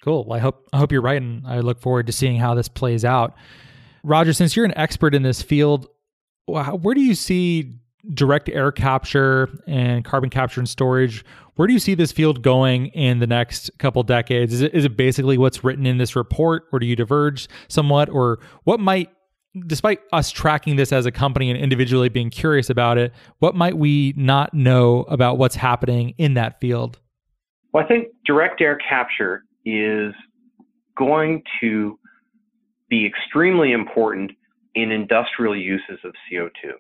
Cool. 0.03 0.25
Well, 0.25 0.37
I 0.37 0.41
hope 0.41 0.69
I 0.73 0.79
hope 0.79 0.93
you're 0.93 1.01
right, 1.01 1.21
and 1.21 1.47
I 1.47 1.61
look 1.61 1.81
forward 1.81 2.07
to 2.09 2.13
seeing 2.13 2.39
how 2.39 2.55
this 2.55 2.69
plays 2.69 3.05
out. 3.05 3.35
Roger, 4.03 4.35
since 4.35 4.55
you're 4.55 4.67
an 4.67 4.77
expert 4.77 5.15
in 5.15 5.23
this 5.23 5.41
field, 5.41 5.89
where 6.47 6.95
do 6.95 7.01
you 7.01 7.15
see 7.15 7.77
direct 8.13 8.51
air 8.51 8.71
capture 8.71 9.49
and 9.67 10.05
carbon 10.05 10.29
capture 10.29 10.61
and 10.61 10.69
storage? 10.69 11.25
Where 11.55 11.67
do 11.67 11.73
you 11.73 11.79
see 11.79 11.95
this 11.95 12.13
field 12.13 12.43
going 12.43 12.89
in 12.89 13.21
the 13.21 13.27
next 13.27 13.71
couple 13.79 14.03
decades? 14.03 14.53
Is 14.53 14.61
it, 14.61 14.75
is 14.75 14.85
it 14.85 14.97
basically 14.97 15.39
what's 15.39 15.65
written 15.65 15.87
in 15.87 15.97
this 15.97 16.15
report, 16.17 16.65
or 16.71 16.81
do 16.81 16.87
you 16.87 16.97
diverge 16.97 17.49
somewhat, 17.69 18.11
or 18.11 18.41
what 18.65 18.81
might 18.81 19.11
despite 19.67 20.01
us 20.13 20.31
tracking 20.31 20.77
this 20.77 20.93
as 20.93 21.07
a 21.07 21.13
company 21.13 21.51
and 21.51 21.59
individually 21.59 22.09
being 22.09 22.31
curious 22.31 22.71
about 22.71 22.99
it, 22.99 23.13
what 23.39 23.55
might 23.55 23.77
we 23.77 24.15
not 24.17 24.53
know 24.55 25.03
about 25.03 25.39
what's 25.39 25.55
happening 25.55 26.15
in 26.19 26.35
that 26.35 26.61
field? 26.61 26.99
Well, 27.73 27.85
I 27.85 27.87
think 27.87 28.09
direct 28.25 28.61
air 28.61 28.79
capture 28.89 29.45
is 29.65 30.13
going 30.97 31.43
to 31.61 31.99
be 32.89 33.07
extremely 33.07 33.73
important 33.73 34.33
in 34.75 34.91
industrial 34.91 35.57
uses 35.57 35.99
of 36.05 36.13
CO2. 36.31 36.73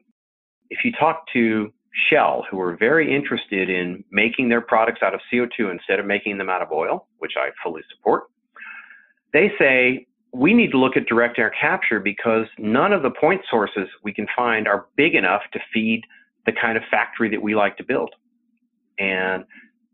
If 0.70 0.84
you 0.84 0.92
talk 0.98 1.24
to 1.32 1.72
Shell, 2.10 2.46
who 2.50 2.60
are 2.60 2.76
very 2.76 3.14
interested 3.14 3.70
in 3.70 4.02
making 4.10 4.48
their 4.48 4.60
products 4.60 5.00
out 5.02 5.14
of 5.14 5.20
CO2 5.32 5.70
instead 5.70 6.00
of 6.00 6.06
making 6.06 6.38
them 6.38 6.50
out 6.50 6.62
of 6.62 6.72
oil, 6.72 7.06
which 7.18 7.32
I 7.36 7.50
fully 7.62 7.82
support, 7.94 8.24
they 9.32 9.52
say 9.58 10.06
we 10.34 10.52
need 10.52 10.72
to 10.72 10.78
look 10.78 10.96
at 10.96 11.06
direct 11.06 11.38
air 11.38 11.52
capture 11.58 12.00
because 12.00 12.46
none 12.58 12.92
of 12.92 13.02
the 13.02 13.10
point 13.10 13.40
sources 13.48 13.88
we 14.02 14.12
can 14.12 14.26
find 14.36 14.66
are 14.66 14.86
big 14.96 15.14
enough 15.14 15.42
to 15.52 15.60
feed 15.72 16.02
the 16.44 16.52
kind 16.52 16.76
of 16.76 16.82
factory 16.90 17.30
that 17.30 17.40
we 17.40 17.54
like 17.54 17.76
to 17.76 17.84
build. 17.84 18.10
And 18.98 19.44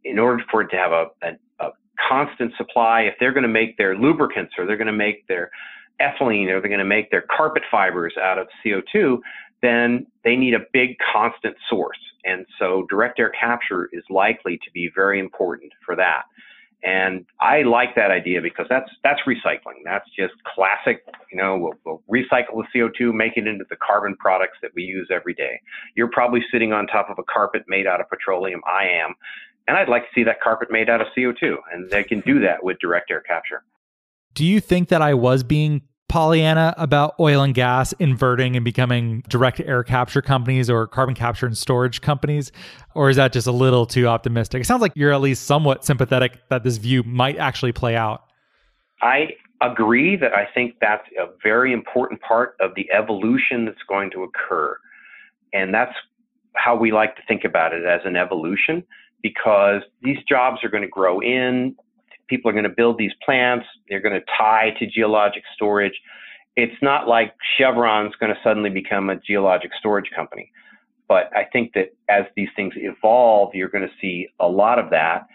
in 0.03 0.19
order 0.19 0.43
for 0.51 0.63
it 0.63 0.69
to 0.69 0.77
have 0.77 0.93
a, 0.93 1.07
a, 1.23 1.67
a 1.67 1.71
constant 2.09 2.55
supply, 2.57 3.03
if 3.03 3.15
they're 3.21 3.35
going 3.35 3.43
to 3.43 3.49
make 3.49 3.77
their 3.77 3.95
lubricants 3.97 4.55
or 4.57 4.67
they're 4.67 4.79
going 4.79 4.87
to 4.87 4.93
make 4.93 5.27
their 5.29 5.51
ethylene 6.01 6.49
or 6.49 6.61
they're 6.61 6.71
going 6.71 6.79
to 6.79 6.85
make 6.85 7.11
their 7.11 7.27
carpet 7.37 7.63
fibers 7.71 8.15
out 8.21 8.39
of 8.39 8.49
CO2, 8.65 9.19
then 9.61 10.07
they 10.25 10.37
need 10.37 10.55
a 10.55 10.61
big 10.73 10.97
constant 11.13 11.55
source. 11.69 11.99
And 12.25 12.47
so 12.59 12.87
direct 12.89 13.19
air 13.21 13.33
capture 13.39 13.91
is 13.93 14.05
likely 14.09 14.57
to 14.57 14.71
be 14.73 14.91
very 14.95 15.21
important 15.21 15.73
for 15.85 15.95
that. 15.97 16.23
And 16.83 17.27
I 17.41 17.63
like 17.63 17.95
that 17.97 18.11
idea 18.11 18.41
because 18.41 18.67
that's 18.71 18.91
that's 19.05 19.21
recycling. 19.27 19.85
That's 19.85 20.09
just 20.19 20.33
classic. 20.45 21.05
You 21.31 21.37
know, 21.37 21.59
we'll, 21.59 21.75
we'll, 21.85 22.03
recycle 22.11 22.63
the 22.63 22.81
CO2, 22.81 23.13
make 23.13 23.37
it 23.37 23.47
into 23.47 23.65
the 23.69 23.77
carbon 23.77 24.17
products 24.17 24.59
that 24.63 24.71
we 24.75 24.83
use 24.83 25.09
every 25.13 25.35
day. 25.35 25.61
You're 25.95 26.11
probably 26.11 26.41
sitting 26.51 26.73
on 26.73 26.87
top 26.87 27.11
of 27.11 27.19
a 27.19 27.23
carpet 27.23 27.65
made 27.69 27.87
out 27.87 28.01
of 28.01 28.09
petroleum. 28.09 28.63
I 28.67 28.85
am, 28.85 29.15
and 29.69 29.77
I'd 29.77 29.89
like 29.89 30.03
to 30.03 30.09
see 30.15 30.25
that 30.25 30.41
carpet 30.41 30.71
made 30.71 30.89
out 30.89 31.03
of 31.03 31.09
CO2, 31.17 31.57
and 31.73 31.91
they 31.91 32.03
can 32.03 32.21
do 32.21 32.41
that 32.41 32.65
with 32.65 32.79
direct 32.79 33.11
air 33.11 33.21
capture. 33.21 33.63
Do 34.33 34.47
you 34.47 34.61
think 34.61 34.89
that 34.89 35.03
I 35.03 35.15
was 35.15 35.43
being 35.43 35.83
Pollyanna 36.11 36.75
about 36.77 37.15
oil 37.21 37.41
and 37.43 37.55
gas 37.55 37.93
inverting 38.01 38.57
and 38.57 38.65
becoming 38.65 39.23
direct 39.29 39.61
air 39.61 39.85
capture 39.85 40.21
companies 40.21 40.69
or 40.69 40.89
carbon 40.89 41.15
capture 41.15 41.47
and 41.47 41.57
storage 41.57 42.01
companies? 42.01 42.51
Or 42.97 43.11
is 43.11 43.17
that 43.17 43.33
just 43.33 43.47
a 43.47 43.53
little 43.53 43.87
too 43.87 44.09
optimistic? 44.09 44.61
It 44.61 44.65
sounds 44.65 44.83
like 44.83 44.91
you're 44.97 45.13
at 45.13 45.21
least 45.21 45.45
somewhat 45.45 45.85
sympathetic 45.85 46.49
that 46.49 46.65
this 46.65 46.79
view 46.79 47.05
might 47.05 47.39
actually 47.39 47.71
play 47.71 47.95
out. 47.95 48.25
I 49.01 49.35
agree 49.63 50.17
that 50.17 50.35
I 50.35 50.49
think 50.53 50.75
that's 50.81 51.07
a 51.17 51.27
very 51.45 51.73
important 51.73 52.21
part 52.23 52.57
of 52.61 52.75
the 52.75 52.91
evolution 52.91 53.65
that's 53.65 53.83
going 53.89 54.11
to 54.11 54.25
occur. 54.25 54.77
And 55.53 55.73
that's 55.73 55.95
how 56.57 56.75
we 56.75 56.91
like 56.91 57.15
to 57.17 57.23
think 57.29 57.45
about 57.45 57.73
it 57.73 57.85
as 57.85 58.01
an 58.05 58.17
evolution 58.17 58.83
because 59.23 59.83
these 60.03 60.19
jobs 60.29 60.65
are 60.65 60.71
going 60.71 60.83
to 60.83 60.89
grow 60.89 61.21
in, 61.21 61.77
people 62.31 62.49
are 62.49 62.55
going 62.55 62.65
to 62.65 62.71
build 62.71 62.97
these 62.97 63.13
plants. 63.23 63.67
They're 63.89 64.01
going 64.01 64.19
to 64.19 64.25
tie 64.39 64.71
to 64.79 64.87
geologic 64.87 65.43
storage. 65.55 66.01
It's 66.57 66.81
not 66.81 67.09
like 67.09 67.35
Chevron's 67.59 68.15
going 68.17 68.33
to 68.33 68.41
suddenly 68.43 68.71
become 68.71 69.11
a 69.11 69.17
geologic 69.17 69.73
storage 69.79 70.11
company. 70.15 70.51
But 71.09 71.31
I 71.37 71.45
think 71.53 71.73
that 71.75 71.93
as 72.09 72.25
these 72.37 72.49
things 72.55 72.73
evolve, 72.77 73.55
you're 73.55 73.69
going 73.69 73.87
to 73.87 73.95
see 74.01 74.29
a 74.39 74.47
lot 74.47 74.79
of 74.79 74.91
that. 74.91 75.27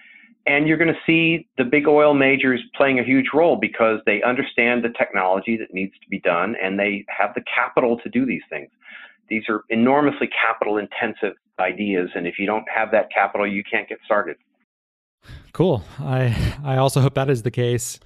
And 0.47 0.67
you're 0.67 0.77
going 0.77 0.93
to 0.93 0.99
see 1.05 1.47
the 1.57 1.63
big 1.63 1.87
oil 1.87 2.13
majors 2.13 2.61
playing 2.75 2.99
a 2.99 3.03
huge 3.03 3.27
role 3.33 3.57
because 3.57 3.99
they 4.05 4.21
understand 4.21 4.83
the 4.83 4.93
technology 4.97 5.57
that 5.57 5.73
needs 5.73 5.93
to 6.01 6.07
be 6.09 6.19
done 6.19 6.55
and 6.61 6.79
they 6.79 7.03
have 7.09 7.33
the 7.33 7.41
capital 7.53 7.99
to 8.03 8.09
do 8.09 8.25
these 8.25 8.43
things. 8.49 8.69
These 9.27 9.43
are 9.49 9.63
enormously 9.69 10.29
capital 10.39 10.77
intensive 10.77 11.33
ideas. 11.59 12.09
And 12.15 12.27
if 12.27 12.35
you 12.37 12.45
don't 12.45 12.65
have 12.73 12.91
that 12.91 13.09
capital, 13.11 13.47
you 13.47 13.63
can't 13.69 13.89
get 13.89 13.97
started. 14.05 14.37
Cool. 15.55 15.85
I 15.99 16.35
I 16.65 16.75
also 16.75 16.99
hope 16.99 17.13
that 17.13 17.29
is 17.29 17.43
the 17.43 17.49
case. 17.49 17.97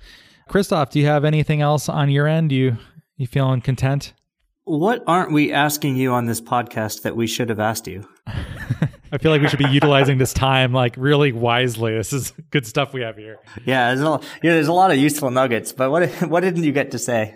Christophe, 0.48 0.92
do 0.92 1.00
you 1.00 1.08
have 1.08 1.26
anything 1.26 1.62
else 1.62 1.90
on 1.90 2.12
your 2.12 2.28
end? 2.28 2.52
You 2.52 2.78
you 3.18 3.26
feeling 3.26 3.60
content? 3.62 4.14
What 4.66 5.04
aren't 5.08 5.32
we 5.32 5.52
asking 5.52 5.96
you 5.96 6.12
on 6.12 6.28
this 6.28 6.40
podcast 6.40 7.02
that 7.02 7.16
we 7.16 7.26
should 7.26 7.50
have 7.50 7.60
asked 7.60 7.88
you? 7.88 8.08
I 9.12 9.18
feel 9.18 9.32
like 9.32 9.42
we 9.42 9.48
should 9.48 9.58
be 9.58 9.68
utilizing 9.68 10.20
this 10.20 10.32
time 10.32 10.74
like 10.74 10.94
really 10.96 11.32
wisely. 11.32 11.96
This 11.96 12.14
is 12.14 12.34
good 12.52 12.68
stuff 12.68 12.94
we 12.94 13.02
have 13.02 13.18
here. 13.18 13.40
Yeah, 13.66 13.96
there's 13.96 14.08
a, 14.08 14.20
yeah, 14.44 14.54
there's 14.54 14.68
a 14.68 14.74
lot 14.74 14.92
of 14.92 14.98
useful 14.98 15.32
nuggets. 15.32 15.72
But 15.72 15.90
what 15.90 16.08
what 16.30 16.42
didn't 16.42 16.66
you 16.66 16.72
get 16.72 16.92
to 16.92 17.00
say? 17.00 17.36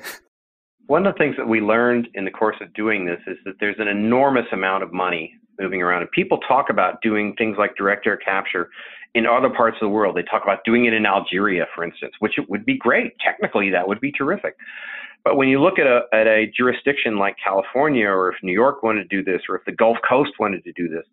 One 0.85 1.07
of 1.07 1.15
the 1.15 1.17
things 1.17 1.37
that 1.37 1.47
we 1.47 1.59
learned 1.59 2.09
in 2.13 2.23
the 2.23 2.29
course 2.29 2.57
of 2.61 2.71
doing 2.75 3.07
this 3.07 3.19
is 3.25 3.37
that 3.45 3.55
there's 3.59 3.77
an 3.79 3.87
enormous 3.87 4.45
amount 4.51 4.83
of 4.83 4.93
money 4.93 5.33
moving 5.59 5.81
around, 5.81 6.03
and 6.03 6.11
people 6.11 6.37
talk 6.47 6.69
about 6.69 7.01
doing 7.01 7.33
things 7.35 7.55
like 7.57 7.75
direct 7.75 8.05
air 8.05 8.17
capture 8.17 8.69
in 9.15 9.25
other 9.27 9.49
parts 9.49 9.77
of 9.81 9.85
the 9.85 9.89
world. 9.89 10.15
They 10.15 10.23
talk 10.23 10.43
about 10.43 10.63
doing 10.65 10.85
it 10.85 10.93
in 10.93 11.05
Algeria, 11.05 11.65
for 11.75 11.83
instance, 11.83 12.13
which 12.19 12.33
would 12.47 12.65
be 12.65 12.77
great. 12.77 13.13
Technically, 13.23 13.69
that 13.69 13.87
would 13.87 14.01
be 14.01 14.11
terrific. 14.11 14.55
But 15.23 15.37
when 15.37 15.47
you 15.47 15.61
look 15.61 15.79
at 15.79 15.87
a, 15.87 16.01
at 16.11 16.27
a 16.27 16.51
jurisdiction 16.55 17.17
like 17.17 17.35
California, 17.41 18.07
or 18.07 18.29
if 18.31 18.35
New 18.43 18.51
York 18.53 18.83
wanted 18.83 19.09
to 19.09 19.15
do 19.15 19.23
this, 19.23 19.41
or 19.47 19.55
if 19.55 19.63
the 19.65 19.71
Gulf 19.71 19.97
Coast 20.07 20.31
wanted 20.39 20.63
to 20.65 20.73
do 20.73 20.89
this, 20.89 21.05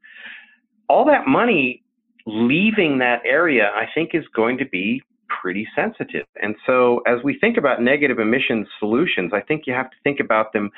all 0.89 1.05
that 1.07 1.27
money 1.27 1.83
leaving 2.27 2.99
that 2.99 3.21
area, 3.25 3.71
I 3.75 3.85
think, 3.95 4.11
is 4.15 4.25
going 4.35 4.59
to 4.59 4.65
be 4.67 5.03
pretty 5.41 5.67
sensitive. 5.77 6.27
And 6.43 6.57
so, 6.67 7.03
as 7.07 7.23
we 7.23 7.39
think 7.39 7.57
about 7.57 7.81
negative 7.83 8.19
emissions 8.19 8.67
solutions, 8.79 9.33
I 9.33 9.41
think 9.41 9.67
you 9.67 9.73
have 9.75 9.91
to 9.91 9.97
think 10.03 10.19
about 10.21 10.53
them 10.53 10.71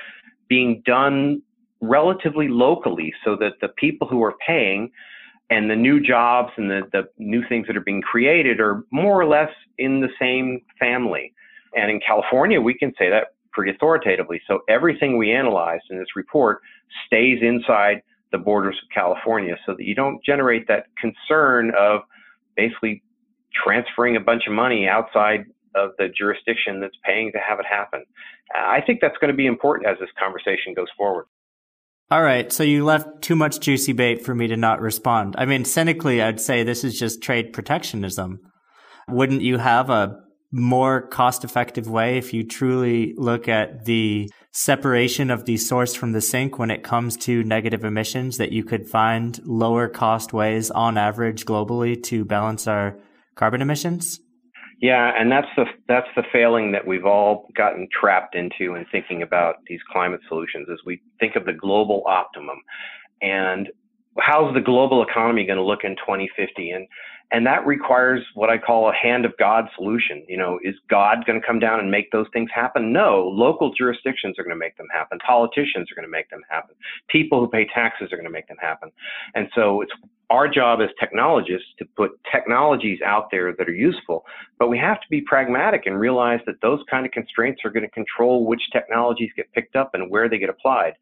being 0.49 0.83
done 0.85 1.41
relatively 1.81 2.49
locally 2.49 3.12
so 3.25 3.35
that 3.37 3.55
the 3.61 3.68
people 3.68 4.07
who 4.07 4.23
are 4.23 4.35
paying 4.47 4.91
and 5.53 5.70
the 5.70 5.76
new 5.76 6.00
jobs 6.00 6.50
and 6.57 6.70
the, 6.70 6.80
the 6.92 7.03
new 7.18 7.42
things 7.46 7.66
that 7.66 7.76
are 7.76 7.82
being 7.82 8.00
created 8.00 8.59
are 8.59 8.84
more 8.90 9.20
or 9.20 9.26
less 9.26 9.50
in 9.76 10.00
the 10.00 10.09
same 10.18 10.62
family. 10.80 11.34
And 11.76 11.90
in 11.90 12.00
California, 12.00 12.59
we 12.59 12.72
can 12.72 12.94
say 12.98 13.11
that 13.11 13.34
pretty 13.53 13.70
authoritatively. 13.70 14.40
So 14.48 14.61
everything 14.66 15.18
we 15.18 15.30
analyzed 15.30 15.84
in 15.90 15.98
this 15.98 16.16
report 16.16 16.61
stays 17.07 17.40
inside 17.42 18.00
the 18.30 18.38
borders 18.38 18.76
of 18.82 18.88
California 18.94 19.57
so 19.66 19.74
that 19.74 19.84
you 19.84 19.94
don't 19.94 20.24
generate 20.24 20.66
that 20.68 20.86
concern 20.98 21.72
of 21.78 22.00
basically 22.57 23.03
transferring 23.62 24.16
a 24.16 24.20
bunch 24.20 24.44
of 24.46 24.55
money 24.55 24.88
outside 24.88 25.44
of 25.74 25.90
the 25.98 26.09
jurisdiction 26.09 26.80
that's 26.80 26.96
paying 27.05 27.30
to 27.32 27.38
have 27.46 27.61
it 27.61 27.66
happen. 27.66 28.03
I 28.55 28.80
think 28.80 29.00
that's 29.03 29.18
going 29.18 29.30
to 29.30 29.36
be 29.36 29.46
important 29.46 29.86
as 29.86 29.98
this 30.00 30.09
conversation 30.18 30.72
goes 30.74 30.88
forward. 30.96 31.26
All 32.12 32.22
right. 32.22 32.52
So 32.52 32.62
you 32.62 32.84
left 32.84 33.22
too 33.22 33.34
much 33.34 33.58
juicy 33.58 33.94
bait 33.94 34.22
for 34.22 34.34
me 34.34 34.46
to 34.48 34.56
not 34.58 34.82
respond. 34.82 35.34
I 35.38 35.46
mean, 35.46 35.64
cynically, 35.64 36.20
I'd 36.20 36.42
say 36.42 36.62
this 36.62 36.84
is 36.84 36.98
just 36.98 37.22
trade 37.22 37.54
protectionism. 37.54 38.38
Wouldn't 39.08 39.40
you 39.40 39.56
have 39.56 39.88
a 39.88 40.20
more 40.50 41.06
cost 41.08 41.42
effective 41.42 41.88
way 41.88 42.18
if 42.18 42.34
you 42.34 42.46
truly 42.46 43.14
look 43.16 43.48
at 43.48 43.86
the 43.86 44.30
separation 44.50 45.30
of 45.30 45.46
the 45.46 45.56
source 45.56 45.94
from 45.94 46.12
the 46.12 46.20
sink 46.20 46.58
when 46.58 46.70
it 46.70 46.82
comes 46.82 47.16
to 47.16 47.42
negative 47.44 47.82
emissions 47.82 48.36
that 48.36 48.52
you 48.52 48.62
could 48.62 48.86
find 48.86 49.40
lower 49.46 49.88
cost 49.88 50.34
ways 50.34 50.70
on 50.70 50.98
average 50.98 51.46
globally 51.46 52.02
to 52.02 52.26
balance 52.26 52.66
our 52.66 52.98
carbon 53.36 53.62
emissions? 53.62 54.20
Yeah, 54.83 55.12
and 55.16 55.30
that's 55.30 55.47
the 55.57 55.64
that's 55.87 56.09
the 56.16 56.24
failing 56.33 56.72
that 56.72 56.85
we've 56.85 57.07
all 57.07 57.49
gotten 57.57 57.89
trapped 57.99 58.35
into 58.35 58.74
in 58.74 58.85
thinking 58.91 59.22
about 59.22 59.59
these 59.68 59.78
climate 59.93 60.20
solutions 60.26 60.66
as 60.72 60.80
we 60.85 61.01
think 61.20 61.37
of 61.37 61.45
the 61.45 61.53
global 61.53 62.03
optimum. 62.05 62.57
And 63.22 63.68
how's 64.18 64.53
the 64.55 64.61
global 64.61 65.05
economy 65.09 65.47
going 65.47 65.59
to 65.59 65.64
look 65.64 65.85
in 65.85 65.95
2050? 65.95 66.70
And 66.70 66.89
and 67.33 67.47
that 67.47 67.66
requires 67.66 68.22
what 68.35 68.51
I 68.51 68.59
call 68.59 68.91
a 68.91 68.95
hand 68.95 69.24
of 69.24 69.33
God 69.39 69.64
solution. 69.74 70.22
You 70.28 70.37
know, 70.37 70.59
is 70.62 70.74
God 70.91 71.24
going 71.26 71.41
to 71.41 71.47
come 71.47 71.59
down 71.59 71.80
and 71.80 71.91
make 71.91 72.11
those 72.12 72.26
things 72.33 72.51
happen? 72.55 72.93
No. 72.93 73.26
Local 73.33 73.72
jurisdictions 73.72 74.39
are 74.39 74.45
going 74.45 74.55
to 74.55 74.59
make 74.59 74.76
them 74.76 74.89
happen. 74.93 75.18
Politicians 75.26 75.91
are 75.91 75.95
going 75.95 76.07
to 76.07 76.11
make 76.12 76.28
them 76.28 76.43
happen. 76.51 76.76
People 77.09 77.41
who 77.41 77.49
pay 77.49 77.66
taxes 77.74 78.12
are 78.12 78.16
going 78.16 78.26
to 78.26 78.30
make 78.30 78.49
them 78.49 78.59
happen. 78.61 78.91
And 79.35 79.49
so 79.55 79.80
it's 79.80 79.93
our 80.28 80.47
job 80.47 80.80
as 80.83 80.91
technologists 81.01 81.68
to 81.78 81.87
put 81.97 82.12
technologies 82.30 83.01
out 83.05 83.28
there 83.30 83.55
that 83.57 83.68
are 83.68 83.74
useful, 83.74 84.24
but 84.59 84.68
we 84.68 84.78
have 84.78 85.01
to 85.01 85.07
be 85.11 85.20
pragmatic 85.20 85.83
and 85.87 85.99
realize 85.99 86.41
that 86.47 86.61
those 86.62 86.80
kind 86.91 87.05
of 87.05 87.12
constraints 87.12 87.62
are 87.64 87.70
going 87.70 87.83
to 87.83 87.91
control 87.91 88.47
which 88.47 88.62
technologies 88.72 89.30
get 89.37 89.53
picked 89.53 89.76
up 89.76 89.91
and 89.95 90.11
where 90.11 90.28
they 90.28 90.39
get 90.39 90.49
applied. 90.49 90.95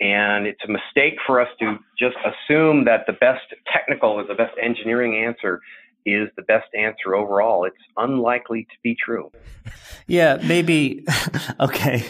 And 0.00 0.46
it's 0.46 0.60
a 0.66 0.70
mistake 0.70 1.14
for 1.26 1.40
us 1.40 1.48
to 1.60 1.78
just 1.98 2.16
assume 2.24 2.84
that 2.86 3.04
the 3.06 3.12
best 3.12 3.42
technical 3.72 4.10
or 4.10 4.26
the 4.26 4.34
best 4.34 4.54
engineering 4.60 5.24
answer 5.24 5.60
is 6.04 6.28
the 6.36 6.42
best 6.42 6.66
answer 6.76 7.14
overall. 7.14 7.64
It's 7.64 7.76
unlikely 7.96 8.64
to 8.64 8.76
be 8.82 8.96
true. 8.96 9.30
Yeah, 10.06 10.38
maybe. 10.42 11.06
okay. 11.60 12.04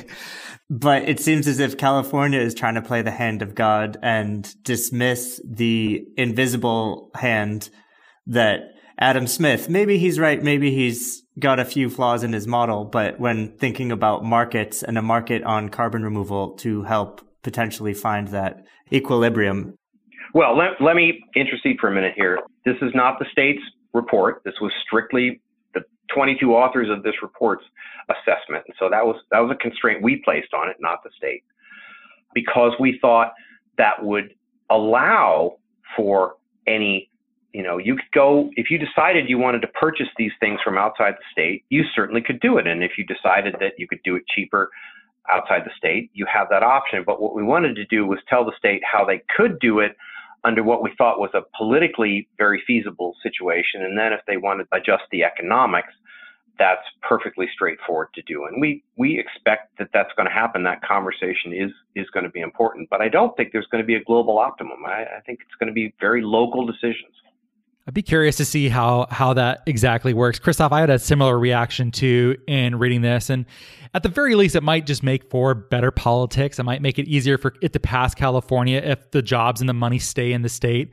But 0.70 1.08
it 1.08 1.20
seems 1.20 1.46
as 1.46 1.58
if 1.58 1.76
California 1.76 2.40
is 2.40 2.54
trying 2.54 2.76
to 2.76 2.82
play 2.82 3.02
the 3.02 3.10
hand 3.10 3.42
of 3.42 3.54
God 3.54 3.98
and 4.02 4.50
dismiss 4.64 5.40
the 5.44 6.06
invisible 6.16 7.10
hand 7.14 7.68
that 8.26 8.60
Adam 8.98 9.26
Smith, 9.26 9.68
maybe 9.68 9.98
he's 9.98 10.18
right, 10.18 10.42
maybe 10.42 10.74
he's 10.74 11.22
got 11.38 11.58
a 11.58 11.64
few 11.64 11.90
flaws 11.90 12.22
in 12.22 12.32
his 12.32 12.46
model, 12.46 12.84
but 12.84 13.18
when 13.18 13.56
thinking 13.58 13.90
about 13.90 14.24
markets 14.24 14.82
and 14.82 14.96
a 14.96 15.02
market 15.02 15.42
on 15.42 15.68
carbon 15.68 16.02
removal 16.02 16.52
to 16.52 16.82
help 16.84 17.20
potentially 17.42 17.94
find 17.94 18.28
that 18.28 18.64
equilibrium? 18.92 19.76
Well, 20.34 20.56
let, 20.56 20.80
let 20.80 20.96
me 20.96 21.20
intercede 21.36 21.76
for 21.80 21.88
a 21.88 21.94
minute 21.94 22.14
here. 22.16 22.38
This 22.64 22.76
is 22.80 22.90
not 22.94 23.18
the 23.18 23.26
state's 23.30 23.62
report. 23.92 24.42
This 24.44 24.54
was 24.60 24.72
strictly 24.86 25.40
the 25.74 25.82
22 26.14 26.54
authors 26.54 26.88
of 26.90 27.02
this 27.02 27.14
report's 27.22 27.64
assessment. 28.08 28.64
And 28.66 28.74
so 28.78 28.88
that 28.90 29.04
was 29.04 29.16
that 29.30 29.40
was 29.40 29.54
a 29.54 29.62
constraint 29.62 30.02
we 30.02 30.22
placed 30.24 30.54
on 30.54 30.68
it, 30.68 30.76
not 30.80 31.02
the 31.04 31.10
state, 31.16 31.44
because 32.34 32.72
we 32.80 32.98
thought 33.00 33.32
that 33.78 34.02
would 34.02 34.34
allow 34.70 35.58
for 35.96 36.36
any 36.66 37.10
you 37.52 37.62
know, 37.62 37.76
you 37.76 37.96
could 37.96 38.10
go, 38.14 38.48
if 38.56 38.70
you 38.70 38.78
decided 38.78 39.28
you 39.28 39.36
wanted 39.36 39.60
to 39.60 39.68
purchase 39.68 40.06
these 40.16 40.32
things 40.40 40.58
from 40.64 40.78
outside 40.78 41.12
the 41.14 41.24
state, 41.30 41.64
you 41.68 41.82
certainly 41.94 42.22
could 42.22 42.40
do 42.40 42.56
it. 42.56 42.66
And 42.66 42.82
if 42.82 42.92
you 42.96 43.04
decided 43.04 43.56
that 43.60 43.72
you 43.76 43.86
could 43.86 44.02
do 44.04 44.16
it 44.16 44.22
cheaper 44.34 44.70
outside 45.30 45.62
the 45.64 45.70
state, 45.76 46.10
you 46.14 46.26
have 46.32 46.48
that 46.50 46.62
option. 46.62 47.04
But 47.04 47.20
what 47.20 47.34
we 47.34 47.42
wanted 47.42 47.76
to 47.76 47.84
do 47.86 48.06
was 48.06 48.18
tell 48.28 48.44
the 48.44 48.52
state 48.58 48.82
how 48.90 49.04
they 49.04 49.22
could 49.36 49.58
do 49.60 49.80
it 49.80 49.96
under 50.44 50.62
what 50.62 50.82
we 50.82 50.90
thought 50.98 51.20
was 51.20 51.30
a 51.34 51.42
politically 51.56 52.28
very 52.36 52.62
feasible 52.66 53.14
situation. 53.22 53.82
And 53.82 53.96
then 53.96 54.12
if 54.12 54.20
they 54.26 54.36
wanted 54.36 54.66
to 54.72 54.78
adjust 54.78 55.04
the 55.12 55.22
economics, 55.22 55.92
that's 56.58 56.82
perfectly 57.00 57.46
straightforward 57.54 58.08
to 58.14 58.22
do. 58.22 58.44
And 58.44 58.60
we, 58.60 58.82
we 58.96 59.18
expect 59.18 59.78
that 59.78 59.88
that's 59.92 60.12
going 60.16 60.28
to 60.28 60.32
happen. 60.32 60.62
That 60.64 60.82
conversation 60.82 61.52
is, 61.52 61.70
is 61.94 62.10
going 62.10 62.24
to 62.24 62.30
be 62.30 62.40
important. 62.40 62.90
But 62.90 63.00
I 63.00 63.08
don't 63.08 63.36
think 63.36 63.50
there's 63.52 63.66
going 63.66 63.82
to 63.82 63.86
be 63.86 63.94
a 63.94 64.04
global 64.04 64.38
optimum. 64.38 64.84
I, 64.86 65.04
I 65.18 65.20
think 65.24 65.40
it's 65.42 65.54
going 65.58 65.68
to 65.68 65.74
be 65.74 65.94
very 66.00 66.22
local 66.22 66.66
decisions. 66.66 67.14
I'd 67.86 67.94
be 67.94 68.02
curious 68.02 68.36
to 68.36 68.44
see 68.44 68.68
how 68.68 69.06
how 69.10 69.34
that 69.34 69.62
exactly 69.66 70.14
works. 70.14 70.38
Christophe, 70.38 70.72
I 70.72 70.80
had 70.80 70.90
a 70.90 71.00
similar 71.00 71.36
reaction 71.36 71.90
to 71.92 72.36
in 72.46 72.78
reading 72.78 73.02
this, 73.02 73.28
and 73.28 73.44
at 73.92 74.04
the 74.04 74.08
very 74.08 74.36
least, 74.36 74.54
it 74.54 74.62
might 74.62 74.86
just 74.86 75.02
make 75.02 75.28
for 75.30 75.52
better 75.54 75.90
politics. 75.90 76.58
It 76.60 76.62
might 76.62 76.80
make 76.80 76.98
it 76.98 77.08
easier 77.08 77.36
for 77.38 77.54
it 77.60 77.72
to 77.72 77.80
pass 77.80 78.14
California 78.14 78.78
if 78.78 79.10
the 79.10 79.20
jobs 79.20 79.60
and 79.60 79.68
the 79.68 79.74
money 79.74 79.98
stay 79.98 80.32
in 80.32 80.42
the 80.42 80.48
state. 80.48 80.92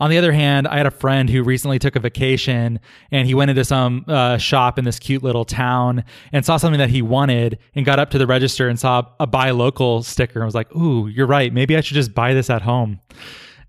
On 0.00 0.08
the 0.08 0.16
other 0.16 0.32
hand, 0.32 0.66
I 0.66 0.78
had 0.78 0.86
a 0.86 0.90
friend 0.90 1.28
who 1.28 1.42
recently 1.42 1.78
took 1.78 1.94
a 1.94 2.00
vacation 2.00 2.80
and 3.10 3.28
he 3.28 3.34
went 3.34 3.50
into 3.50 3.64
some 3.64 4.06
uh, 4.08 4.38
shop 4.38 4.78
in 4.78 4.86
this 4.86 4.98
cute 4.98 5.22
little 5.22 5.44
town 5.44 6.04
and 6.32 6.44
saw 6.44 6.56
something 6.56 6.78
that 6.78 6.88
he 6.88 7.02
wanted 7.02 7.58
and 7.74 7.84
got 7.84 7.98
up 7.98 8.08
to 8.10 8.18
the 8.18 8.26
register 8.26 8.68
and 8.68 8.80
saw 8.80 9.06
a 9.20 9.26
buy 9.26 9.50
local 9.50 10.02
sticker 10.02 10.40
and 10.40 10.46
was 10.46 10.54
like, 10.54 10.74
"Ooh, 10.74 11.06
you're 11.06 11.26
right. 11.26 11.52
Maybe 11.52 11.76
I 11.76 11.82
should 11.82 11.96
just 11.96 12.14
buy 12.14 12.32
this 12.32 12.48
at 12.48 12.62
home." 12.62 12.98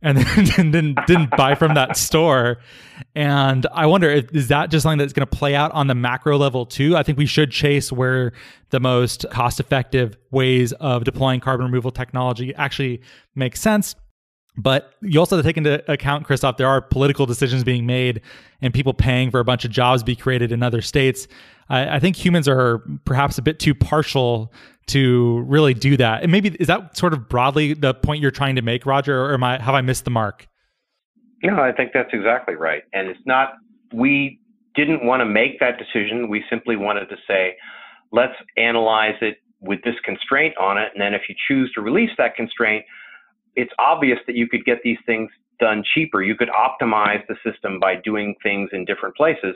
And 0.01 0.17
then 0.55 0.71
didn't 0.71 0.99
didn't 1.07 1.31
buy 1.31 1.55
from 1.55 1.75
that 1.75 1.97
store. 1.97 2.57
And 3.15 3.65
I 3.73 3.85
wonder 3.87 4.09
if 4.09 4.33
is 4.33 4.47
that 4.49 4.69
just 4.69 4.83
something 4.83 4.99
that's 4.99 5.13
going 5.13 5.27
to 5.27 5.37
play 5.37 5.55
out 5.55 5.71
on 5.71 5.87
the 5.87 5.95
macro 5.95 6.37
level 6.37 6.65
too? 6.65 6.95
I 6.95 7.03
think 7.03 7.17
we 7.17 7.25
should 7.25 7.51
chase 7.51 7.91
where 7.91 8.33
the 8.69 8.79
most 8.79 9.25
cost 9.31 9.59
effective 9.59 10.17
ways 10.31 10.71
of 10.73 11.03
deploying 11.03 11.39
carbon 11.39 11.65
removal 11.65 11.91
technology 11.91 12.53
actually 12.55 13.01
make 13.35 13.55
sense. 13.55 13.95
But 14.57 14.93
you 15.01 15.19
also 15.19 15.37
have 15.37 15.45
to 15.45 15.49
take 15.49 15.57
into 15.57 15.91
account, 15.91 16.25
Christophe, 16.25 16.57
there 16.57 16.67
are 16.67 16.81
political 16.81 17.25
decisions 17.25 17.63
being 17.63 17.85
made 17.85 18.21
and 18.61 18.73
people 18.73 18.93
paying 18.93 19.31
for 19.31 19.39
a 19.39 19.45
bunch 19.45 19.63
of 19.63 19.71
jobs 19.71 20.03
be 20.03 20.15
created 20.15 20.51
in 20.51 20.61
other 20.61 20.81
states. 20.81 21.27
I, 21.69 21.95
I 21.95 21.99
think 21.99 22.17
humans 22.17 22.47
are 22.49 22.79
perhaps 23.05 23.37
a 23.37 23.41
bit 23.41 23.59
too 23.59 23.73
partial 23.73 24.51
to 24.87 25.39
really 25.47 25.73
do 25.73 25.95
that. 25.97 26.23
And 26.23 26.31
maybe 26.31 26.49
is 26.59 26.67
that 26.67 26.97
sort 26.97 27.13
of 27.13 27.29
broadly 27.29 27.73
the 27.73 27.93
point 27.93 28.21
you're 28.21 28.29
trying 28.29 28.55
to 28.57 28.61
make, 28.61 28.85
Roger, 28.85 29.25
or 29.25 29.33
am 29.33 29.43
I 29.43 29.61
have 29.61 29.73
I 29.73 29.81
missed 29.81 30.03
the 30.03 30.11
mark? 30.11 30.47
No, 31.43 31.59
I 31.59 31.71
think 31.71 31.91
that's 31.93 32.09
exactly 32.13 32.55
right. 32.55 32.83
And 32.93 33.07
it's 33.07 33.25
not 33.25 33.53
we 33.93 34.39
didn't 34.75 35.05
want 35.05 35.21
to 35.21 35.25
make 35.25 35.59
that 35.59 35.77
decision. 35.77 36.29
We 36.29 36.43
simply 36.49 36.75
wanted 36.75 37.07
to 37.07 37.15
say, 37.27 37.55
let's 38.11 38.35
analyze 38.57 39.15
it 39.21 39.37
with 39.59 39.79
this 39.83 39.95
constraint 40.03 40.55
on 40.57 40.77
it. 40.77 40.89
And 40.93 41.01
then 41.01 41.13
if 41.13 41.23
you 41.29 41.35
choose 41.47 41.71
to 41.75 41.81
release 41.81 42.11
that 42.17 42.35
constraint, 42.35 42.85
it's 43.55 43.71
obvious 43.79 44.19
that 44.27 44.35
you 44.35 44.47
could 44.47 44.65
get 44.65 44.79
these 44.83 44.97
things 45.05 45.29
done 45.59 45.83
cheaper. 45.93 46.21
You 46.21 46.35
could 46.35 46.49
optimize 46.49 47.25
the 47.27 47.35
system 47.49 47.79
by 47.79 47.95
doing 47.95 48.35
things 48.43 48.69
in 48.73 48.85
different 48.85 49.15
places. 49.15 49.55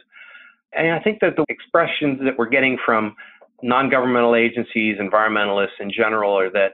And 0.74 0.92
I 0.92 1.00
think 1.00 1.20
that 1.22 1.36
the 1.36 1.46
expressions 1.50 2.20
that 2.24 2.38
we're 2.38 2.50
getting 2.50 2.78
from 2.86 3.16
non-governmental 3.64 4.36
agencies, 4.36 4.98
environmentalists 5.00 5.80
in 5.80 5.92
general, 5.92 6.38
are 6.38 6.52
that 6.52 6.74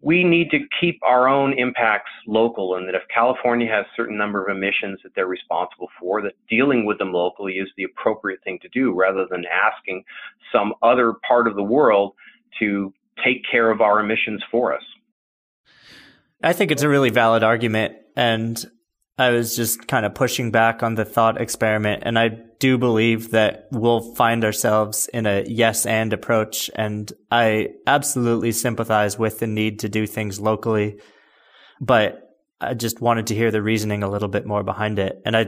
we 0.00 0.24
need 0.24 0.50
to 0.50 0.58
keep 0.80 0.98
our 1.02 1.28
own 1.28 1.58
impacts 1.58 2.10
local 2.26 2.76
and 2.76 2.86
that 2.86 2.94
if 2.94 3.02
California 3.12 3.66
has 3.70 3.84
a 3.86 3.96
certain 3.96 4.16
number 4.16 4.46
of 4.46 4.54
emissions 4.54 4.98
that 5.02 5.12
they're 5.14 5.26
responsible 5.26 5.88
for, 5.98 6.22
that 6.22 6.34
dealing 6.48 6.84
with 6.84 6.98
them 6.98 7.12
locally 7.12 7.54
is 7.54 7.68
the 7.76 7.84
appropriate 7.84 8.42
thing 8.44 8.58
to 8.62 8.68
do 8.68 8.94
rather 8.94 9.26
than 9.30 9.44
asking 9.46 10.04
some 10.52 10.74
other 10.82 11.14
part 11.26 11.48
of 11.48 11.56
the 11.56 11.62
world 11.62 12.12
to 12.58 12.92
take 13.24 13.42
care 13.50 13.70
of 13.70 13.80
our 13.80 14.00
emissions 14.00 14.42
for 14.50 14.74
us. 14.74 14.82
I 16.46 16.52
think 16.52 16.70
it's 16.70 16.84
a 16.84 16.88
really 16.88 17.10
valid 17.10 17.42
argument. 17.42 17.96
And 18.14 18.64
I 19.18 19.30
was 19.30 19.56
just 19.56 19.88
kind 19.88 20.06
of 20.06 20.14
pushing 20.14 20.52
back 20.52 20.84
on 20.84 20.94
the 20.94 21.04
thought 21.04 21.40
experiment. 21.40 22.04
And 22.06 22.16
I 22.16 22.38
do 22.60 22.78
believe 22.78 23.32
that 23.32 23.66
we'll 23.72 24.14
find 24.14 24.44
ourselves 24.44 25.08
in 25.12 25.26
a 25.26 25.44
yes 25.44 25.86
and 25.86 26.12
approach. 26.12 26.70
And 26.76 27.12
I 27.32 27.70
absolutely 27.88 28.52
sympathize 28.52 29.18
with 29.18 29.40
the 29.40 29.48
need 29.48 29.80
to 29.80 29.88
do 29.88 30.06
things 30.06 30.38
locally. 30.38 31.00
But 31.80 32.20
I 32.60 32.74
just 32.74 33.00
wanted 33.00 33.26
to 33.26 33.34
hear 33.34 33.50
the 33.50 33.60
reasoning 33.60 34.04
a 34.04 34.08
little 34.08 34.28
bit 34.28 34.46
more 34.46 34.62
behind 34.62 35.00
it. 35.00 35.20
And 35.26 35.36
I, 35.36 35.46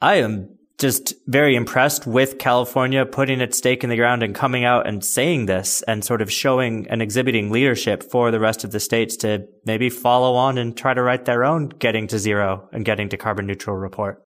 I 0.00 0.16
am 0.16 0.56
just 0.78 1.14
very 1.26 1.54
impressed 1.54 2.06
with 2.06 2.38
California 2.38 3.06
putting 3.06 3.40
its 3.40 3.58
stake 3.58 3.84
in 3.84 3.90
the 3.90 3.96
ground 3.96 4.22
and 4.22 4.34
coming 4.34 4.64
out 4.64 4.86
and 4.86 5.04
saying 5.04 5.46
this 5.46 5.82
and 5.82 6.04
sort 6.04 6.20
of 6.20 6.32
showing 6.32 6.86
and 6.88 7.00
exhibiting 7.00 7.50
leadership 7.50 8.02
for 8.02 8.30
the 8.30 8.40
rest 8.40 8.64
of 8.64 8.72
the 8.72 8.80
states 8.80 9.16
to 9.16 9.46
maybe 9.64 9.88
follow 9.88 10.34
on 10.34 10.58
and 10.58 10.76
try 10.76 10.92
to 10.92 11.02
write 11.02 11.24
their 11.24 11.44
own 11.44 11.68
getting 11.68 12.06
to 12.08 12.18
zero 12.18 12.68
and 12.72 12.84
getting 12.84 13.08
to 13.08 13.16
carbon 13.16 13.46
neutral 13.46 13.76
report. 13.76 14.22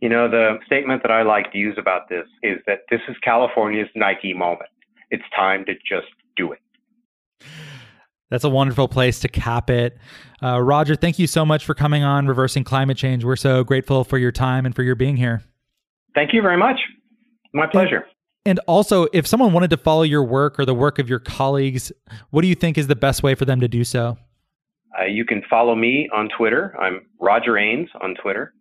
You 0.00 0.08
know, 0.08 0.28
the 0.28 0.58
statement 0.66 1.02
that 1.02 1.10
I 1.10 1.22
like 1.22 1.50
to 1.52 1.58
use 1.58 1.76
about 1.78 2.08
this 2.08 2.26
is 2.42 2.58
that 2.66 2.80
this 2.90 3.00
is 3.08 3.16
California's 3.24 3.88
Nike 3.94 4.34
moment. 4.34 4.70
It's 5.10 5.24
time 5.34 5.64
to 5.64 5.72
just 5.74 6.12
do 6.36 6.52
it. 6.52 6.60
That's 8.30 8.44
a 8.44 8.50
wonderful 8.50 8.88
place 8.88 9.20
to 9.20 9.28
cap 9.28 9.70
it. 9.70 9.96
Uh, 10.42 10.60
Roger, 10.60 10.96
thank 10.96 11.18
you 11.18 11.26
so 11.26 11.44
much 11.44 11.64
for 11.64 11.74
coming 11.74 12.02
on 12.02 12.26
Reversing 12.26 12.64
Climate 12.64 12.96
Change. 12.96 13.24
We're 13.24 13.36
so 13.36 13.64
grateful 13.64 14.04
for 14.04 14.18
your 14.18 14.32
time 14.32 14.66
and 14.66 14.74
for 14.74 14.82
your 14.82 14.94
being 14.94 15.16
here. 15.16 15.42
Thank 16.14 16.32
you 16.32 16.42
very 16.42 16.56
much. 16.56 16.80
My 17.52 17.66
pleasure. 17.66 18.06
And 18.46 18.60
also, 18.66 19.06
if 19.12 19.26
someone 19.26 19.52
wanted 19.52 19.70
to 19.70 19.76
follow 19.76 20.02
your 20.02 20.22
work 20.22 20.58
or 20.58 20.64
the 20.64 20.74
work 20.74 20.98
of 20.98 21.08
your 21.08 21.18
colleagues, 21.18 21.92
what 22.30 22.42
do 22.42 22.48
you 22.48 22.54
think 22.54 22.76
is 22.76 22.86
the 22.88 22.96
best 22.96 23.22
way 23.22 23.34
for 23.34 23.44
them 23.44 23.60
to 23.60 23.68
do 23.68 23.84
so? 23.84 24.18
Uh, 24.98 25.04
you 25.04 25.24
can 25.24 25.42
follow 25.48 25.74
me 25.74 26.08
on 26.14 26.28
Twitter. 26.36 26.76
I'm 26.78 27.06
Roger 27.20 27.56
Aines 27.56 27.88
on 28.02 28.14
Twitter. 28.22 28.52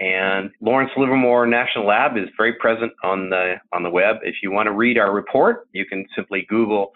And 0.00 0.50
Lawrence 0.60 0.90
Livermore 0.96 1.46
National 1.46 1.86
Lab 1.86 2.16
is 2.16 2.28
very 2.36 2.54
present 2.54 2.92
on 3.04 3.30
the 3.30 3.54
on 3.72 3.82
the 3.82 3.90
web. 3.90 4.16
If 4.22 4.36
you 4.42 4.50
want 4.50 4.66
to 4.66 4.72
read 4.72 4.98
our 4.98 5.12
report, 5.12 5.68
you 5.72 5.86
can 5.86 6.04
simply 6.16 6.44
Google 6.48 6.92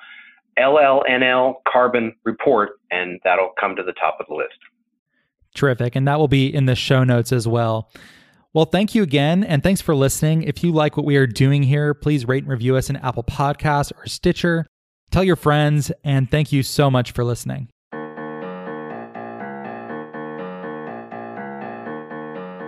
LLNL 0.59 1.57
Carbon 1.69 2.15
Report, 2.25 2.71
and 2.91 3.21
that'll 3.23 3.53
come 3.61 3.77
to 3.77 3.83
the 3.83 3.93
top 3.93 4.17
of 4.19 4.27
the 4.29 4.35
list. 4.35 4.57
Terrific. 5.55 5.95
And 5.95 6.09
that 6.09 6.19
will 6.19 6.29
be 6.29 6.53
in 6.53 6.67
the 6.67 6.75
show 6.75 7.05
notes 7.05 7.33
as 7.33 7.47
well. 7.47 7.91
Well, 8.57 8.65
thank 8.65 8.95
you 8.95 9.03
again, 9.03 9.45
and 9.45 9.63
thanks 9.63 9.83
for 9.83 9.95
listening. 9.95 10.45
If 10.45 10.65
you 10.65 10.73
like 10.73 10.97
what 10.97 11.05
we 11.05 11.17
are 11.17 11.27
doing 11.27 11.63
here, 11.63 11.93
please 11.93 12.27
rate 12.27 12.45
and 12.45 12.51
review 12.51 12.75
us 12.77 12.89
in 12.89 12.97
Apple 12.97 13.23
Podcasts 13.23 13.93
or 13.95 14.07
Stitcher. 14.07 14.65
Tell 15.11 15.23
your 15.23 15.37
friends, 15.37 15.93
and 16.05 16.31
thank 16.31 16.53
you 16.53 16.63
so 16.63 16.91
much 16.91 17.13
for 17.13 17.23
listening. 17.23 17.69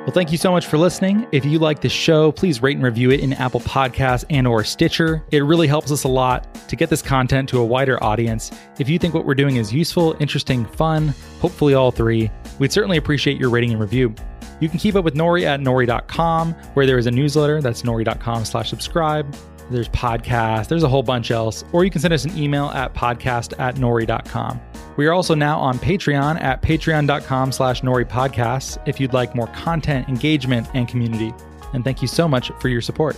Well, 0.04 0.12
thank 0.12 0.30
you 0.30 0.36
so 0.36 0.52
much 0.52 0.66
for 0.66 0.76
listening. 0.76 1.26
If 1.32 1.46
you 1.46 1.58
like 1.58 1.80
the 1.80 1.88
show, 1.88 2.32
please 2.32 2.60
rate 2.60 2.76
and 2.76 2.84
review 2.84 3.10
it 3.10 3.20
in 3.20 3.32
Apple 3.32 3.60
Podcasts 3.60 4.26
and 4.28 4.46
or 4.46 4.64
Stitcher. 4.64 5.24
It 5.30 5.38
really 5.38 5.68
helps 5.68 5.90
us 5.90 6.04
a 6.04 6.08
lot 6.08 6.54
to 6.68 6.76
get 6.76 6.90
this 6.90 7.00
content 7.00 7.48
to 7.48 7.60
a 7.60 7.64
wider 7.64 8.04
audience. 8.04 8.50
If 8.78 8.90
you 8.90 8.98
think 8.98 9.14
what 9.14 9.24
we're 9.24 9.34
doing 9.34 9.56
is 9.56 9.72
useful, 9.72 10.18
interesting, 10.20 10.66
fun, 10.66 11.14
hopefully 11.40 11.72
all 11.72 11.90
three, 11.90 12.30
we'd 12.58 12.72
certainly 12.72 12.98
appreciate 12.98 13.38
your 13.40 13.48
rating 13.48 13.70
and 13.70 13.80
review. 13.80 14.14
You 14.60 14.68
can 14.68 14.78
keep 14.78 14.94
up 14.94 15.04
with 15.04 15.14
Nori 15.14 15.44
at 15.44 15.60
nori.com, 15.60 16.52
where 16.74 16.86
there 16.86 16.98
is 16.98 17.06
a 17.06 17.10
newsletter. 17.10 17.60
That's 17.60 17.82
nori.com 17.82 18.44
slash 18.44 18.70
subscribe. 18.70 19.34
There's 19.70 19.88
podcasts, 19.90 20.68
there's 20.68 20.82
a 20.82 20.88
whole 20.88 21.02
bunch 21.02 21.30
else. 21.30 21.64
Or 21.72 21.84
you 21.84 21.90
can 21.90 22.00
send 22.00 22.14
us 22.14 22.24
an 22.24 22.36
email 22.36 22.66
at 22.66 22.94
podcast 22.94 23.58
at 23.60 23.76
nori.com. 23.76 24.60
We 24.96 25.06
are 25.06 25.12
also 25.12 25.34
now 25.34 25.58
on 25.58 25.78
Patreon 25.78 26.40
at 26.40 26.62
patreon.com 26.62 27.52
slash 27.52 27.82
nori 27.82 28.04
podcasts 28.04 28.78
if 28.88 28.98
you'd 28.98 29.12
like 29.12 29.34
more 29.34 29.46
content, 29.48 30.08
engagement, 30.08 30.66
and 30.74 30.88
community. 30.88 31.32
And 31.74 31.84
thank 31.84 32.00
you 32.02 32.08
so 32.08 32.26
much 32.26 32.50
for 32.60 32.68
your 32.68 32.80
support. 32.80 33.16